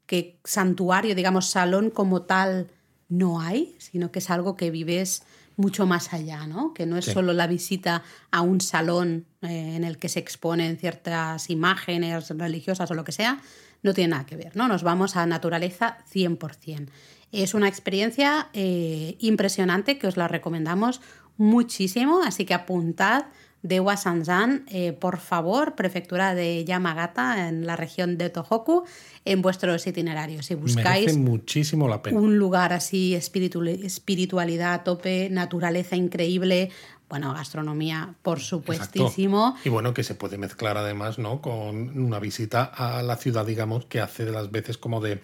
que 0.06 0.38
santuario, 0.44 1.14
digamos, 1.14 1.46
salón 1.46 1.90
como 1.90 2.22
tal 2.22 2.70
no 3.08 3.40
hay, 3.40 3.74
sino 3.78 4.10
que 4.10 4.18
es 4.18 4.30
algo 4.30 4.56
que 4.56 4.70
vives 4.70 5.22
mucho 5.56 5.86
más 5.86 6.12
allá, 6.12 6.46
¿no? 6.46 6.74
Que 6.74 6.84
no 6.84 6.96
es 6.96 7.04
solo 7.04 7.32
la 7.32 7.46
visita 7.46 8.02
a 8.30 8.40
un 8.40 8.60
salón 8.60 9.26
eh, 9.42 9.76
en 9.76 9.84
el 9.84 9.98
que 9.98 10.08
se 10.08 10.18
exponen 10.18 10.76
ciertas 10.76 11.48
imágenes 11.48 12.28
religiosas 12.30 12.90
o 12.90 12.94
lo 12.94 13.04
que 13.04 13.12
sea, 13.12 13.40
no 13.82 13.94
tiene 13.94 14.10
nada 14.12 14.26
que 14.26 14.36
ver, 14.36 14.56
¿no? 14.56 14.66
Nos 14.66 14.82
vamos 14.82 15.16
a 15.16 15.26
naturaleza 15.26 15.98
100%. 16.12 16.88
Es 17.34 17.54
una 17.54 17.68
experiencia 17.68 18.48
eh, 18.52 19.16
impresionante 19.18 19.98
que 19.98 20.06
os 20.06 20.16
la 20.16 20.28
recomendamos 20.28 21.00
muchísimo, 21.36 22.22
así 22.22 22.44
que 22.44 22.54
apuntad 22.54 23.26
de 23.64 23.80
Wasanzan, 23.80 24.66
eh, 24.68 24.92
por 24.92 25.18
favor, 25.18 25.74
prefectura 25.74 26.34
de 26.34 26.66
Yamagata, 26.66 27.48
en 27.48 27.66
la 27.66 27.76
región 27.76 28.18
de 28.18 28.28
Tohoku, 28.28 28.84
en 29.24 29.40
vuestros 29.40 29.86
itinerarios. 29.86 30.46
Si 30.46 30.54
buscáis 30.54 31.16
muchísimo 31.16 31.88
la 31.88 32.02
pena. 32.02 32.20
un 32.20 32.38
lugar 32.38 32.74
así, 32.74 33.14
espiritualidad 33.14 34.74
a 34.74 34.84
tope, 34.84 35.30
naturaleza 35.30 35.96
increíble, 35.96 36.70
bueno, 37.08 37.32
gastronomía, 37.32 38.14
por 38.20 38.40
supuestísimo. 38.40 39.56
Y 39.64 39.70
bueno, 39.70 39.94
que 39.94 40.04
se 40.04 40.14
puede 40.14 40.36
mezclar 40.36 40.76
además, 40.76 41.18
¿no? 41.18 41.40
Con 41.40 41.98
una 41.98 42.18
visita 42.18 42.64
a 42.64 43.02
la 43.02 43.16
ciudad, 43.16 43.46
digamos, 43.46 43.86
que 43.86 44.00
hace 44.00 44.26
de 44.26 44.32
las 44.32 44.50
veces 44.50 44.76
como 44.76 45.00
de 45.00 45.20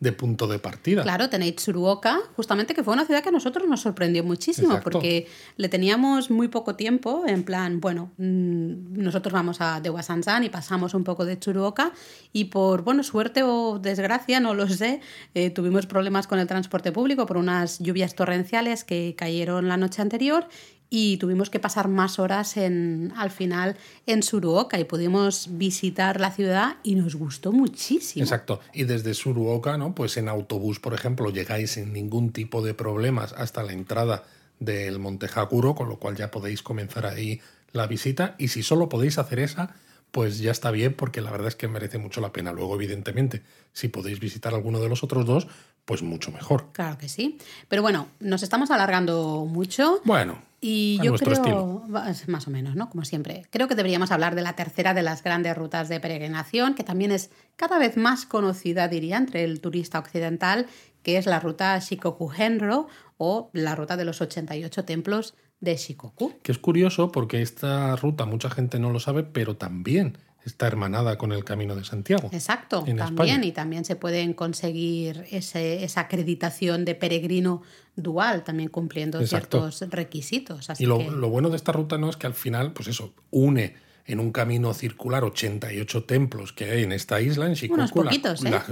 de 0.00 0.12
punto 0.12 0.46
de 0.46 0.58
partida. 0.58 1.02
Claro, 1.02 1.28
tenéis 1.28 1.56
Tsuruoka, 1.56 2.20
justamente 2.34 2.74
que 2.74 2.82
fue 2.82 2.94
una 2.94 3.04
ciudad 3.04 3.22
que 3.22 3.28
a 3.28 3.32
nosotros 3.32 3.68
nos 3.68 3.82
sorprendió 3.82 4.24
muchísimo 4.24 4.80
porque 4.82 5.28
le 5.58 5.68
teníamos 5.68 6.30
muy 6.30 6.48
poco 6.48 6.74
tiempo, 6.74 7.24
en 7.26 7.44
plan, 7.44 7.80
bueno, 7.80 8.10
mm, 8.16 8.94
nosotros 8.94 9.32
vamos 9.32 9.60
a 9.60 9.80
Dewasansan 9.80 10.44
y 10.44 10.48
pasamos 10.48 10.94
un 10.94 11.04
poco 11.04 11.26
de 11.26 11.36
Tsuruoka 11.36 11.92
y 12.32 12.46
por, 12.46 12.82
bueno, 12.82 13.02
suerte 13.02 13.42
o 13.42 13.78
desgracia, 13.78 14.40
no 14.40 14.54
lo 14.54 14.66
sé, 14.68 15.00
eh, 15.34 15.50
tuvimos 15.50 15.84
problemas 15.84 16.26
con 16.26 16.38
el 16.38 16.46
transporte 16.46 16.92
público 16.92 17.26
por 17.26 17.36
unas 17.36 17.78
lluvias 17.78 18.14
torrenciales 18.14 18.84
que 18.84 19.14
cayeron 19.18 19.68
la 19.68 19.76
noche 19.76 20.00
anterior 20.00 20.48
y 20.90 21.16
tuvimos 21.18 21.48
que 21.48 21.60
pasar 21.60 21.86
más 21.88 22.18
horas 22.18 22.56
en, 22.56 23.12
al 23.16 23.30
final 23.30 23.76
en 24.06 24.24
Suruoka 24.24 24.78
y 24.78 24.84
pudimos 24.84 25.46
visitar 25.52 26.20
la 26.20 26.32
ciudad 26.32 26.76
y 26.82 26.96
nos 26.96 27.14
gustó 27.14 27.52
muchísimo. 27.52 28.24
Exacto. 28.24 28.60
Y 28.74 28.84
desde 28.84 29.14
Suruoka, 29.14 29.78
¿no? 29.78 29.94
Pues 29.94 30.16
en 30.16 30.28
autobús, 30.28 30.80
por 30.80 30.92
ejemplo, 30.92 31.30
llegáis 31.30 31.70
sin 31.72 31.92
ningún 31.92 32.32
tipo 32.32 32.60
de 32.60 32.74
problemas 32.74 33.32
hasta 33.34 33.62
la 33.62 33.72
entrada 33.72 34.24
del 34.58 34.98
Monte 34.98 35.28
Hakuro, 35.32 35.76
con 35.76 35.88
lo 35.88 35.98
cual 36.00 36.16
ya 36.16 36.32
podéis 36.32 36.60
comenzar 36.60 37.06
ahí 37.06 37.40
la 37.72 37.86
visita. 37.86 38.34
Y 38.36 38.48
si 38.48 38.64
solo 38.64 38.88
podéis 38.88 39.16
hacer 39.18 39.38
esa, 39.38 39.74
pues 40.10 40.40
ya 40.40 40.50
está 40.50 40.72
bien, 40.72 40.94
porque 40.94 41.20
la 41.20 41.30
verdad 41.30 41.48
es 41.48 41.54
que 41.54 41.68
merece 41.68 41.98
mucho 41.98 42.20
la 42.20 42.32
pena. 42.32 42.52
Luego, 42.52 42.74
evidentemente, 42.74 43.42
si 43.72 43.86
podéis 43.86 44.18
visitar 44.18 44.54
alguno 44.54 44.80
de 44.80 44.88
los 44.88 45.04
otros 45.04 45.24
dos, 45.24 45.46
pues 45.84 46.02
mucho 46.02 46.32
mejor. 46.32 46.66
Claro 46.72 46.98
que 46.98 47.08
sí. 47.08 47.38
Pero 47.68 47.82
bueno, 47.82 48.08
nos 48.18 48.42
estamos 48.42 48.72
alargando 48.72 49.46
mucho. 49.48 50.00
Bueno. 50.04 50.49
Y 50.60 51.00
yo 51.02 51.14
creo, 51.14 51.84
más 51.88 52.46
o 52.46 52.50
menos, 52.50 52.76
¿no? 52.76 52.90
Como 52.90 53.04
siempre. 53.04 53.46
Creo 53.50 53.66
que 53.66 53.74
deberíamos 53.74 54.10
hablar 54.10 54.34
de 54.34 54.42
la 54.42 54.56
tercera 54.56 54.92
de 54.92 55.02
las 55.02 55.22
grandes 55.22 55.56
rutas 55.56 55.88
de 55.88 56.00
peregrinación, 56.00 56.74
que 56.74 56.84
también 56.84 57.12
es 57.12 57.30
cada 57.56 57.78
vez 57.78 57.96
más 57.96 58.26
conocida, 58.26 58.86
diría, 58.86 59.16
entre 59.16 59.44
el 59.44 59.60
turista 59.60 59.98
occidental, 59.98 60.66
que 61.02 61.16
es 61.16 61.24
la 61.24 61.40
ruta 61.40 61.78
Shikoku-Henro 61.78 62.88
o 63.16 63.50
la 63.54 63.74
ruta 63.74 63.96
de 63.96 64.04
los 64.04 64.20
88 64.20 64.84
templos 64.84 65.34
de 65.60 65.76
Shikoku. 65.76 66.34
Que 66.42 66.52
es 66.52 66.58
curioso 66.58 67.10
porque 67.10 67.40
esta 67.40 67.96
ruta 67.96 68.26
mucha 68.26 68.50
gente 68.50 68.78
no 68.78 68.90
lo 68.90 69.00
sabe, 69.00 69.22
pero 69.22 69.56
también 69.56 70.18
está 70.44 70.66
hermanada 70.66 71.18
con 71.18 71.32
el 71.32 71.44
Camino 71.44 71.76
de 71.76 71.84
Santiago. 71.84 72.30
Exacto, 72.32 72.84
también, 72.96 73.44
y 73.44 73.52
también 73.52 73.84
se 73.84 73.96
pueden 73.96 74.32
conseguir 74.32 75.26
esa 75.30 76.00
acreditación 76.00 76.84
de 76.84 76.94
peregrino 76.94 77.62
dual, 77.96 78.44
también 78.44 78.68
cumpliendo 78.68 79.24
ciertos 79.26 79.82
requisitos. 79.90 80.68
y 80.78 80.86
lo, 80.86 80.98
bueno 81.28 81.50
de 81.50 81.56
esta 81.56 81.72
ruta 81.72 81.98
no 81.98 82.08
es 82.10 82.16
que 82.16 82.26
al 82.26 82.34
final, 82.34 82.72
pues 82.72 82.88
eso, 82.88 83.12
une 83.30 83.74
en 84.06 84.18
un 84.18 84.32
camino 84.32 84.74
circular 84.74 85.24
88 85.24 86.04
templos 86.04 86.52
que 86.52 86.70
hay 86.70 86.82
en 86.82 86.92
esta 86.92 87.20
isla, 87.20 87.46
en 87.46 87.54
Shikoku, 87.54 88.02
¿eh? 88.02 88.20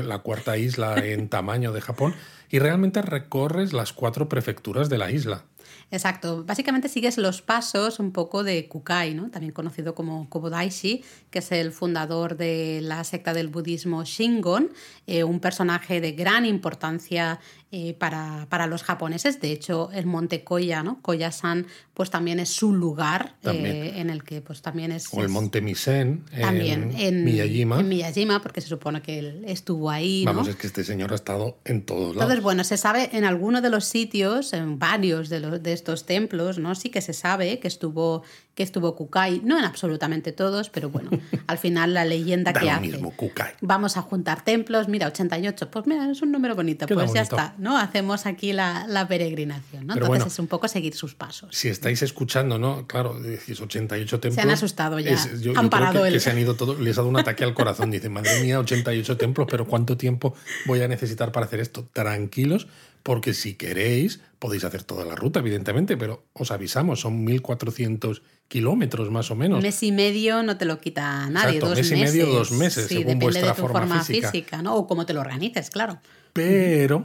la, 0.03 0.19
cuarta 0.19 0.57
isla 0.57 0.97
en 0.99 1.29
tamaño 1.29 1.73
de 1.73 1.81
Japón, 1.81 2.15
y 2.51 2.59
realmente 2.59 3.03
recorres 3.03 3.73
las 3.73 3.93
cuatro 3.93 4.29
prefecturas 4.29 4.89
de 4.89 4.99
la 4.99 5.11
isla. 5.13 5.45
Exacto. 5.91 6.45
Básicamente 6.45 6.89
sigues 6.89 7.17
los 7.17 7.41
pasos 7.41 7.99
un 7.99 8.13
poco 8.13 8.45
de 8.45 8.69
Kukai, 8.69 9.15
¿no? 9.15 9.31
también 9.31 9.53
conocido 9.53 9.95
como 9.95 10.29
Kobodaishi, 10.29 11.03
que 11.31 11.39
es 11.39 11.51
el 11.51 11.73
fundador 11.73 12.37
de 12.37 12.81
la 12.83 13.03
secta 13.05 13.33
del 13.33 13.49
budismo 13.49 14.05
Shingon, 14.05 14.71
eh, 15.07 15.25
un 15.25 15.41
personaje 15.41 16.03
de 16.03 16.13
gran 16.13 16.45
importancia 16.45 17.41
eh, 17.71 17.93
para, 17.93 18.47
para, 18.49 18.67
los 18.67 18.83
japoneses. 18.83 19.41
De 19.41 19.53
hecho, 19.53 19.91
el 19.93 20.07
monte 20.07 20.43
Koya, 20.43 20.83
¿no? 20.83 21.03
Koya-san, 21.03 21.67
pues 21.93 22.09
también 22.09 22.41
es 22.41 22.49
su 22.49 22.73
lugar 22.73 23.35
eh, 23.43 23.93
en 23.97 24.09
el 24.09 24.25
que 24.25 24.41
pues 24.41 24.63
también 24.63 24.91
es... 24.91 25.13
O 25.13 25.21
el 25.21 25.29
monte 25.29 25.61
Misen 25.61 26.25
también, 26.41 26.95
en, 26.97 27.25
Miyajima. 27.25 27.81
En 27.81 27.89
Miyajima, 27.89 28.41
porque 28.41 28.63
se 28.63 28.69
supone 28.69 29.03
que 29.03 29.19
él 29.19 29.45
estuvo 29.47 29.91
ahí. 29.91 30.25
Vamos, 30.25 30.49
es 30.49 30.57
que 30.57 30.67
este 30.67 30.83
señor 30.83 31.13
ha 31.13 31.17
estado 31.17 31.59
en 31.67 31.83
todos 31.83 32.17
lados. 32.17 32.23
Entonces, 32.23 32.43
bueno, 32.43 32.65
se 32.65 32.79
sabe 32.79 33.11
en 33.13 33.25
alguno 33.25 33.61
de 33.61 33.69
los 33.69 33.85
sitios, 33.85 34.55
en 34.55 34.79
varios 34.79 35.29
de, 35.29 35.41
los, 35.41 35.63
de 35.63 35.73
estos 35.75 36.07
templos, 36.07 36.59
¿no? 36.59 36.75
Sí 36.75 36.89
que 36.89 37.03
se 37.03 37.13
sabe 37.13 37.59
que 37.59 37.69
estuvo 37.69 38.23
que 38.59 38.65
estuvo 38.65 38.97
Kukai, 38.97 39.41
no 39.45 39.57
en 39.57 39.65
absolutamente 39.65 40.33
todos, 40.33 40.69
pero 40.69 40.91
bueno, 40.91 41.11
al 41.47 41.59
final 41.59 41.95
la 41.95 42.05
leyenda 42.05 42.53
que 42.53 42.69
hace. 42.69 42.89
Mismo, 42.89 43.13
Kukai. 43.13 43.53
Vamos 43.61 43.97
a 43.97 44.03
juntar 44.03 44.43
templos, 44.43 44.89
mira, 44.89 45.07
88, 45.07 45.71
pues 45.71 45.87
mira, 45.87 46.11
es 46.11 46.23
un 46.23 46.33
número 46.33 46.57
bonito, 46.57 46.85
pues 46.89 47.13
ya 47.13 47.21
está, 47.21 47.55
¿no? 47.59 47.79
Hacemos 47.79 48.27
aquí 48.27 48.53
la, 48.53 49.07
peregrinación, 49.09 49.87
¿no? 49.87 49.95
Entonces 49.95 50.27
es 50.27 50.39
un 50.39 50.47
poco 50.47 50.69
seguir 50.69 50.95
sus 50.95 51.15
pasos. 51.15 51.55
Si 51.55 51.69
estáis 51.69 52.03
escuchando, 52.03 52.59
¿no? 52.59 52.87
Claro, 52.87 53.19
decís 53.21 53.61
88 53.61 54.21
templos. 54.21 54.35
Se 54.35 54.41
han 54.41 54.51
asustado 54.51 54.99
ya. 54.99 55.17
han 55.57 55.71
parado 55.71 56.05
que, 56.05 56.21
se 56.21 56.31
han 56.31 56.39
ido 56.39 56.55
todos, 56.55 56.81
les 56.81 56.97
ha 56.97 57.01
dado 57.01 57.09
un 57.09 57.19
ataque 57.19 57.45
al 57.45 57.55
corazón. 57.55 57.91
Dicen, 57.91 58.13
madre 58.13 58.41
mía, 58.43 58.59
88 58.59 59.17
templos, 59.17 59.47
pero 59.51 59.67
¿cuánto 59.67 59.97
tiempo 59.97 60.35
voy 60.67 60.83
a 60.83 60.89
necesitar 60.89 61.33
para 61.33 61.47
hacer 61.47 61.61
esto? 61.61 61.89
Tranquilos, 61.93 62.67
porque 63.03 63.35
si 63.35 63.55
queréis, 63.55 64.21
podéis 64.39 64.65
hacer 64.65 64.83
toda 64.83 65.05
la 65.05 65.15
ruta, 65.15 65.41
evidentemente, 65.41 65.97
pero 65.97 66.27
os 66.33 66.51
avisamos, 66.51 67.01
son 67.01 67.25
1400 67.25 68.23
kilómetros 68.49 69.11
más 69.11 69.31
o 69.31 69.35
menos. 69.35 69.63
Mes 69.63 69.83
y 69.83 69.93
medio 69.93 70.43
no 70.43 70.57
te 70.57 70.65
lo 70.65 70.81
quita 70.81 71.29
nadie, 71.31 71.57
Exacto, 71.57 71.69
dos 71.69 71.79
mes 71.79 71.91
meses. 71.91 72.15
y 72.15 72.19
medio, 72.19 72.33
dos 72.33 72.51
meses, 72.51 72.87
sí, 72.87 72.95
según 72.95 73.05
depende 73.05 73.25
vuestra 73.25 73.49
de 73.49 73.55
tu 73.55 73.69
forma, 73.69 74.05
física. 74.05 74.63
¿no? 74.63 74.75
O 74.77 74.87
cómo 74.87 75.07
te 75.07 75.13
lo 75.13 75.21
organices, 75.21 75.71
claro. 75.71 76.01
Pero, 76.33 77.05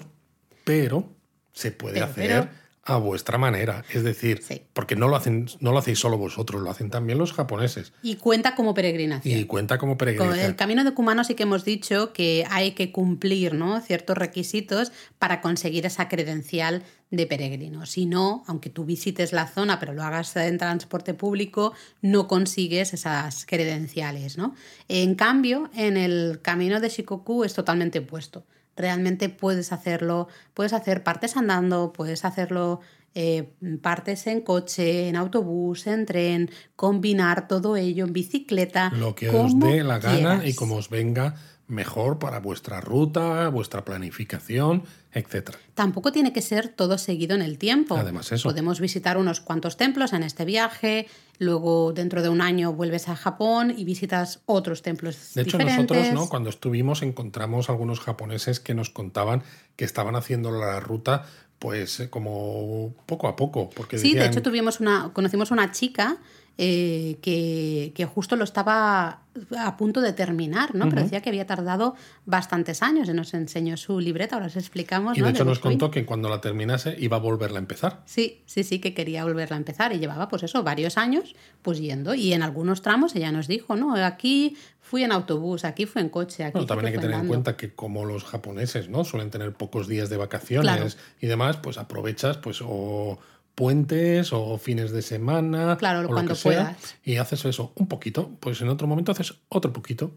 pero, 0.63 1.09
se 1.53 1.71
puede 1.71 1.95
Pero, 1.95 2.05
hacer 2.07 2.27
pero- 2.27 2.63
a 2.85 2.97
vuestra 2.97 3.37
manera. 3.37 3.85
Es 3.93 4.03
decir, 4.03 4.41
Sí. 4.43 4.61
porque 4.73 4.97
no 4.97 5.07
lo, 5.07 5.15
hacen, 5.15 5.47
no 5.61 5.71
lo 5.71 5.77
hacéis 5.77 5.99
solo 5.99 6.17
vosotros, 6.17 6.61
lo 6.61 6.69
hacen 6.69 6.89
también 6.89 7.17
los 7.17 7.31
japoneses. 7.31 7.93
Y 8.01 8.17
cuenta 8.17 8.55
como 8.55 8.73
peregrinación. 8.73 9.39
Y 9.39 9.45
cuenta 9.45 9.77
como 9.77 9.93
Con 9.93 9.99
peregrinación. 9.99 10.45
el 10.45 10.55
camino 10.57 10.83
de 10.83 10.93
Kumano 10.93 11.23
sí 11.23 11.33
que 11.33 11.43
hemos 11.43 11.63
dicho 11.63 12.11
que 12.11 12.45
hay 12.49 12.71
que 12.71 12.91
cumplir 12.91 13.53
¿no? 13.53 13.79
ciertos 13.79 14.17
requisitos 14.17 14.91
para 15.17 15.39
conseguir 15.39 15.85
esa 15.85 16.09
credencial 16.09 16.83
de 17.09 17.25
peregrino. 17.25 17.85
Si 17.85 18.05
no, 18.05 18.43
aunque 18.47 18.69
tú 18.69 18.83
visites 18.83 19.31
la 19.31 19.47
zona 19.47 19.79
pero 19.79 19.93
lo 19.93 20.03
hagas 20.03 20.35
en 20.35 20.57
transporte 20.57 21.13
público, 21.13 21.71
no 22.01 22.27
consigues 22.27 22.93
esas 22.93 23.45
credenciales. 23.45 24.37
¿no? 24.37 24.55
En 24.89 25.15
cambio, 25.15 25.69
en 25.73 25.95
el 25.95 26.41
camino 26.41 26.81
de 26.81 26.89
Shikoku 26.89 27.45
es 27.45 27.53
totalmente 27.53 27.99
opuesto. 27.99 28.45
Realmente 28.75 29.29
puedes 29.29 29.71
hacerlo, 29.71 30.27
puedes 30.53 30.73
hacer 30.73 31.03
partes 31.03 31.37
andando, 31.37 31.93
puedes 31.93 32.25
hacerlo 32.25 32.81
eh, 33.15 33.53
partes 33.81 34.25
en 34.25 34.41
coche, 34.41 35.07
en 35.07 35.15
autobús, 35.15 35.85
en 35.85 36.05
tren, 36.07 36.49
combinar 36.75 37.47
todo 37.47 37.77
ello 37.77 38.05
en 38.05 38.13
bicicleta. 38.13 38.91
Lo 38.95 39.13
que 39.13 39.29
os 39.29 39.59
dé 39.59 39.83
la 39.83 39.99
gana 39.99 40.41
y 40.43 40.55
como 40.55 40.75
os 40.75 40.89
venga 40.89 41.35
mejor 41.67 42.19
para 42.19 42.39
vuestra 42.39 42.81
ruta, 42.81 43.47
vuestra 43.49 43.85
planificación, 43.85 44.83
etcétera. 45.13 45.57
Tampoco 45.73 46.11
tiene 46.11 46.33
que 46.33 46.41
ser 46.41 46.67
todo 46.67 46.97
seguido 46.97 47.35
en 47.35 47.41
el 47.41 47.57
tiempo. 47.57 47.95
Además, 47.95 48.31
eso. 48.31 48.49
Podemos 48.49 48.79
visitar 48.79 49.17
unos 49.17 49.39
cuantos 49.39 49.77
templos 49.77 50.13
en 50.13 50.23
este 50.23 50.45
viaje, 50.45 51.07
luego 51.39 51.93
dentro 51.93 52.21
de 52.21 52.29
un 52.29 52.41
año 52.41 52.73
vuelves 52.73 53.07
a 53.09 53.15
Japón 53.15 53.73
y 53.75 53.85
visitas 53.85 54.41
otros 54.45 54.81
templos 54.81 55.33
De 55.33 55.43
hecho, 55.43 55.57
diferentes. 55.57 55.97
nosotros, 55.97 56.13
¿no? 56.13 56.29
Cuando 56.29 56.49
estuvimos, 56.49 57.01
encontramos 57.01 57.69
algunos 57.69 57.99
japoneses 57.99 58.59
que 58.59 58.73
nos 58.73 58.89
contaban 58.89 59.43
que 59.75 59.85
estaban 59.85 60.15
haciendo 60.15 60.51
la 60.51 60.79
ruta, 60.79 61.25
pues 61.59 62.01
eh, 62.01 62.09
como 62.09 62.93
poco 63.05 63.27
a 63.27 63.35
poco. 63.35 63.69
Porque 63.69 63.97
Sí, 63.97 64.13
de 64.13 64.25
hecho 64.25 64.41
tuvimos 64.41 64.79
una, 64.79 65.11
conocimos 65.13 65.49
una 65.51 65.71
chica 65.71 66.17
eh, 66.57 67.17
que, 67.21 67.91
que 67.95 68.05
justo 68.05 68.35
lo 68.35 68.43
estaba 68.43 69.19
a 69.57 69.77
punto 69.77 69.99
de 70.01 70.13
terminar, 70.13 70.75
¿no? 70.75 70.87
Pero 70.89 71.01
decía 71.01 71.21
que 71.21 71.29
había 71.29 71.47
tardado 71.47 71.95
bastantes 72.25 72.83
años 72.83 73.09
y 73.09 73.13
nos 73.13 73.33
enseñó 73.33 73.77
su 73.77 73.99
libreta, 73.99 74.35
ahora 74.35 74.45
os 74.45 74.55
explicamos. 74.55 75.17
y 75.17 75.21
¿no? 75.21 75.25
de 75.25 75.31
hecho 75.33 75.43
nos 75.45 75.57
contó 75.57 75.89
que 75.89 76.05
cuando 76.05 76.29
la 76.29 76.39
terminase 76.39 76.95
iba 76.99 77.17
a 77.17 77.19
volverla 77.19 77.57
a 77.57 77.61
empezar. 77.61 78.03
Sí, 78.05 78.43
sí, 78.45 78.63
sí, 78.63 78.77
que 78.77 78.93
quería 78.93 79.23
volverla 79.23 79.55
a 79.55 79.57
empezar 79.57 79.91
y 79.93 79.97
llevaba, 79.97 80.27
pues 80.29 80.43
eso, 80.43 80.61
varios 80.61 80.99
años, 80.99 81.35
pues 81.63 81.79
yendo. 81.79 82.13
Y 82.13 82.33
en 82.33 82.43
algunos 82.43 82.83
tramos 82.83 83.15
ella 83.15 83.31
nos 83.31 83.47
dijo, 83.47 83.75
no, 83.75 83.95
aquí 83.95 84.55
fui 84.79 85.01
en 85.03 85.11
autobús, 85.11 85.65
aquí 85.65 85.87
fui 85.87 86.03
en 86.03 86.09
coche, 86.09 86.43
aquí 86.43 86.51
Bueno, 86.53 86.67
también 86.67 86.85
hay 86.87 86.91
que 86.93 86.97
tener 86.99 87.11
en 87.15 87.21
andando". 87.21 87.33
cuenta 87.33 87.57
que 87.57 87.73
como 87.73 88.05
los 88.05 88.23
japoneses, 88.25 88.87
¿no? 88.89 89.03
Suelen 89.03 89.31
tener 89.31 89.53
pocos 89.53 89.87
días 89.87 90.11
de 90.11 90.17
vacaciones 90.17 90.63
Claro. 90.75 90.87
y 91.19 91.25
demás, 91.25 91.57
pues 91.57 91.79
aprovechas, 91.79 92.37
pues, 92.37 92.59
o 92.61 93.17
puentes 93.55 94.33
o 94.33 94.57
fines 94.57 94.91
de 94.91 95.01
semana 95.01 95.77
Claro, 95.77 95.99
o 95.99 96.03
lo 96.03 96.09
cuando 96.09 96.35
sea, 96.35 96.43
puedas. 96.73 96.95
y 97.03 97.17
haces 97.17 97.45
eso 97.45 97.71
un 97.75 97.87
poquito, 97.87 98.31
pues 98.39 98.61
en 98.61 98.69
otro 98.69 98.87
momento 98.87 99.11
haces 99.11 99.35
otro 99.49 99.71
poquito. 99.73 100.11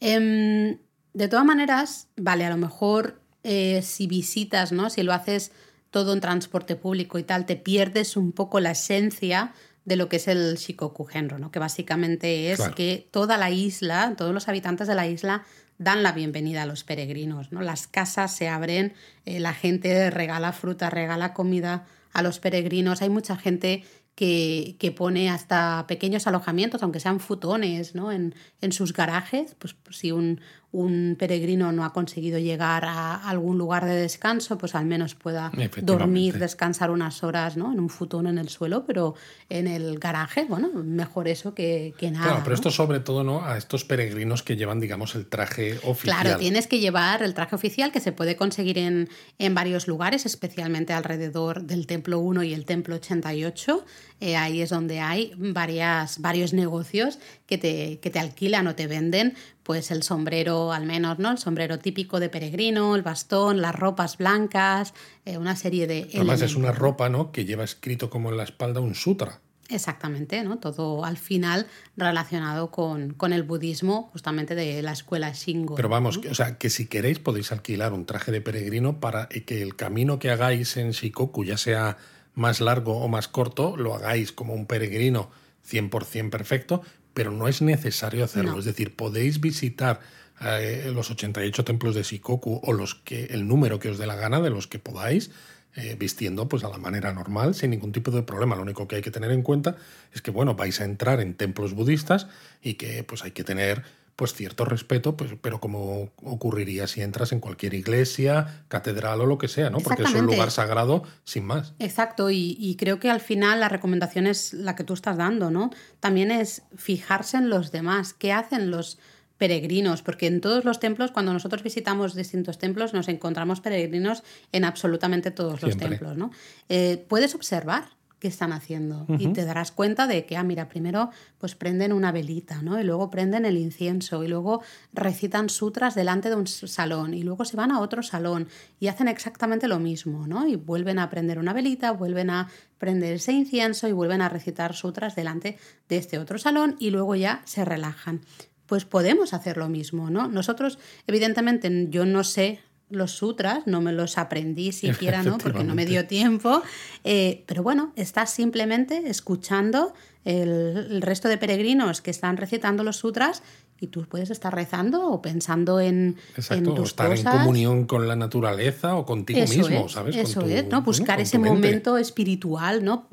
Em, 0.00 0.78
de 1.14 1.28
todas 1.28 1.44
maneras, 1.44 2.08
vale, 2.16 2.44
a 2.44 2.50
lo 2.50 2.56
mejor 2.58 3.20
eh, 3.44 3.80
si 3.82 4.06
visitas, 4.06 4.72
¿no? 4.72 4.90
Si 4.90 5.02
lo 5.02 5.12
haces 5.12 5.52
todo 5.90 6.12
en 6.12 6.20
transporte 6.20 6.76
público 6.76 7.18
y 7.18 7.22
tal, 7.22 7.46
te 7.46 7.56
pierdes 7.56 8.16
un 8.16 8.32
poco 8.32 8.60
la 8.60 8.72
esencia 8.72 9.52
de 9.84 9.96
lo 9.96 10.08
que 10.08 10.16
es 10.16 10.26
el 10.28 10.56
Shikoku 10.56 11.04
Genro, 11.04 11.38
¿no? 11.38 11.50
Que 11.52 11.60
básicamente 11.60 12.50
es 12.50 12.56
Claro. 12.58 12.74
que 12.74 13.08
toda 13.12 13.38
la 13.38 13.50
isla, 13.50 14.14
todos 14.18 14.34
los 14.34 14.48
habitantes 14.48 14.88
de 14.88 14.96
la 14.96 15.06
isla 15.06 15.44
dan 15.78 16.02
la 16.02 16.10
bienvenida 16.12 16.62
a 16.62 16.66
los 16.66 16.82
peregrinos, 16.84 17.52
¿no? 17.52 17.62
Las 17.62 17.86
casas 17.86 18.34
se 18.34 18.48
abren, 18.48 18.94
eh, 19.26 19.38
la 19.40 19.54
gente 19.54 20.10
regala 20.10 20.52
fruta, 20.52 20.90
regala 20.90 21.32
comida 21.32 21.86
a 22.16 22.22
los 22.22 22.40
peregrinos, 22.40 23.02
hay 23.02 23.10
mucha 23.10 23.36
gente 23.36 23.84
que, 24.14 24.76
que 24.78 24.90
pone 24.90 25.28
hasta 25.28 25.84
pequeños 25.86 26.26
alojamientos, 26.26 26.82
aunque 26.82 26.98
sean 26.98 27.20
futones, 27.20 27.94
¿no? 27.94 28.10
En, 28.10 28.34
en 28.62 28.72
sus 28.72 28.94
garajes, 28.94 29.54
pues 29.58 29.76
si 29.90 30.12
un, 30.12 30.40
un 30.76 31.16
peregrino 31.18 31.72
no 31.72 31.86
ha 31.86 31.92
conseguido 31.94 32.38
llegar 32.38 32.84
a 32.84 33.14
algún 33.28 33.56
lugar 33.56 33.86
de 33.86 33.94
descanso, 33.94 34.58
pues 34.58 34.74
al 34.74 34.84
menos 34.84 35.14
pueda 35.14 35.50
dormir, 35.80 36.38
descansar 36.38 36.90
unas 36.90 37.22
horas, 37.22 37.56
¿no? 37.56 37.72
En 37.72 37.80
un 37.80 37.88
futón 37.88 38.26
en 38.26 38.36
el 38.36 38.50
suelo, 38.50 38.84
pero 38.84 39.14
en 39.48 39.68
el 39.68 39.98
garaje, 39.98 40.44
bueno, 40.44 40.68
mejor 40.74 41.28
eso 41.28 41.54
que, 41.54 41.94
que 41.96 42.10
nada. 42.10 42.26
Claro, 42.26 42.40
pero 42.40 42.50
¿no? 42.50 42.54
esto 42.56 42.70
sobre 42.70 43.00
todo, 43.00 43.24
¿no? 43.24 43.42
A 43.42 43.56
estos 43.56 43.84
peregrinos 43.84 44.42
que 44.42 44.56
llevan, 44.56 44.78
digamos, 44.78 45.14
el 45.14 45.26
traje 45.26 45.78
oficial. 45.82 46.20
Claro, 46.20 46.38
tienes 46.38 46.66
que 46.66 46.78
llevar 46.78 47.22
el 47.22 47.32
traje 47.32 47.56
oficial 47.56 47.90
que 47.90 48.00
se 48.00 48.12
puede 48.12 48.36
conseguir 48.36 48.76
en, 48.76 49.08
en 49.38 49.54
varios 49.54 49.88
lugares, 49.88 50.26
especialmente 50.26 50.92
alrededor 50.92 51.62
del 51.62 51.86
Templo 51.86 52.18
1 52.18 52.42
y 52.42 52.52
el 52.52 52.66
Templo 52.66 52.96
88. 52.96 53.82
Eh, 54.20 54.36
ahí 54.36 54.60
es 54.60 54.68
donde 54.68 55.00
hay 55.00 55.32
varias, 55.38 56.20
varios 56.20 56.52
negocios 56.52 57.18
que 57.46 57.56
te, 57.56 57.98
que 58.00 58.10
te 58.10 58.18
alquilan 58.18 58.66
o 58.66 58.74
te 58.74 58.86
venden 58.86 59.34
pues 59.66 59.90
el 59.90 60.04
sombrero 60.04 60.72
al 60.72 60.86
menos, 60.86 61.18
¿no? 61.18 61.32
El 61.32 61.38
sombrero 61.38 61.80
típico 61.80 62.20
de 62.20 62.28
peregrino, 62.28 62.94
el 62.94 63.02
bastón, 63.02 63.60
las 63.60 63.74
ropas 63.74 64.16
blancas, 64.16 64.94
eh, 65.24 65.38
una 65.38 65.56
serie 65.56 65.88
de 65.88 66.08
Además 66.14 66.40
es 66.40 66.54
una 66.54 66.70
ropa, 66.70 67.08
¿no? 67.08 67.32
Que 67.32 67.44
lleva 67.44 67.64
escrito 67.64 68.08
como 68.08 68.30
en 68.30 68.36
la 68.36 68.44
espalda 68.44 68.78
un 68.80 68.94
sutra. 68.94 69.40
Exactamente, 69.68 70.44
¿no? 70.44 70.58
Todo 70.58 71.04
al 71.04 71.16
final 71.16 71.66
relacionado 71.96 72.70
con, 72.70 73.14
con 73.14 73.32
el 73.32 73.42
budismo, 73.42 74.08
justamente 74.12 74.54
de 74.54 74.80
la 74.82 74.92
escuela 74.92 75.32
Shingo. 75.32 75.74
Pero 75.74 75.88
vamos, 75.88 76.16
¿no? 76.18 76.22
que- 76.22 76.28
o 76.30 76.34
sea, 76.36 76.56
que 76.56 76.70
si 76.70 76.86
queréis 76.86 77.18
podéis 77.18 77.50
alquilar 77.50 77.92
un 77.92 78.06
traje 78.06 78.30
de 78.30 78.40
peregrino 78.40 79.00
para 79.00 79.28
que 79.28 79.62
el 79.62 79.74
camino 79.74 80.20
que 80.20 80.30
hagáis 80.30 80.76
en 80.76 80.92
Shikoku, 80.92 81.42
ya 81.44 81.56
sea 81.56 81.96
más 82.34 82.60
largo 82.60 82.98
o 83.00 83.08
más 83.08 83.26
corto, 83.26 83.76
lo 83.76 83.94
hagáis 83.96 84.30
como 84.30 84.54
un 84.54 84.66
peregrino 84.66 85.30
100% 85.68 86.30
perfecto, 86.30 86.82
pero 87.16 87.30
no 87.30 87.48
es 87.48 87.62
necesario 87.62 88.24
hacerlo. 88.24 88.52
No. 88.52 88.58
Es 88.58 88.66
decir, 88.66 88.94
podéis 88.94 89.40
visitar 89.40 90.00
eh, 90.42 90.90
los 90.94 91.10
88 91.10 91.64
templos 91.64 91.94
de 91.94 92.02
Shikoku 92.02 92.60
o 92.62 92.72
los 92.74 92.94
que 92.94 93.24
el 93.30 93.48
número 93.48 93.78
que 93.78 93.88
os 93.88 93.96
dé 93.96 94.06
la 94.06 94.16
gana 94.16 94.42
de 94.42 94.50
los 94.50 94.66
que 94.66 94.78
podáis. 94.78 95.30
eh, 95.78 95.94
vistiendo 95.98 96.48
pues 96.48 96.64
a 96.64 96.70
la 96.70 96.78
manera 96.78 97.12
normal 97.12 97.54
sin 97.54 97.70
ningún 97.70 97.92
tipo 97.92 98.10
de 98.10 98.22
problema 98.22 98.56
lo 98.56 98.62
único 98.62 98.88
que 98.88 98.96
hay 98.96 99.02
que 99.02 99.10
tener 99.10 99.30
en 99.30 99.42
cuenta 99.42 99.76
es 100.14 100.22
que 100.22 100.30
bueno 100.30 100.54
vais 100.54 100.80
a 100.80 100.84
entrar 100.84 101.20
en 101.20 101.34
templos 101.34 101.74
budistas 101.74 102.28
y 102.62 102.74
que 102.74 103.02
pues 103.04 103.24
hay 103.24 103.32
que 103.32 103.44
tener 103.44 103.82
pues 104.16 104.32
cierto 104.32 104.64
respeto, 104.64 105.16
pues, 105.16 105.32
pero 105.40 105.60
como 105.60 106.10
ocurriría 106.22 106.86
si 106.86 107.02
entras 107.02 107.32
en 107.32 107.40
cualquier 107.40 107.74
iglesia, 107.74 108.64
catedral 108.68 109.20
o 109.20 109.26
lo 109.26 109.36
que 109.36 109.46
sea, 109.46 109.68
¿no? 109.68 109.78
Porque 109.78 110.04
es 110.04 110.14
un 110.14 110.24
lugar 110.24 110.50
sagrado 110.50 111.02
sin 111.24 111.44
más. 111.44 111.74
Exacto, 111.78 112.30
y, 112.30 112.56
y 112.58 112.76
creo 112.76 112.98
que 112.98 113.10
al 113.10 113.20
final 113.20 113.60
la 113.60 113.68
recomendación 113.68 114.26
es 114.26 114.54
la 114.54 114.74
que 114.74 114.84
tú 114.84 114.94
estás 114.94 115.18
dando, 115.18 115.50
¿no? 115.50 115.70
También 116.00 116.30
es 116.30 116.62
fijarse 116.76 117.36
en 117.36 117.50
los 117.50 117.72
demás, 117.72 118.14
qué 118.14 118.32
hacen 118.32 118.70
los 118.70 118.98
peregrinos, 119.38 120.02
porque 120.02 120.26
en 120.26 120.40
todos 120.40 120.64
los 120.64 120.80
templos, 120.80 121.10
cuando 121.10 121.32
nosotros 121.32 121.62
visitamos 121.62 122.14
distintos 122.14 122.58
templos, 122.58 122.94
nos 122.94 123.08
encontramos 123.08 123.60
peregrinos 123.60 124.22
en 124.52 124.64
absolutamente 124.64 125.30
todos 125.30 125.62
los 125.62 125.76
templos. 125.76 126.16
¿no? 126.16 126.30
Eh, 126.68 127.04
puedes 127.08 127.34
observar 127.34 127.95
qué 128.18 128.28
están 128.28 128.52
haciendo 128.52 129.04
y 129.18 129.28
te 129.28 129.44
darás 129.44 129.72
cuenta 129.72 130.06
de 130.06 130.24
que, 130.24 130.36
ah, 130.36 130.42
mira, 130.42 130.68
primero 130.68 131.10
pues 131.38 131.54
prenden 131.54 131.92
una 131.92 132.12
velita, 132.12 132.62
¿no? 132.62 132.80
Y 132.80 132.84
luego 132.84 133.10
prenden 133.10 133.44
el 133.44 133.58
incienso 133.58 134.24
y 134.24 134.28
luego 134.28 134.62
recitan 134.94 135.50
sutras 135.50 135.94
delante 135.94 136.30
de 136.30 136.36
un 136.36 136.46
salón 136.46 137.12
y 137.12 137.22
luego 137.22 137.44
se 137.44 137.56
van 137.56 137.70
a 137.72 137.80
otro 137.80 138.02
salón 138.02 138.48
y 138.80 138.88
hacen 138.88 139.08
exactamente 139.08 139.68
lo 139.68 139.78
mismo, 139.78 140.26
¿no? 140.26 140.48
Y 140.48 140.56
vuelven 140.56 140.98
a 140.98 141.10
prender 141.10 141.38
una 141.38 141.52
velita, 141.52 141.92
vuelven 141.92 142.30
a 142.30 142.48
prender 142.78 143.14
ese 143.14 143.32
incienso 143.32 143.86
y 143.86 143.92
vuelven 143.92 144.22
a 144.22 144.30
recitar 144.30 144.74
sutras 144.74 145.14
delante 145.14 145.58
de 145.88 145.98
este 145.98 146.18
otro 146.18 146.38
salón 146.38 146.76
y 146.78 146.90
luego 146.90 147.14
ya 147.16 147.42
se 147.44 147.64
relajan 147.64 148.22
pues 148.66 148.84
podemos 148.84 149.32
hacer 149.32 149.56
lo 149.56 149.68
mismo, 149.68 150.10
¿no? 150.10 150.26
Nosotros, 150.26 150.78
evidentemente, 151.06 151.86
yo 151.88 152.04
no 152.04 152.24
sé 152.24 152.60
los 152.88 153.12
sutras, 153.12 153.66
no 153.66 153.80
me 153.80 153.92
los 153.92 154.16
aprendí 154.18 154.72
siquiera, 154.72 155.22
¿no? 155.22 155.38
Porque 155.38 155.64
no 155.64 155.74
me 155.74 155.86
dio 155.86 156.06
tiempo. 156.06 156.62
Eh, 157.04 157.42
pero 157.46 157.62
bueno, 157.62 157.92
estás 157.96 158.30
simplemente 158.30 159.08
escuchando 159.08 159.92
el, 160.24 161.02
resto 161.02 161.28
de 161.28 161.38
peregrinos 161.38 162.00
que 162.00 162.10
están 162.10 162.36
recitando 162.36 162.84
los 162.84 162.96
sutras 162.96 163.42
y 163.78 163.88
tú 163.88 164.06
puedes 164.06 164.30
estar 164.30 164.54
rezando 164.54 165.08
o 165.10 165.20
pensando 165.20 165.80
en, 165.80 166.16
Exacto, 166.36 166.72
o 166.74 166.82
estar 166.82 167.12
en 167.12 167.24
comunión 167.24 167.86
con 167.86 168.08
la 168.08 168.16
naturaleza 168.16 168.96
o 168.96 169.04
contigo 169.04 169.40
mismo, 169.40 169.88
¿sabes? 169.88 170.16
Eso 170.16 170.40
es, 170.42 170.66
¿no? 170.66 170.82
Buscar 170.82 171.20
ese 171.20 171.38
momento 171.38 171.98
espiritual, 171.98 172.84
¿no? 172.84 173.08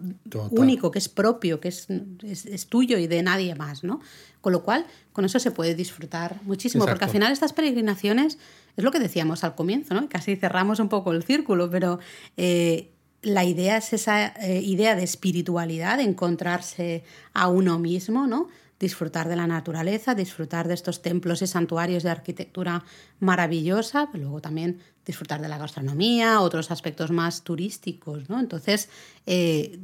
Único, 0.52 0.90
que 0.90 1.00
es 1.00 1.10
propio, 1.10 1.60
que 1.60 1.68
es, 1.68 1.88
es, 2.22 2.68
tuyo 2.68 2.98
y 2.98 3.08
de 3.08 3.22
nadie 3.24 3.56
más, 3.56 3.84
¿no? 3.84 4.00
Con 4.40 4.54
lo 4.54 4.64
cual, 4.64 4.86
con 5.12 5.26
eso 5.26 5.40
se 5.40 5.52
puede 5.52 5.76
disfrutar 5.76 6.40
muchísimo, 6.44 6.86
porque 6.86 7.06
al 7.06 7.12
final 7.12 7.32
estas 7.32 7.54
peregrinaciones 7.54 8.38
es 8.76 8.84
lo 8.84 8.92
que 8.92 9.00
decíamos 9.00 9.44
al 9.44 9.56
comienzo, 9.56 9.94
¿no? 9.94 10.10
Casi 10.10 10.36
cerramos 10.36 10.80
un 10.80 10.90
poco 10.90 11.12
el 11.12 11.24
círculo, 11.24 11.70
pero 11.70 12.00
eh, 12.38 12.92
la 13.22 13.46
idea 13.46 13.78
es 13.78 13.94
esa 13.94 14.28
eh, 14.28 14.62
idea 14.62 14.96
de 14.96 15.04
espiritualidad, 15.04 15.98
de 15.98 16.04
encontrarse 16.04 17.04
a 17.34 17.48
uno 17.48 17.80
mismo, 17.80 18.28
¿no? 18.28 18.50
Disfrutar 18.80 19.30
de 19.30 19.36
la 19.36 19.48
naturaleza, 19.48 20.16
disfrutar 20.16 20.68
de 20.68 20.74
estos 20.74 21.02
templos 21.02 21.42
y 21.42 21.48
santuarios 21.48 22.04
de 22.04 22.10
arquitectura 22.10 22.84
maravillosa, 23.20 24.10
luego 24.14 24.42
también 24.42 24.80
disfrutar 25.06 25.42
de 25.42 25.48
la 25.48 25.58
gastronomía, 25.58 26.42
otros 26.42 26.72
aspectos 26.72 27.12
más 27.12 27.44
turísticos, 27.44 28.30
¿no? 28.30 28.40
Entonces, 28.40 28.90
eh, 29.26 29.80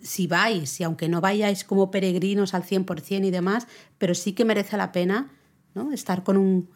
si 0.00 0.26
vais, 0.26 0.78
y 0.80 0.84
aunque 0.84 1.08
no 1.08 1.20
vayáis 1.20 1.64
como 1.64 1.90
peregrinos 1.90 2.54
al 2.54 2.62
100% 2.62 3.26
y 3.26 3.30
demás, 3.30 3.66
pero 3.98 4.14
sí 4.14 4.32
que 4.32 4.44
merece 4.44 4.76
la 4.76 4.92
pena 4.92 5.30
¿no? 5.76 5.92
estar 5.92 6.24
con 6.24 6.38
un, 6.38 6.68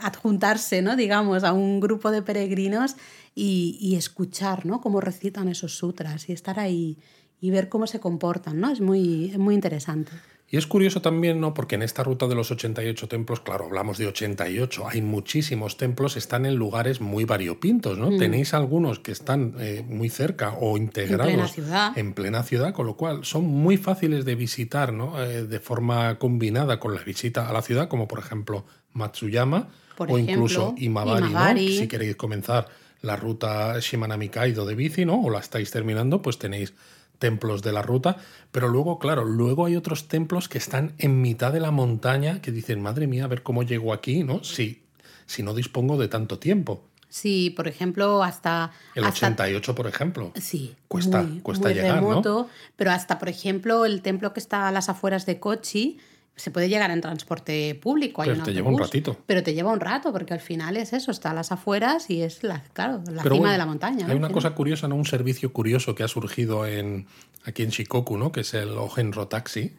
adjuntarse, 0.00 0.82
¿no? 0.82 0.94
digamos, 0.94 1.42
a 1.42 1.52
un 1.52 1.80
grupo 1.80 2.10
de 2.10 2.22
peregrinos 2.22 2.94
y, 3.34 3.96
escuchar 3.96 4.66
¿no? 4.66 4.80
cómo 4.80 5.00
recitan 5.00 5.48
esos 5.48 5.76
sutras 5.76 6.28
y 6.28 6.32
estar 6.32 6.60
ahí 6.60 6.98
y 7.40 7.50
ver 7.50 7.68
cómo 7.68 7.86
se 7.86 8.00
comportan, 8.00 8.60
¿no? 8.60 8.70
Es 8.70 8.80
muy, 8.80 9.32
muy 9.38 9.54
interesante. 9.54 10.12
Y 10.50 10.56
es 10.56 10.66
curioso 10.66 11.02
también, 11.02 11.40
¿no? 11.40 11.52
Porque 11.52 11.74
en 11.74 11.82
esta 11.82 12.02
ruta 12.02 12.26
de 12.26 12.34
los 12.34 12.50
88 12.50 13.06
templos, 13.06 13.40
claro, 13.40 13.66
hablamos 13.66 13.98
de 13.98 14.06
88, 14.06 14.88
hay 14.88 15.02
muchísimos 15.02 15.76
templos, 15.76 16.16
están 16.16 16.46
en 16.46 16.54
lugares 16.54 17.02
muy 17.02 17.24
variopintos, 17.24 17.98
¿no? 17.98 18.10
Mm. 18.10 18.18
Tenéis 18.18 18.54
algunos 18.54 18.98
que 18.98 19.12
están 19.12 19.54
eh, 19.60 19.84
muy 19.86 20.08
cerca 20.08 20.54
o 20.58 20.78
integrados 20.78 21.28
en 21.28 21.34
plena, 21.34 21.48
ciudad. 21.48 21.98
en 21.98 22.12
plena 22.14 22.42
ciudad, 22.44 22.72
con 22.72 22.86
lo 22.86 22.96
cual 22.96 23.26
son 23.26 23.44
muy 23.44 23.76
fáciles 23.76 24.24
de 24.24 24.36
visitar, 24.36 24.94
¿no? 24.94 25.22
Eh, 25.22 25.44
de 25.44 25.60
forma 25.60 26.18
combinada 26.18 26.80
con 26.80 26.94
la 26.94 27.02
visita 27.02 27.46
a 27.46 27.52
la 27.52 27.60
ciudad, 27.60 27.88
como 27.88 28.08
por 28.08 28.18
ejemplo 28.18 28.64
Matsuyama 28.94 29.68
o 29.98 30.18
incluso 30.18 30.74
Imabari, 30.78 31.76
Si 31.76 31.88
queréis 31.88 32.16
comenzar 32.16 32.68
la 33.02 33.16
ruta 33.16 33.78
Shimanami 33.80 34.30
Kaido 34.30 34.64
de 34.64 34.74
bici, 34.74 35.04
¿no? 35.04 35.20
O 35.20 35.28
la 35.28 35.40
estáis 35.40 35.70
terminando, 35.70 36.22
pues 36.22 36.38
tenéis 36.38 36.72
templos 37.18 37.62
de 37.62 37.72
la 37.72 37.82
ruta, 37.82 38.16
pero 38.52 38.68
luego, 38.68 38.98
claro, 38.98 39.24
luego 39.24 39.66
hay 39.66 39.76
otros 39.76 40.08
templos 40.08 40.48
que 40.48 40.58
están 40.58 40.94
en 40.98 41.20
mitad 41.20 41.52
de 41.52 41.60
la 41.60 41.70
montaña 41.70 42.40
que 42.40 42.52
dicen, 42.52 42.80
madre 42.80 43.06
mía, 43.06 43.24
a 43.24 43.28
ver 43.28 43.42
cómo 43.42 43.62
llego 43.62 43.92
aquí, 43.92 44.24
¿no? 44.24 44.44
Si, 44.44 44.82
si 45.26 45.42
no 45.42 45.54
dispongo 45.54 45.96
de 45.98 46.08
tanto 46.08 46.38
tiempo. 46.38 46.84
Sí, 47.10 47.50
por 47.50 47.68
ejemplo, 47.68 48.22
hasta... 48.22 48.70
El 48.94 49.04
88, 49.04 49.74
por 49.74 49.86
ejemplo. 49.86 50.32
Sí. 50.36 50.76
Cuesta, 50.88 51.26
cuesta 51.42 51.70
llegar, 51.70 51.96
remoto, 51.96 52.48
Pero 52.76 52.90
hasta, 52.90 53.18
por 53.18 53.28
ejemplo, 53.28 53.86
el 53.86 54.02
templo 54.02 54.32
que 54.34 54.40
está 54.40 54.68
a 54.68 54.72
las 54.72 54.88
afueras 54.88 55.24
de 55.24 55.40
Kochi, 55.40 55.98
se 56.38 56.50
puede 56.50 56.68
llegar 56.68 56.90
en 56.90 57.00
transporte 57.00 57.74
público. 57.74 58.22
pero 58.24 58.42
te 58.42 58.52
lleva 58.52 58.70
un 58.70 58.78
ratito. 58.78 59.16
Pero 59.26 59.42
te 59.42 59.54
lleva 59.54 59.72
un 59.72 59.80
rato, 59.80 60.12
porque 60.12 60.34
al 60.34 60.40
final 60.40 60.76
es 60.76 60.92
eso, 60.92 61.10
está 61.10 61.30
a 61.30 61.34
las 61.34 61.52
afueras 61.52 62.08
y 62.10 62.22
es 62.22 62.42
la, 62.42 62.62
claro, 62.72 63.02
la 63.10 63.22
cima 63.22 63.52
de 63.52 63.58
la 63.58 63.66
montaña. 63.66 64.06
Hay 64.06 64.16
una 64.16 64.30
cosa 64.30 64.54
curiosa, 64.54 64.88
¿no? 64.88 64.94
Un 64.94 65.04
servicio 65.04 65.52
curioso 65.52 65.94
que 65.94 66.04
ha 66.04 66.08
surgido 66.08 66.66
en, 66.66 67.06
aquí 67.44 67.62
en 67.62 67.70
Shikoku, 67.70 68.16
¿no? 68.16 68.32
Que 68.32 68.40
es 68.40 68.54
el 68.54 68.70
Ogenro 68.70 69.26
Taxi. 69.28 69.72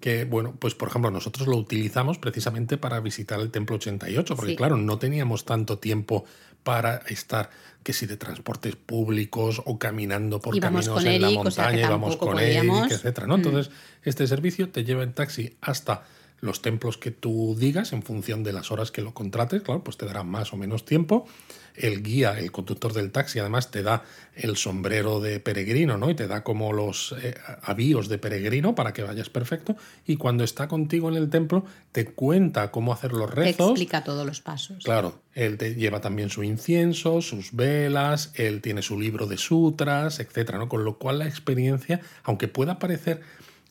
Que, 0.00 0.24
bueno, 0.24 0.54
pues 0.58 0.74
por 0.74 0.88
ejemplo, 0.88 1.10
nosotros 1.10 1.48
lo 1.48 1.56
utilizamos 1.56 2.18
precisamente 2.18 2.78
para 2.78 3.00
visitar 3.00 3.40
el 3.40 3.50
Templo 3.50 3.76
88, 3.76 4.36
porque 4.36 4.56
claro, 4.56 4.76
no 4.76 4.98
teníamos 4.98 5.44
tanto 5.44 5.78
tiempo 5.78 6.24
para 6.66 6.96
estar 7.06 7.48
que 7.84 7.92
si 7.92 8.06
de 8.06 8.16
transportes 8.16 8.74
públicos 8.74 9.62
o 9.64 9.78
caminando 9.78 10.40
por 10.40 10.58
caminos 10.58 11.04
en 11.04 11.22
la 11.22 11.30
montaña, 11.30 11.86
íbamos 11.86 12.16
con 12.16 12.40
Eric, 12.40 12.90
etcétera, 12.90 13.28
¿no? 13.28 13.36
Mm. 13.36 13.40
Entonces, 13.46 13.72
este 14.02 14.26
servicio 14.26 14.70
te 14.70 14.82
lleva 14.82 15.04
en 15.04 15.12
taxi 15.12 15.56
hasta 15.60 16.02
los 16.40 16.62
templos 16.62 16.98
que 16.98 17.12
tú 17.12 17.54
digas 17.56 17.92
en 17.92 18.02
función 18.02 18.42
de 18.42 18.52
las 18.52 18.72
horas 18.72 18.90
que 18.90 19.00
lo 19.00 19.14
contrates, 19.14 19.62
claro, 19.62 19.84
pues 19.84 19.96
te 19.96 20.06
dará 20.06 20.24
más 20.24 20.52
o 20.52 20.56
menos 20.56 20.84
tiempo. 20.84 21.28
El 21.76 22.02
guía, 22.02 22.38
el 22.38 22.52
conductor 22.52 22.92
del 22.92 23.10
taxi, 23.10 23.38
además 23.38 23.70
te 23.70 23.82
da 23.82 24.04
el 24.34 24.56
sombrero 24.56 25.20
de 25.20 25.40
peregrino, 25.40 25.96
¿no? 25.96 26.10
Y 26.10 26.14
te 26.14 26.26
da 26.26 26.42
como 26.42 26.72
los 26.72 27.14
eh, 27.22 27.34
avíos 27.62 28.08
de 28.08 28.18
peregrino 28.18 28.74
para 28.74 28.92
que 28.92 29.02
vayas 29.02 29.30
perfecto. 29.30 29.76
Y 30.06 30.16
cuando 30.16 30.44
está 30.44 30.68
contigo 30.68 31.08
en 31.08 31.16
el 31.16 31.30
templo, 31.30 31.64
te 31.92 32.06
cuenta 32.06 32.70
cómo 32.70 32.92
hacer 32.92 33.12
los 33.12 33.30
rezos. 33.30 33.56
Te 33.56 33.62
explica 33.62 34.04
todos 34.04 34.26
los 34.26 34.40
pasos. 34.40 34.84
Claro, 34.84 35.20
él 35.34 35.58
te 35.58 35.74
lleva 35.74 36.00
también 36.00 36.30
su 36.30 36.42
incienso, 36.42 37.22
sus 37.22 37.52
velas, 37.52 38.32
él 38.34 38.60
tiene 38.60 38.82
su 38.82 39.00
libro 39.00 39.26
de 39.26 39.36
sutras, 39.36 40.20
etcétera, 40.20 40.58
¿no? 40.58 40.68
Con 40.68 40.84
lo 40.84 40.98
cual 40.98 41.18
la 41.18 41.26
experiencia, 41.26 42.00
aunque 42.24 42.48
pueda 42.48 42.78
parecer 42.78 43.22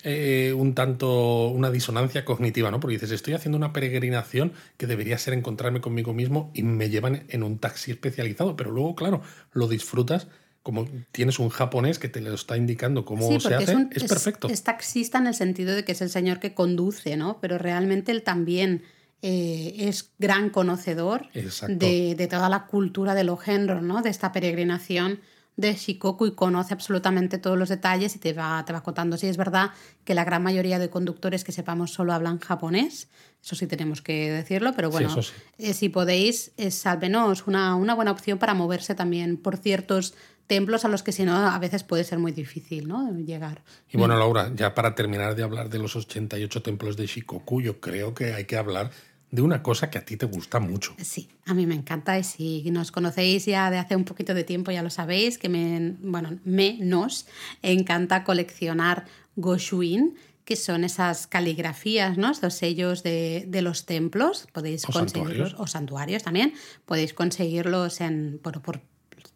eh, 0.08 0.54
un 0.54 0.76
tanto 0.76 1.48
una 1.48 1.72
disonancia 1.72 2.26
cognitiva, 2.26 2.70
¿no? 2.70 2.80
Porque 2.80 2.94
dices, 2.94 3.10
estoy 3.10 3.34
haciendo 3.34 3.58
una 3.58 3.74
peregrinación 3.74 4.54
que 4.78 4.86
debería 4.86 5.18
ser 5.18 5.34
encontrarme 5.34 5.82
conmigo 5.82 6.14
mismo 6.14 6.52
y 6.54 6.62
me 6.62 6.92
llevan 6.92 7.24
en 7.30 7.42
un 7.42 7.58
taxi 7.58 7.90
especializado, 7.90 8.56
pero 8.56 8.70
luego, 8.70 8.94
claro, 8.94 9.24
lo 9.52 9.68
disfrutas 9.68 10.28
como 10.62 10.88
tienes 11.12 11.40
un 11.40 11.50
japonés 11.50 11.98
que 11.98 12.08
te 12.08 12.22
lo 12.22 12.36
está 12.36 12.56
indicando 12.56 13.04
cómo 13.04 13.40
se 13.40 13.56
hace, 13.56 13.76
es, 13.92 14.04
perfecto. 14.04 14.48
Es 14.48 14.64
taxista 14.64 15.18
en 15.18 15.26
el 15.26 15.34
sentido 15.34 15.74
de 15.74 15.84
que 15.84 15.94
es 15.94 16.02
el 16.02 16.12
señor 16.12 16.40
que 16.40 16.54
conduce, 16.54 17.18
¿no? 17.18 17.40
Pero 17.42 17.58
realmente 17.58 18.12
él 18.12 18.22
también 18.22 18.84
eh, 19.24 19.74
es 19.76 20.12
gran 20.20 20.52
conocedor 20.52 21.32
de, 21.34 22.14
de, 22.16 22.28
toda 22.28 22.48
la 22.50 22.68
cultura 22.68 23.16
de 23.16 23.24
los 23.24 23.42
géneros, 23.42 23.82
¿no? 23.82 24.04
De 24.04 24.12
esta 24.12 24.32
peregrinación 24.32 25.20
de 25.58 25.74
Shikoku 25.74 26.26
y 26.26 26.36
conoce 26.36 26.74
absolutamente 26.74 27.38
todos 27.38 27.58
los 27.58 27.70
detalles 27.70 28.16
y 28.16 28.20
te 28.20 28.34
va, 28.34 28.64
te 28.66 28.74
va 28.74 28.84
contando. 28.84 29.18
Sí, 29.18 29.28
es 29.28 29.38
verdad 29.38 29.72
que 30.04 30.14
la 30.14 30.26
gran 30.26 30.44
mayoría 30.44 30.80
de 30.80 30.90
conductores 30.90 31.44
que 31.44 31.52
sepamos 31.52 31.92
solo 31.92 32.14
hablan 32.14 32.40
japonés, 32.40 33.08
eso 33.44 33.56
sí 33.56 33.68
tenemos 33.68 34.02
que 34.02 34.32
decirlo, 34.32 34.74
pero 34.76 34.90
bueno, 34.90 35.16
eh, 35.58 35.74
si 35.74 35.90
podéis, 35.90 36.52
es 36.58 36.86
al 36.86 37.00
menos 37.00 37.48
una, 37.48 37.76
una 37.76 37.94
buena 37.94 38.12
opción 38.12 38.38
para 38.38 38.54
moverse 38.54 38.96
también 38.96 39.38
por 39.38 39.58
ciertos 39.58 40.16
templos 40.48 40.86
a 40.86 40.90
los 40.90 41.04
que 41.04 41.12
si 41.12 41.26
no 41.26 41.36
a 41.36 41.58
veces 41.60 41.84
puede 41.84 42.04
ser 42.04 42.20
muy 42.20 42.32
difícil 42.32 42.88
¿no? 42.88 43.12
llegar. 43.18 43.64
Y 43.92 43.98
bueno, 43.98 44.18
Laura, 44.18 44.52
ya 44.54 44.76
para 44.76 44.94
terminar 44.94 45.36
de 45.36 45.44
hablar 45.44 45.70
de 45.70 45.80
los 45.80 45.96
88 45.96 46.62
templos 46.62 46.98
de 46.98 47.08
Shikoku, 47.08 47.62
yo 47.62 47.80
creo 47.80 48.14
que 48.14 48.34
hay 48.34 48.46
que 48.46 48.58
hablar 48.58 48.92
de 49.32 49.42
una 49.42 49.62
cosa 49.62 49.90
que 49.90 49.98
a 49.98 50.06
ti 50.06 50.18
te 50.18 50.26
gusta 50.26 50.60
mucho. 50.60 50.96
Sí, 51.02 51.30
a 51.46 51.54
mí 51.54 51.66
me 51.66 51.76
encanta 51.76 52.18
y 52.18 52.24
si 52.24 52.72
nos 52.72 52.92
conocéis 52.92 53.46
ya 53.46 53.70
de 53.70 53.78
hace 53.78 53.96
un 53.96 54.06
poquito 54.06 54.34
de 54.34 54.44
tiempo 54.44 54.72
ya 54.72 54.84
lo 54.84 54.90
sabéis, 54.90 55.38
que 55.38 55.50
me, 55.50 55.96
bueno, 56.00 56.40
me 56.44 56.78
nos 56.80 57.28
encanta 57.62 58.24
coleccionar 58.24 59.06
goshuin, 59.36 60.16
que 60.46 60.56
son 60.56 60.84
esas 60.84 61.28
caligrafías, 61.28 62.18
¿no? 62.18 62.32
Estos 62.32 62.54
sellos 62.54 63.02
de, 63.02 63.46
de 63.48 63.62
los 63.62 63.86
templos, 63.86 64.48
podéis 64.54 64.86
conseguirlos, 64.86 65.56
o 65.58 65.66
santuarios 65.66 66.24
también, 66.24 66.54
podéis 66.86 67.14
conseguirlos 67.14 68.00
en, 68.00 68.40
por, 68.42 68.62
por 68.62 68.82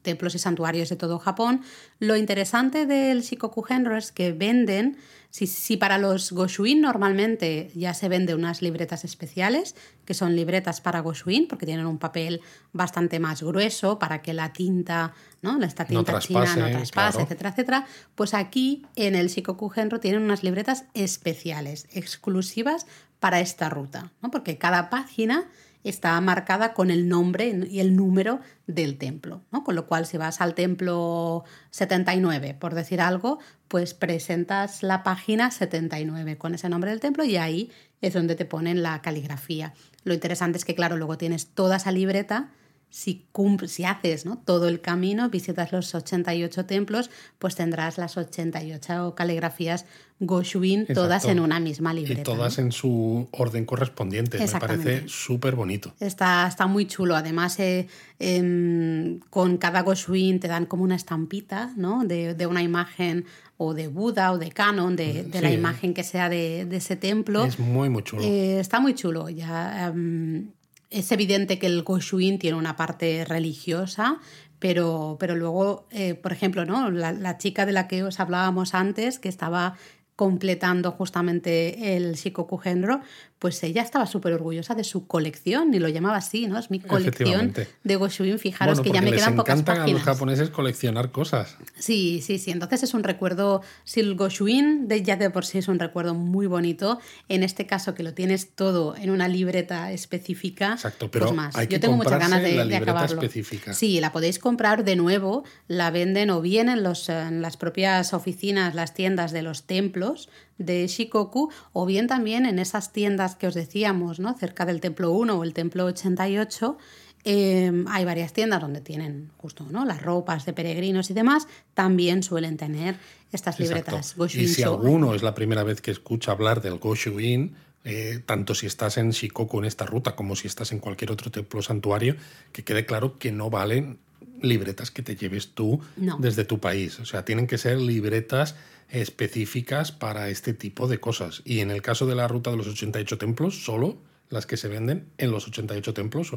templos 0.02 0.36
y 0.36 0.40
santuarios 0.40 0.90
de 0.90 0.96
todo 0.96 1.20
Japón. 1.20 1.62
Lo 2.00 2.16
interesante 2.16 2.86
del 2.86 3.22
Shikoku 3.22 3.62
Genro 3.62 3.98
es 3.98 4.12
que 4.12 4.32
venden, 4.32 4.98
si, 5.30 5.48
si, 5.48 5.78
para 5.78 5.98
los 5.98 6.32
Goshuin 6.32 6.82
normalmente 6.82 7.72
ya 7.76 7.94
se 7.94 8.10
vende 8.10 8.34
unas 8.34 8.62
libretas 8.62 9.04
especiales, 9.04 9.76
que 10.06 10.14
son 10.14 10.36
libretas 10.36 10.82
para 10.82 11.02
Goshuin, 11.02 11.48
porque 11.48 11.66
tienen 11.66 11.86
un 11.86 11.98
papel 11.98 12.42
bastante 12.74 13.20
más 13.20 13.44
grueso 13.44 14.00
para 14.00 14.22
que 14.22 14.34
la 14.34 14.54
tinta, 14.54 15.14
¿no? 15.42 15.62
Esta 15.64 15.86
tinta 15.86 16.14
no 16.14 16.20
china 16.20 16.56
no 16.56 16.70
traspase, 16.70 17.22
etcétera, 17.22 17.50
etcétera. 17.50 17.88
Pues 18.16 18.34
aquí 18.34 18.86
en 18.96 19.16
el 19.16 19.28
Shikoku 19.28 19.70
Genro 19.70 20.00
tienen 20.00 20.24
unas 20.24 20.44
libretas 20.44 20.86
especiales, 20.94 21.88
exclusivas 21.92 22.86
para 23.20 23.40
esta 23.42 23.70
ruta, 23.70 24.12
¿no? 24.22 24.32
porque 24.32 24.58
cada 24.58 24.90
página 24.90 25.48
está 25.84 26.20
marcada 26.22 26.74
con 26.74 26.92
el 26.92 27.08
nombre 27.08 27.68
y 27.70 27.80
el 27.80 27.96
número 27.96 28.40
del 28.68 28.98
templo, 28.98 29.44
¿no? 29.52 29.64
Con 29.64 29.76
lo 29.76 29.88
cual, 29.88 30.06
si 30.06 30.18
vas 30.18 30.42
al 30.42 30.54
templo 30.56 31.44
79, 31.72 32.56
por 32.60 32.76
decir 32.76 33.02
algo, 33.02 33.40
pues 33.68 33.94
presentas 33.94 34.84
la 34.84 35.04
página 35.04 35.52
79 35.52 36.38
con 36.38 36.56
ese 36.56 36.70
nombre 36.70 36.92
del 36.92 37.00
templo 37.00 37.24
y 37.24 37.38
ahí 37.38 37.72
es 38.02 38.14
donde 38.14 38.36
te 38.36 38.46
ponen 38.46 38.84
la 38.84 39.02
caligrafía. 39.02 39.74
Lo 40.04 40.14
interesante 40.14 40.58
es 40.58 40.66
que, 40.66 40.76
claro, 40.76 40.98
luego 40.98 41.18
tienes 41.18 41.48
toda 41.48 41.78
esa 41.78 41.92
libreta 41.92 42.50
si, 42.90 43.26
si 43.68 43.86
haces 43.86 44.26
¿no? 44.26 44.38
todo 44.38 44.68
el 44.68 44.82
camino, 44.82 45.30
visitas 45.30 45.72
los 45.72 45.94
88 45.94 46.66
templos, 46.66 47.10
pues 47.38 47.56
tendrás 47.56 47.98
las 47.98 48.18
88 48.18 49.14
caligrafías 49.16 49.86
Goshuin, 50.22 50.86
todas 50.88 51.24
en 51.26 51.40
una 51.40 51.60
misma 51.62 51.94
libreta. 51.94 52.22
Y 52.22 52.24
todas 52.24 52.60
en 52.60 52.74
su 52.74 53.30
orden 53.32 53.66
correspondiente. 53.66 54.38
Me 54.38 54.60
parece 54.60 55.08
súper 55.08 55.56
bonito. 55.56 55.94
Está, 56.00 56.46
está 56.46 56.68
muy 56.68 56.88
chulo. 56.88 57.16
Además, 57.16 57.58
eh, 57.60 57.88
em, 58.20 59.20
con 59.30 59.58
cada 59.58 59.82
Goshuin 59.82 60.42
te 60.42 60.50
dan 60.50 60.66
como 60.66 60.84
una 60.84 60.96
estampita 60.96 61.72
¿no? 61.78 62.04
de, 62.04 62.34
de, 62.34 62.48
una 62.48 62.62
imagen 62.62 63.26
o 63.56 63.74
de 63.74 63.88
Buda 63.88 64.34
o 64.34 64.38
de 64.38 64.52
Canon, 64.52 64.98
de, 64.98 65.24
de 65.24 65.42
la 65.42 65.52
imagen 65.52 65.94
que 65.94 66.04
sea 66.04 66.28
de, 66.28 66.66
de, 66.66 66.78
ese 66.78 66.98
templo. 66.98 67.46
Es 67.46 67.58
muy, 67.58 67.90
muy 67.90 68.04
chulo. 68.04 68.24
Eh, 68.24 68.60
está 68.60 68.82
muy 68.82 68.96
chulo. 68.96 69.30
Ya. 69.30 69.88
Em, 69.88 70.50
es 70.90 71.12
evidente 71.12 71.60
que 71.60 71.68
el 71.68 71.84
Goshuin 71.84 72.40
tiene 72.40 72.58
una 72.58 72.76
parte 72.76 73.26
religiosa, 73.26 74.20
pero, 74.60 75.18
pero 75.20 75.36
luego, 75.36 75.88
eh, 75.92 76.16
por 76.16 76.34
ejemplo, 76.34 76.66
¿no? 76.66 76.92
La, 76.92 77.12
la, 77.12 77.38
chica 77.38 77.66
de 77.66 77.72
la 77.72 77.88
que 77.88 78.04
os 78.04 78.20
hablábamos 78.20 78.74
antes, 78.74 79.20
que 79.20 79.30
estaba 79.30 79.78
completando 80.16 80.92
justamente 80.92 81.96
el 81.96 82.16
Shikoku 82.16 82.58
Genro, 82.58 83.00
pues 83.40 83.64
ella 83.64 83.82
estaba 83.82 84.06
súper 84.06 84.34
orgullosa 84.34 84.76
de 84.76 84.84
su 84.84 85.08
colección 85.08 85.74
y 85.74 85.80
lo 85.80 85.88
llamaba 85.88 86.18
así, 86.18 86.46
¿no? 86.48 86.60
Es 86.60 86.70
mi 86.70 86.82
colección 86.82 87.54
de 87.84 87.96
Goshuin. 87.96 88.38
Fijaros 88.38 88.82
que 88.82 88.92
ya 88.92 89.02
me 89.02 89.12
quedan 89.12 89.38
pocas 89.38 89.64
páginas. 89.64 89.90
a 89.90 89.94
los 89.94 90.02
japoneses 90.04 90.50
coleccionar 90.50 91.12
cosas. 91.12 91.56
Sí, 91.78 92.22
sí, 92.22 92.38
sí. 92.38 92.52
Entonces 92.52 92.84
es 92.84 92.94
un 92.94 93.04
recuerdo, 93.04 93.62
si 93.86 94.02
el 94.02 94.16
Goshuin 94.16 94.90
de, 94.90 95.04
ya 95.04 95.16
de 95.16 95.30
por 95.30 95.46
sí 95.46 95.58
es 95.58 95.70
un 95.70 95.80
recuerdo 95.80 96.14
muy 96.14 96.48
bonito, 96.48 97.00
en 97.30 97.44
este 97.44 97.66
caso 97.66 97.96
que 97.96 98.04
lo 98.04 98.14
tienes 98.14 98.52
todo 98.56 98.98
en 98.98 99.10
una 99.10 99.30
libreta 99.30 99.94
específica, 99.94 100.74
Exacto, 100.74 101.10
pero 101.10 101.28
pues 101.28 101.36
más. 101.38 101.56
Hay 101.56 101.68
que 101.68 101.76
Yo 101.76 101.80
tengo 101.80 101.96
muchas 101.96 102.20
ganas 102.20 102.44
de, 102.44 102.56
la 102.56 102.66
libreta 102.66 103.06
Específica. 103.06 103.74
Sí, 103.74 104.02
la 104.02 104.12
podéis 104.12 104.38
comprar 104.38 104.84
de 104.84 104.98
nuevo, 104.98 105.46
la 105.68 105.92
venden 105.92 106.30
o 106.30 106.42
bien 106.42 106.68
en, 106.68 106.84
los, 106.84 107.08
en 107.08 107.42
las 107.42 107.56
propias 107.56 108.14
oficinas, 108.14 108.76
las 108.76 108.94
tiendas 108.94 109.32
de 109.32 109.44
los 109.44 109.64
templos 109.64 110.30
de 110.60 110.86
Shikoku 110.86 111.50
o 111.74 111.86
bien 111.88 112.06
también 112.06 112.46
en 112.46 112.60
esas 112.60 112.94
tiendas 112.94 113.36
que 113.36 113.48
os 113.48 113.56
decíamos, 113.56 114.20
¿no? 114.20 114.38
cerca 114.38 114.66
del 114.66 114.80
templo 114.80 115.12
1 115.12 115.36
o 115.36 115.44
el 115.44 115.54
templo 115.54 115.86
88. 115.86 116.78
Em, 117.26 117.86
hay 117.90 118.06
varias 118.06 118.32
tiendas 118.32 118.62
donde 118.62 118.80
tienen 118.80 119.32
justo 119.38 119.66
¿no? 119.70 119.84
las 119.84 120.02
ropas 120.02 120.46
de 120.46 120.54
peregrinos 120.54 121.10
y 121.10 121.14
demás, 121.14 121.48
también 121.74 122.24
suelen 122.24 122.56
tener 122.56 122.96
estas 123.32 123.60
libretas 123.60 124.16
Y 124.34 124.48
si 124.48 124.64
alguno 124.64 125.14
es 125.14 125.22
la 125.22 125.36
primera 125.36 125.64
vez 125.64 125.82
que 125.82 125.92
escucha 125.92 126.32
hablar 126.32 126.62
del 126.62 126.78
Goshuin, 126.78 127.56
eh, 127.84 128.22
tanto 128.26 128.56
si 128.56 128.68
estás 128.68 128.98
en 128.98 129.12
Shikoku 129.12 129.60
en 129.60 129.66
esta 129.66 129.86
ruta 129.86 130.16
como 130.16 130.36
si 130.36 130.48
estás 130.48 130.72
en 130.72 130.80
cualquier 130.80 131.12
otro 131.12 131.30
templo 131.30 131.62
santuario, 131.62 132.16
que 132.52 132.64
quede 132.64 132.86
claro 132.86 133.18
que 133.18 133.32
no 133.32 133.50
valen 133.50 134.00
libretas 134.42 134.92
que 134.92 135.02
te 135.02 135.16
lleves 135.16 135.50
tú 135.54 135.82
desde 136.20 136.46
tu 136.46 136.60
país. 136.60 137.00
O 137.00 137.06
sea, 137.06 137.26
tienen 137.26 137.48
que 137.48 137.58
ser 137.58 137.78
libretas 137.80 138.56
específicas 138.90 139.92
para 139.92 140.30
este 140.30 140.54
tipo 140.54 140.88
de 140.88 141.00
cosas. 141.00 141.42
Y 141.46 141.60
en 141.60 141.72
el 141.72 141.82
caso 141.82 142.06
de 142.06 142.16
la 142.16 142.28
ruta 142.28 142.52
de 142.52 142.58
los 142.58 142.68
88 142.68 143.18
templos, 143.18 143.64
solo 143.64 143.98
las 144.30 144.46
que 144.46 144.58
se 144.58 144.68
venden 144.68 145.10
en 145.18 145.32
los 145.32 145.48
88 145.48 145.94
templos. 145.94 146.32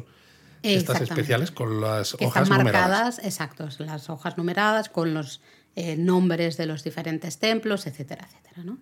Estas 0.61 1.01
especiales 1.01 1.51
con 1.51 1.81
las 1.81 2.15
hojas 2.15 2.43
están 2.43 2.63
marcadas, 2.63 3.19
exacto, 3.19 3.67
las 3.79 4.09
hojas 4.09 4.37
numeradas 4.37 4.87
con 4.87 5.13
los 5.13 5.41
eh, 5.75 5.97
nombres 5.97 6.55
de 6.55 6.65
los 6.65 6.83
diferentes 6.83 7.37
templos, 7.37 7.85
etcétera, 7.85 8.25
etcétera, 8.29 8.63
¿no? 8.63 8.79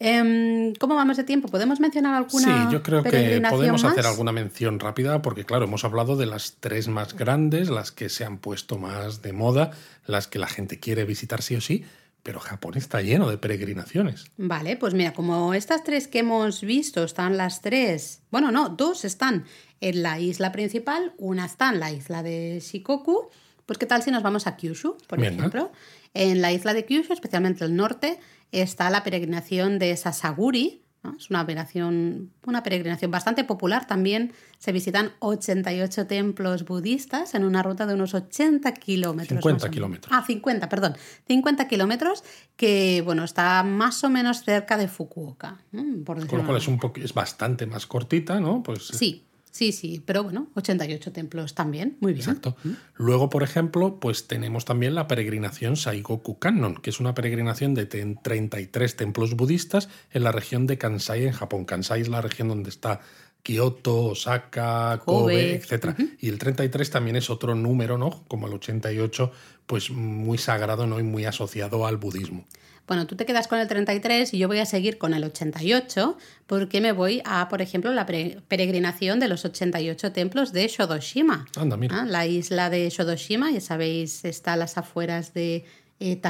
Em, 0.00 0.74
¿Cómo 0.74 0.96
vamos 0.96 1.16
de 1.16 1.24
tiempo? 1.24 1.48
¿Podemos 1.48 1.78
mencionar 1.78 2.16
alguna? 2.16 2.66
Sí, 2.66 2.72
yo 2.72 2.82
creo 2.82 3.02
que 3.04 3.40
podemos 3.48 3.84
hacer 3.84 4.06
alguna 4.06 4.32
mención 4.32 4.80
rápida 4.80 5.22
porque, 5.22 5.44
claro, 5.44 5.66
hemos 5.66 5.84
hablado 5.84 6.16
de 6.16 6.26
las 6.26 6.56
tres 6.58 6.88
más 6.88 7.14
grandes, 7.14 7.70
las 7.70 7.92
que 7.92 8.08
se 8.08 8.24
han 8.24 8.38
puesto 8.38 8.76
más 8.76 9.22
de 9.22 9.32
moda, 9.32 9.70
las 10.04 10.26
que 10.26 10.40
la 10.40 10.48
gente 10.48 10.80
quiere 10.80 11.04
visitar 11.04 11.42
sí 11.42 11.54
o 11.54 11.60
sí, 11.60 11.84
pero 12.24 12.40
Japón 12.40 12.72
está 12.76 13.02
lleno 13.02 13.28
de 13.28 13.36
peregrinaciones. 13.38 14.24
Vale, 14.38 14.76
pues 14.76 14.94
mira, 14.94 15.12
como 15.12 15.52
estas 15.52 15.84
tres 15.84 16.08
que 16.08 16.20
hemos 16.20 16.62
visto 16.62 17.04
están 17.04 17.36
las 17.36 17.60
tres, 17.60 18.22
bueno, 18.30 18.50
no, 18.50 18.70
dos 18.70 19.04
están 19.04 19.44
en 19.80 20.02
la 20.02 20.18
isla 20.18 20.50
principal, 20.50 21.12
una 21.18 21.44
está 21.44 21.68
en 21.68 21.80
la 21.80 21.92
isla 21.92 22.22
de 22.22 22.60
Shikoku, 22.60 23.28
pues 23.66 23.78
qué 23.78 23.84
tal 23.84 24.02
si 24.02 24.10
nos 24.10 24.22
vamos 24.22 24.46
a 24.46 24.56
Kyushu, 24.56 24.96
por 25.06 25.22
ejemplo. 25.22 25.70
En 26.14 26.40
la 26.40 26.50
isla 26.50 26.72
de 26.72 26.86
Kyushu, 26.86 27.12
especialmente 27.12 27.64
el 27.64 27.76
norte, 27.76 28.18
está 28.52 28.88
la 28.88 29.04
peregrinación 29.04 29.78
de 29.78 29.94
Sasaguri, 29.94 30.83
es 31.18 31.30
una 31.30 31.44
peregrinación, 31.44 32.30
una 32.46 32.62
peregrinación 32.62 33.10
bastante 33.10 33.44
popular. 33.44 33.86
También 33.86 34.32
se 34.58 34.72
visitan 34.72 35.12
88 35.18 36.06
templos 36.06 36.64
budistas 36.64 37.34
en 37.34 37.44
una 37.44 37.62
ruta 37.62 37.86
de 37.86 37.94
unos 37.94 38.14
80 38.14 38.72
kilómetros. 38.74 39.40
50 39.40 39.70
kilómetros. 39.70 40.12
Ah, 40.14 40.24
50, 40.26 40.68
perdón. 40.68 40.96
50 41.26 41.68
kilómetros 41.68 42.24
que, 42.56 43.02
bueno, 43.04 43.24
está 43.24 43.62
más 43.62 44.02
o 44.04 44.10
menos 44.10 44.44
cerca 44.44 44.76
de 44.76 44.88
Fukuoka. 44.88 45.58
Por 46.04 46.26
Con 46.26 46.38
lo 46.38 46.44
cual 46.46 46.58
es, 46.58 46.68
un 46.68 46.80
es 46.96 47.12
bastante 47.12 47.66
más 47.66 47.86
cortita, 47.86 48.40
¿no? 48.40 48.62
Pues, 48.62 48.86
sí. 48.86 49.24
Sí, 49.54 49.70
sí, 49.70 50.02
pero 50.04 50.24
bueno, 50.24 50.48
88 50.56 51.12
templos 51.12 51.54
también, 51.54 51.96
muy 52.00 52.12
bien. 52.12 52.26
Exacto. 52.28 52.56
Luego, 52.96 53.30
por 53.30 53.44
ejemplo, 53.44 54.00
pues 54.00 54.26
tenemos 54.26 54.64
también 54.64 54.96
la 54.96 55.06
peregrinación 55.06 55.76
Saigoku 55.76 56.40
Kannon, 56.40 56.74
que 56.74 56.90
es 56.90 56.98
una 56.98 57.14
peregrinación 57.14 57.72
de 57.72 57.86
33 57.86 58.96
templos 58.96 59.36
budistas 59.36 59.88
en 60.10 60.24
la 60.24 60.32
región 60.32 60.66
de 60.66 60.76
Kansai, 60.76 61.26
en 61.26 61.32
Japón. 61.32 61.66
Kansai 61.66 62.00
es 62.00 62.08
la 62.08 62.20
región 62.20 62.48
donde 62.48 62.68
está 62.68 62.98
Kioto, 63.44 64.06
Osaka, 64.06 65.00
Kobe, 65.04 65.54
etc. 65.54 65.96
Y 66.18 66.30
el 66.30 66.40
33 66.40 66.90
también 66.90 67.14
es 67.14 67.30
otro 67.30 67.54
número, 67.54 67.96
¿no? 67.96 68.24
Como 68.26 68.48
el 68.48 68.54
88, 68.54 69.30
pues 69.66 69.92
muy 69.92 70.36
sagrado, 70.36 70.88
¿no? 70.88 70.98
Y 70.98 71.04
muy 71.04 71.26
asociado 71.26 71.86
al 71.86 71.96
budismo. 71.96 72.44
Bueno, 72.86 73.06
tú 73.06 73.16
te 73.16 73.24
quedas 73.24 73.48
con 73.48 73.58
el 73.58 73.68
33 73.68 74.34
y 74.34 74.38
yo 74.38 74.48
voy 74.48 74.58
a 74.58 74.66
seguir 74.66 74.98
con 74.98 75.14
el 75.14 75.24
88 75.24 76.18
porque 76.46 76.80
me 76.80 76.92
voy 76.92 77.22
a, 77.24 77.48
por 77.48 77.62
ejemplo, 77.62 77.92
la 77.92 78.04
peregrinación 78.06 79.20
de 79.20 79.28
los 79.28 79.44
88 79.44 80.12
templos 80.12 80.52
de 80.52 80.68
Shodoshima. 80.68 81.46
Anda, 81.56 81.76
mira. 81.76 82.00
Ah, 82.00 82.04
la 82.04 82.26
isla 82.26 82.68
de 82.68 82.90
Shodoshima, 82.90 83.50
ya 83.50 83.60
sabéis, 83.60 84.24
está 84.24 84.52
a 84.52 84.56
las 84.56 84.76
afueras 84.76 85.32
de 85.32 85.64
eh, 86.00 86.20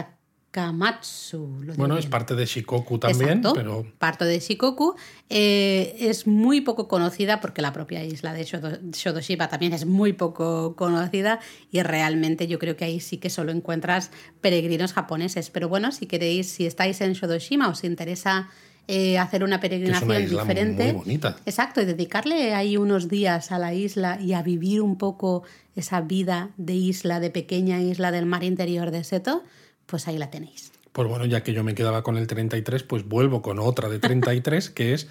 Kamatsu. 0.55 1.65
bueno, 1.77 1.99
es 1.99 2.07
parte 2.07 2.37
de 2.37 2.47
Shikoku 2.47 3.01
también, 3.01 3.43
pero... 3.43 3.85
Parte 3.99 4.25
de 4.25 4.39
Shikoku. 4.39 4.95
Eh, 5.29 5.97
es 5.99 6.29
muy 6.29 6.61
poco 6.61 6.87
conocida 6.87 7.41
porque 7.41 7.61
la 7.61 7.73
propia 7.73 8.05
isla 8.05 8.33
de 8.33 8.45
Shodoshima 8.45 9.49
también 9.49 9.73
es 9.73 9.85
muy 9.85 10.13
poco 10.13 10.77
conocida 10.77 11.41
y 11.73 11.83
realmente 11.83 12.47
yo 12.47 12.61
creo 12.61 12.77
que 12.77 12.85
ahí 12.85 13.01
sí 13.01 13.19
que 13.19 13.31
solo 13.31 13.51
encuentras 13.51 14.13
peregrinos 14.41 14.93
japoneses. 14.93 15.51
Pero 15.51 15.69
bueno, 15.69 15.91
si 15.91 16.07
queréis, 16.07 16.51
si 16.51 16.67
estáis 16.67 17.01
en 17.01 17.15
Shodoshima, 17.15 17.69
os 17.69 17.83
interesa 17.83 18.49
eh, 18.87 19.19
hacer 19.19 19.43
una 19.43 19.59
peregrinación 19.59 20.31
diferente. 20.31 20.93
Muy 20.93 21.03
bonita. 21.03 21.37
Exacto, 21.47 21.83
y 21.83 21.85
dedicarle 21.85 22.55
ahí 22.55 22.77
unos 22.77 23.09
días 23.09 23.51
a 23.51 23.59
la 23.59 23.75
isla 23.75 24.21
y 24.21 24.35
a 24.35 24.43
vivir 24.43 24.83
un 24.83 24.99
poco 24.99 25.43
esa 25.75 26.01
vida 26.01 26.51
de 26.59 26.75
isla, 26.75 27.19
de 27.19 27.31
pequeña 27.31 27.81
isla 27.81 28.13
del 28.13 28.27
mar 28.27 28.45
interior 28.45 28.93
de 28.93 29.03
Seto 29.03 29.43
pues 29.87 30.09
ahí 30.09 30.18
la 30.18 30.30
tenéis. 30.30 30.72
Pues 30.93 31.09
bueno, 31.09 31.24
ya 31.24 31.43
que 31.43 31.53
yo 31.53 31.64
me 31.64 31.74
quedaba 31.74 32.03
con 32.03 32.16
el 32.16 32.26
33, 32.26 32.85
pues 32.85 33.05
vuelvo 33.09 33.43
con 33.43 33.59
otra 33.59 33.89
de 33.89 33.99
33, 33.99 34.70
que 34.70 34.95
es 34.95 35.09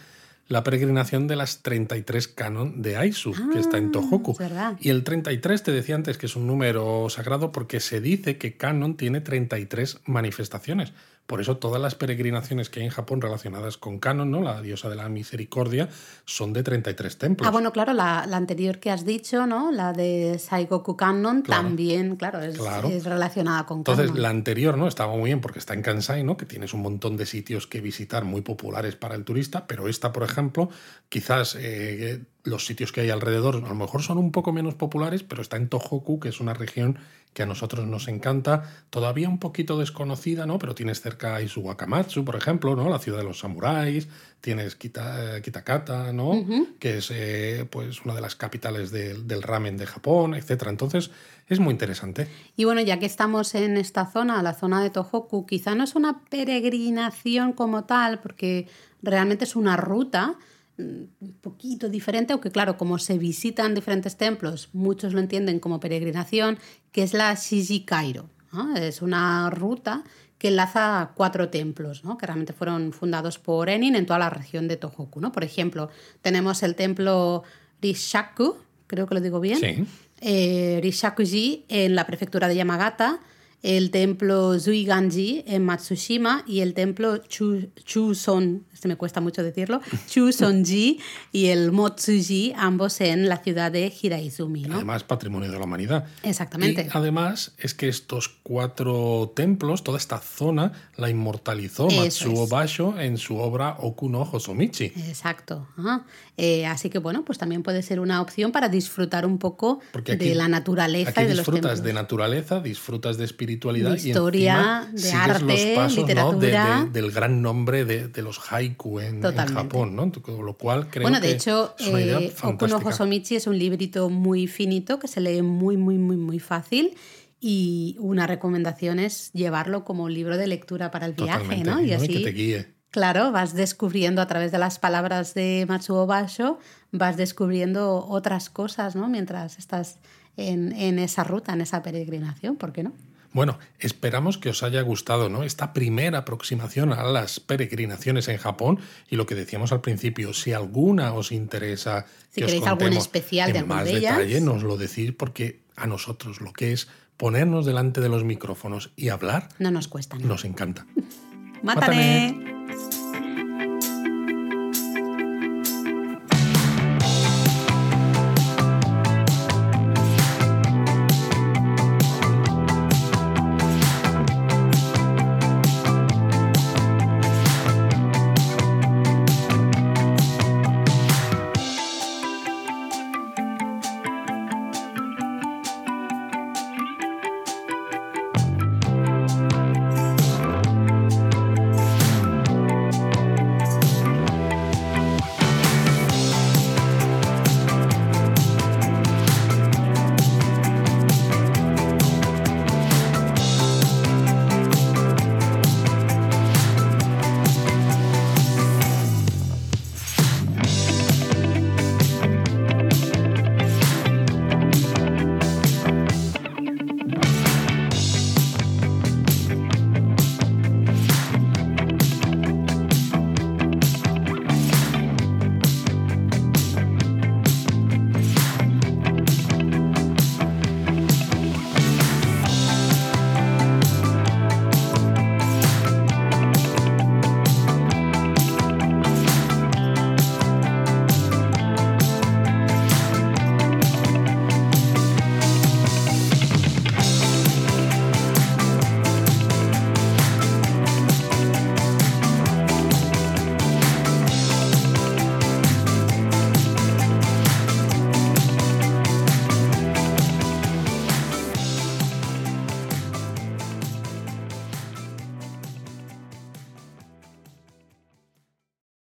la 0.47 0.63
peregrinación 0.63 1.27
de 1.27 1.35
las 1.35 1.61
33 1.61 2.27
canon 2.27 2.81
de 2.81 2.97
Aizu, 2.97 3.33
que 3.51 3.59
está 3.59 3.77
en 3.77 3.87
ah, 3.87 3.91
Tohoku. 3.93 4.37
Y 4.79 4.89
el 4.89 5.03
33 5.03 5.63
te 5.63 5.71
decía 5.71 5.95
antes 5.95 6.17
que 6.17 6.25
es 6.25 6.35
un 6.35 6.47
número 6.47 7.09
sagrado 7.09 7.51
porque 7.51 7.79
se 7.79 8.01
dice 8.01 8.37
que 8.37 8.55
canon 8.55 8.95
tiene 8.95 9.21
33 9.21 9.99
manifestaciones. 10.05 10.93
Por 11.25 11.39
eso 11.39 11.57
todas 11.57 11.81
las 11.81 11.95
peregrinaciones 11.95 12.69
que 12.69 12.81
hay 12.81 12.85
en 12.85 12.91
Japón 12.91 13.21
relacionadas 13.21 13.77
con 13.77 13.99
Canon, 13.99 14.29
¿no? 14.29 14.41
la 14.41 14.61
diosa 14.61 14.89
de 14.89 14.95
la 14.95 15.07
misericordia, 15.07 15.87
son 16.25 16.51
de 16.51 16.63
33 16.63 17.17
templos. 17.17 17.47
Ah, 17.47 17.51
bueno, 17.51 17.71
claro, 17.71 17.93
la, 17.93 18.23
anterior 18.23 18.79
que 18.79 18.91
has 18.91 19.05
dicho, 19.05 19.47
¿no? 19.47 19.71
la 19.71 19.93
de 19.93 20.37
Saigoku 20.37 20.97
Kannon, 20.97 21.43
también, 21.43 22.17
claro 22.17 22.41
es, 22.41 22.59
es, 22.59 23.05
relacionada 23.05 23.65
con 23.65 23.79
Entonces, 23.79 24.13
la 24.13 24.29
anterior 24.29 24.77
no 24.77 24.87
estaba 24.87 25.13
muy 25.13 25.29
bien 25.29 25.39
porque 25.39 25.59
está 25.59 25.73
en 25.73 25.81
Kansai, 25.81 26.23
¿no? 26.23 26.35
que 26.35 26.45
tienes 26.45 26.73
un 26.73 26.81
montón 26.81 27.15
de 27.15 27.25
sitios 27.25 27.67
que 27.67 27.79
visitar 27.79 28.25
muy 28.25 28.41
populares 28.41 28.97
para 28.97 29.15
el 29.15 29.23
turista, 29.23 29.65
pero 29.65 29.87
esta, 29.87 30.11
por 30.11 30.23
ejemplo, 30.23 30.69
quizás... 31.09 31.55
Eh, 31.59 32.21
los 32.43 32.65
sitios 32.65 32.91
que 32.91 33.01
hay 33.01 33.09
alrededor 33.09 33.55
a 33.55 33.59
lo 33.67 33.75
mejor 33.75 34.03
son 34.03 34.17
un 34.17 34.31
poco 34.31 34.51
menos 34.51 34.75
populares, 34.75 35.23
pero 35.23 35.41
está 35.41 35.57
en 35.57 35.69
Tohoku, 35.69 36.19
que 36.19 36.29
es 36.29 36.39
una 36.41 36.53
región 36.53 36.99
que 37.33 37.43
a 37.43 37.45
nosotros 37.45 37.87
nos 37.87 38.07
encanta, 38.07 38.63
todavía 38.89 39.27
un 39.27 39.39
poquito 39.39 39.79
desconocida, 39.79 40.45
¿no? 40.45 40.59
Pero 40.59 40.75
tienes 40.75 41.01
cerca 41.01 41.41
Isuwakamatsu, 41.41 42.23
por 42.23 42.35
ejemplo, 42.35 42.75
¿no? 42.75 42.89
La 42.89 42.99
ciudad 42.99 43.17
de 43.17 43.23
los 43.23 43.39
samuráis, 43.39 44.07
tienes 44.39 44.75
Kita, 44.75 45.41
Kitakata, 45.41 46.13
¿no? 46.13 46.45
Que 46.79 46.99
es 46.99 47.09
eh, 47.11 47.67
pues 47.69 48.01
una 48.05 48.13
de 48.13 48.21
las 48.21 48.35
capitales 48.35 48.91
del 48.91 49.41
ramen 49.41 49.77
de 49.77 49.87
Japón, 49.87 50.35
etcétera. 50.35 50.69
Entonces, 50.69 51.09
es 51.47 51.59
muy 51.59 51.71
interesante. 51.71 52.27
Y 52.55 52.65
bueno, 52.65 52.81
ya 52.81 52.99
que 52.99 53.07
estamos 53.07 53.55
en 53.55 53.77
esta 53.77 54.05
zona, 54.05 54.43
la 54.43 54.53
zona 54.53 54.83
de 54.83 54.91
Tohoku, 54.91 55.45
quizá 55.47 55.73
no 55.73 55.85
es 55.85 55.95
una 55.95 56.21
peregrinación 56.29 57.53
como 57.53 57.85
tal, 57.85 58.19
porque 58.19 58.67
realmente 59.01 59.45
es 59.45 59.55
una 59.55 59.75
ruta 59.75 60.35
un 60.77 61.09
poquito 61.41 61.87
diferente, 61.89 62.33
aunque 62.33 62.51
claro, 62.51 62.77
como 62.77 62.97
se 62.97 63.17
visitan 63.17 63.75
diferentes 63.75 64.17
templos, 64.17 64.69
muchos 64.73 65.13
lo 65.13 65.19
entienden 65.19 65.59
como 65.59 65.79
peregrinación, 65.79 66.57
que 66.91 67.03
es 67.03 67.13
la 67.13 67.33
Shiji 67.35 67.85
Cairo. 67.85 68.29
Es 68.75 69.01
una 69.01 69.49
ruta 69.49 70.03
que 70.37 70.49
enlaza 70.49 71.11
cuatro 71.15 71.49
templos, 71.49 72.03
¿no? 72.03 72.17
que 72.17 72.25
realmente 72.25 72.53
fueron 72.53 72.91
fundados 72.91 73.39
por 73.39 73.69
Enin 73.69 73.95
en 73.95 74.05
toda 74.05 74.19
la 74.19 74.29
región 74.29 74.67
de 74.67 74.77
Tohoku. 74.77 75.21
¿no? 75.21 75.31
Por 75.31 75.43
ejemplo, 75.43 75.89
tenemos 76.21 76.61
el 76.63 76.75
templo 76.75 77.43
Rishaku, 77.81 78.57
creo 78.87 79.07
que 79.07 79.15
lo 79.15 79.21
digo 79.21 79.39
bien, 79.39 79.59
Sí. 79.59 79.85
eh, 80.21 80.79
Rishakuji 80.83 81.65
en 81.69 81.95
la 81.95 82.05
prefectura 82.05 82.47
de 82.47 82.55
Yamagata, 82.55 83.19
el 83.63 83.91
templo 83.91 84.59
Zuiganji 84.59 85.43
en 85.47 85.63
Matsushima 85.65 86.43
y 86.45 86.59
el 86.59 86.73
templo 86.73 87.17
Chu, 87.17 87.69
Chuson, 87.83 88.65
este 88.73 88.89
me 88.89 88.97
cuesta 88.97 89.21
mucho 89.21 89.41
decirlo, 89.41 89.79
Chusonji 90.09 90.99
y 91.31 91.45
el 91.45 91.71
Motsuji, 91.71 92.53
ambos 92.57 92.99
en 92.99 93.29
la 93.29 93.37
ciudad 93.37 93.71
de 93.71 93.91
Hiraizumi. 94.01 94.63
¿no? 94.63 94.75
Además, 94.75 95.05
patrimonio 95.05 95.49
de 95.49 95.57
la 95.57 95.63
humanidad. 95.63 96.05
Exactamente. 96.23 96.83
Y 96.83 96.89
además 96.91 97.53
es 97.57 97.73
que 97.73 97.87
estos 97.87 98.27
cuatro 98.27 99.31
templos, 99.33 99.81
toda 99.83 99.97
esta 99.97 100.19
zona, 100.19 100.73
la 100.97 101.09
inmortalizó 101.09 101.87
Eso 101.87 102.01
Matsuo 102.01 102.43
es. 102.43 102.49
Basho 102.49 102.99
en 102.99 103.17
su 103.17 103.37
obra 103.37 103.77
Okuno 103.79 104.27
Hosomichi. 104.29 104.85
Exacto. 105.07 105.67
ajá. 105.77 106.05
Eh, 106.35 106.65
así 106.65 106.89
que 106.89 106.97
bueno, 106.97 107.23
pues 107.23 107.37
también 107.37 107.63
puede 107.63 107.81
ser 107.83 107.99
una 108.01 108.19
opción 108.19 108.51
para 108.51 108.67
disfrutar 108.67 109.25
un 109.25 109.37
poco 109.37 109.79
aquí- 109.93 110.15
de 110.17 110.35
la 110.35 110.47
naturaleza 110.49 111.11
Aquí 111.11 111.21
y 111.21 111.23
de 111.25 111.29
los 111.35 111.37
disfrutas 111.45 111.61
templos. 111.75 111.83
de 111.83 111.93
naturaleza, 111.93 112.59
disfrutas 112.59 113.17
de 113.17 113.23
espiritualidad 113.25 113.52
De 113.57 114.09
historia, 114.09 114.89
y 114.95 115.01
de 115.01 115.11
arte, 115.11 115.43
los 115.45 115.61
pasos 115.75 115.97
¿no? 115.97 116.03
de- 116.05 116.13
literatura. 116.13 116.83
de- 116.85 117.01
del 117.01 117.11
gran 117.11 117.41
nombre 117.41 117.85
de, 117.85 118.21
los 118.21 118.39
haiku 118.51 118.99
en, 118.99 119.23
en. 119.25 119.47
Japón, 119.47 119.95
¿no? 119.95 120.11
Con 120.21 120.45
lo 120.45 120.57
cual 120.57 120.89
creo 120.89 121.03
Bueno, 121.03 121.19
de 121.19 121.27
que 121.27 121.33
hecho, 121.33 121.75
es 121.79 121.87
una 121.87 122.01
idea 122.01 122.19
eh, 122.19 122.33
Okuno. 122.43 122.77
Hosomichi 122.77 123.35
es 123.35 123.47
un 123.47 123.57
librito 123.57 124.09
muy 124.09 124.47
finito 124.47 124.99
que 124.99 125.07
se 125.07 125.19
lee 125.21 125.41
muy, 125.41 125.77
muy, 125.77 125.97
muy, 125.97 126.17
muy 126.17 126.39
fácil. 126.39 126.95
Y 127.39 127.97
una 127.99 128.25
recomendación 128.25 128.99
es 128.99 129.31
llevarlo 129.33 129.83
como 129.83 130.03
un 130.03 130.13
libro 130.13 130.37
de 130.37 130.47
lectura 130.47 130.91
para 130.91 131.05
el 131.05 131.13
viaje, 131.13 131.63
¿no? 131.63 131.81
Y 131.81 131.89
¿no? 131.91 131.95
así, 131.97 132.07
que 132.07 132.19
te 132.21 132.31
guíe. 132.31 132.67
claro, 132.89 133.31
vas 133.33 133.53
descubriendo 133.53 134.21
a 134.21 134.27
través 134.27 134.51
de 134.53 134.59
las 134.59 134.79
palabras 134.79 135.33
de 135.33 135.65
Matsuo 135.67 136.05
Basho, 136.07 136.59
vas 136.93 137.17
descubriendo 137.17 138.05
otras 138.07 138.49
cosas, 138.49 138.95
¿no? 138.95 139.09
Mientras 139.09 139.57
estás 139.59 139.99
en, 140.37 140.71
en 140.71 140.99
esa 140.99 141.25
ruta, 141.25 141.51
en 141.51 141.59
esa 141.59 141.81
peregrinación, 141.83 142.55
¿por 142.55 142.71
qué 142.71 142.83
no? 142.83 142.93
Bueno, 143.33 143.57
esperamos 143.79 144.37
que 144.37 144.49
os 144.49 144.61
haya 144.63 144.81
gustado 144.81 145.27
¿no? 145.27 145.43
esta 145.43 145.73
primera 145.73 146.19
aproximación 146.19 146.93
a 146.93 147.03
las 147.03 147.39
peregrinaciones 147.39 148.27
en 148.27 148.37
Japón 148.37 148.79
y 149.09 149.15
lo 149.15 149.25
que 149.25 149.35
decíamos 149.35 149.71
al 149.71 149.81
principio, 149.81 150.33
si 150.33 150.53
alguna 150.53 151.13
os 151.13 151.31
interesa 151.31 152.05
Si 152.29 152.39
que 152.41 152.45
os 152.45 152.51
queréis 152.51 152.67
algún 152.67 152.79
contemos 152.79 153.03
especial 153.05 153.51
de 153.51 153.57
en 153.59 153.63
alguna 153.63 153.75
más 153.75 153.85
de 153.85 153.97
ellas. 153.97 154.17
detalle, 154.17 154.41
nos 154.41 154.63
lo 154.63 154.77
decís 154.77 155.11
porque 155.17 155.61
a 155.75 155.87
nosotros 155.87 156.41
lo 156.41 156.53
que 156.53 156.73
es 156.73 156.87
ponernos 157.17 157.65
delante 157.65 158.01
de 158.01 158.09
los 158.09 158.23
micrófonos 158.23 158.91
y 158.95 159.09
hablar 159.09 159.49
No 159.59 159.71
nos 159.71 159.87
cuesta 159.87 160.15
nada. 160.17 160.27
nos 160.27 160.45
encanta. 160.45 160.85
Mátane. 161.63 162.52